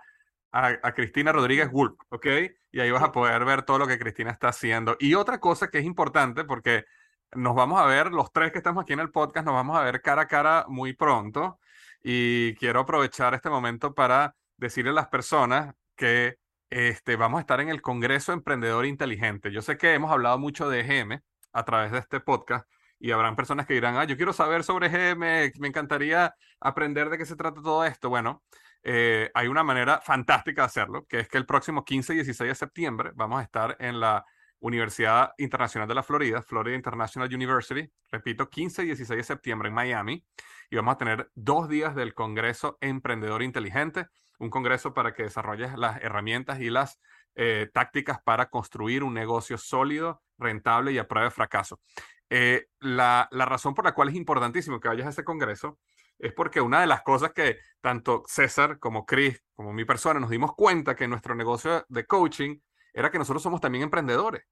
a, 0.54 0.94
Cristina 0.94 1.32
Rodríguez 1.32 1.72
Wolf, 1.72 2.00
¿ok? 2.10 2.28
Y 2.72 2.80
ahí 2.80 2.92
vas 2.92 3.04
a 3.04 3.12
poder 3.12 3.44
ver 3.44 3.64
todo 3.64 3.80
lo 3.80 3.88
que 3.88 3.98
Cristina 3.98 4.32
está 4.32 4.50
haciendo. 4.50 4.96
Y 5.00 5.16
otra 5.16 5.40
cosa 5.40 5.70
que 5.70 5.80
es 5.80 5.86
importante, 5.86 6.44
porque 6.44 6.86
nos 7.34 7.56
vamos 7.56 7.82
a 7.82 7.86
ver, 7.86 8.12
los 8.12 8.32
tres 8.32 8.52
que 8.52 8.60
estamos 8.60 8.84
aquí 8.84 8.94
en 8.94 9.00
el 9.00 9.10
podcast, 9.12 9.46
nos 9.46 9.56
vamos 9.56 9.78
a 9.78 9.84
ver 9.84 10.02
cara 10.02 10.24
a 10.24 10.28
cara 10.28 10.66
muy 10.68 10.94
pronto. 10.94 11.60
Y 12.04 12.54
quiero 12.56 12.82
aprovechar 12.82 13.34
este 13.34 13.50
momento 13.50 13.96
para 13.96 14.36
decirle 14.58 14.92
a 14.92 14.94
las 14.94 15.08
personas 15.08 15.74
que 15.96 16.38
este, 16.70 17.16
vamos 17.16 17.40
a 17.40 17.42
estar 17.42 17.60
en 17.60 17.70
el 17.70 17.82
Congreso 17.82 18.32
Emprendedor 18.32 18.86
Inteligente. 18.86 19.52
Yo 19.52 19.62
sé 19.64 19.78
que 19.78 19.94
hemos 19.94 20.12
hablado 20.12 20.38
mucho 20.38 20.70
de 20.70 20.82
EGM 20.82 21.22
a 21.54 21.66
través 21.66 21.92
de 21.92 22.00
este 22.00 22.20
podcast 22.20 22.68
y 23.00 23.12
habrán 23.12 23.36
personas 23.36 23.66
que 23.66 23.74
dirán, 23.74 23.98
ah, 23.98 24.06
yo 24.06 24.18
quiero 24.18 24.34
saber 24.34 24.64
sobre 24.64 24.88
EGM, 24.88 25.52
me 25.60 25.68
encantaría 25.68 26.36
aprender 26.60 27.10
de 27.10 27.18
qué 27.18 27.26
se 27.26 27.36
trata 27.36 27.62
todo 27.62 27.86
esto. 27.86 28.10
Bueno, 28.10 28.44
eh, 28.84 29.32
hay 29.34 29.48
una 29.48 29.64
manera 29.64 30.02
fantástica 30.02 30.64
de 30.64 30.66
hacerlo, 30.66 31.06
que 31.08 31.22
es 31.22 31.30
que 31.30 31.38
el 31.38 31.46
próximo 31.46 31.86
15 31.86 32.14
y 32.14 32.16
16 32.18 32.50
de 32.50 32.56
septiembre 32.56 33.12
vamos 33.16 33.40
a 33.40 33.44
estar 33.44 33.78
en 33.80 34.00
la 34.00 34.26
Universidad 34.60 35.34
Internacional 35.38 35.88
de 35.88 35.96
la 35.96 36.04
Florida, 36.04 36.42
Florida 36.42 36.76
International 36.76 37.34
University, 37.34 37.90
repito, 38.12 38.50
15 38.50 38.84
y 38.84 38.86
16 38.88 39.18
de 39.18 39.24
septiembre 39.24 39.70
en 39.70 39.76
Miami, 39.76 40.26
y 40.70 40.76
vamos 40.76 40.96
a 40.96 40.98
tener 40.98 41.30
dos 41.36 41.68
días 41.68 41.96
del 41.96 42.14
Congreso 42.14 42.78
Emprendedor 42.80 43.44
Inteligente, 43.44 44.08
un 44.40 44.50
congreso 44.50 44.94
para 44.94 45.14
que 45.14 45.24
desarrolles 45.24 45.78
las 45.78 46.02
herramientas 46.02 46.60
y 46.60 46.70
las 46.70 47.02
eh, 47.36 47.70
tácticas 47.74 48.22
para 48.24 48.50
construir 48.50 49.04
un 49.04 49.14
negocio 49.14 49.58
sólido, 49.58 50.22
rentable 50.38 50.92
y 50.92 50.98
a 50.98 51.08
prueba 51.08 51.26
de 51.26 51.32
fracaso. 51.32 51.82
Eh, 52.30 52.68
la, 52.80 53.28
la 53.32 53.46
razón 53.46 53.74
por 53.74 53.86
la 53.86 53.94
cual 53.94 54.10
es 54.10 54.16
importantísimo 54.16 54.80
que 54.80 54.88
vayas 54.88 55.08
a 55.08 55.10
ese 55.10 55.24
congreso 55.24 55.78
es 56.20 56.34
porque 56.34 56.62
una 56.62 56.82
de 56.82 56.88
las 56.88 57.02
cosas 57.02 57.34
que 57.34 57.58
tanto 57.82 58.24
César 58.28 58.80
como 58.80 59.06
Chris, 59.06 59.42
como 59.54 59.74
mi 59.74 59.86
persona, 59.86 60.20
nos 60.20 60.30
dimos 60.30 60.54
cuenta 60.56 60.96
que 60.96 61.08
nuestro 61.08 61.36
negocio 61.36 61.86
de 61.90 62.06
coaching 62.06 62.58
era 62.94 63.12
que 63.12 63.18
nosotros 63.18 63.44
somos 63.44 63.62
también 63.62 63.84
emprendedores 63.84 64.44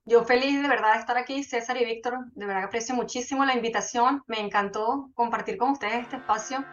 Yo 0.04 0.24
feliz 0.24 0.62
de 0.62 0.68
verdad 0.68 0.92
de 0.92 1.00
estar 1.00 1.18
aquí, 1.18 1.42
César 1.42 1.76
y 1.82 1.84
Víctor. 1.84 2.14
De 2.30 2.46
verdad 2.46 2.60
que 2.60 2.66
aprecio 2.66 2.94
muchísimo 2.94 3.44
la 3.44 3.56
invitación. 3.56 4.22
Me 4.28 4.38
encantó 4.38 5.10
compartir 5.14 5.58
con 5.58 5.70
ustedes 5.70 6.02
este 6.02 6.16
espacio 6.18 6.64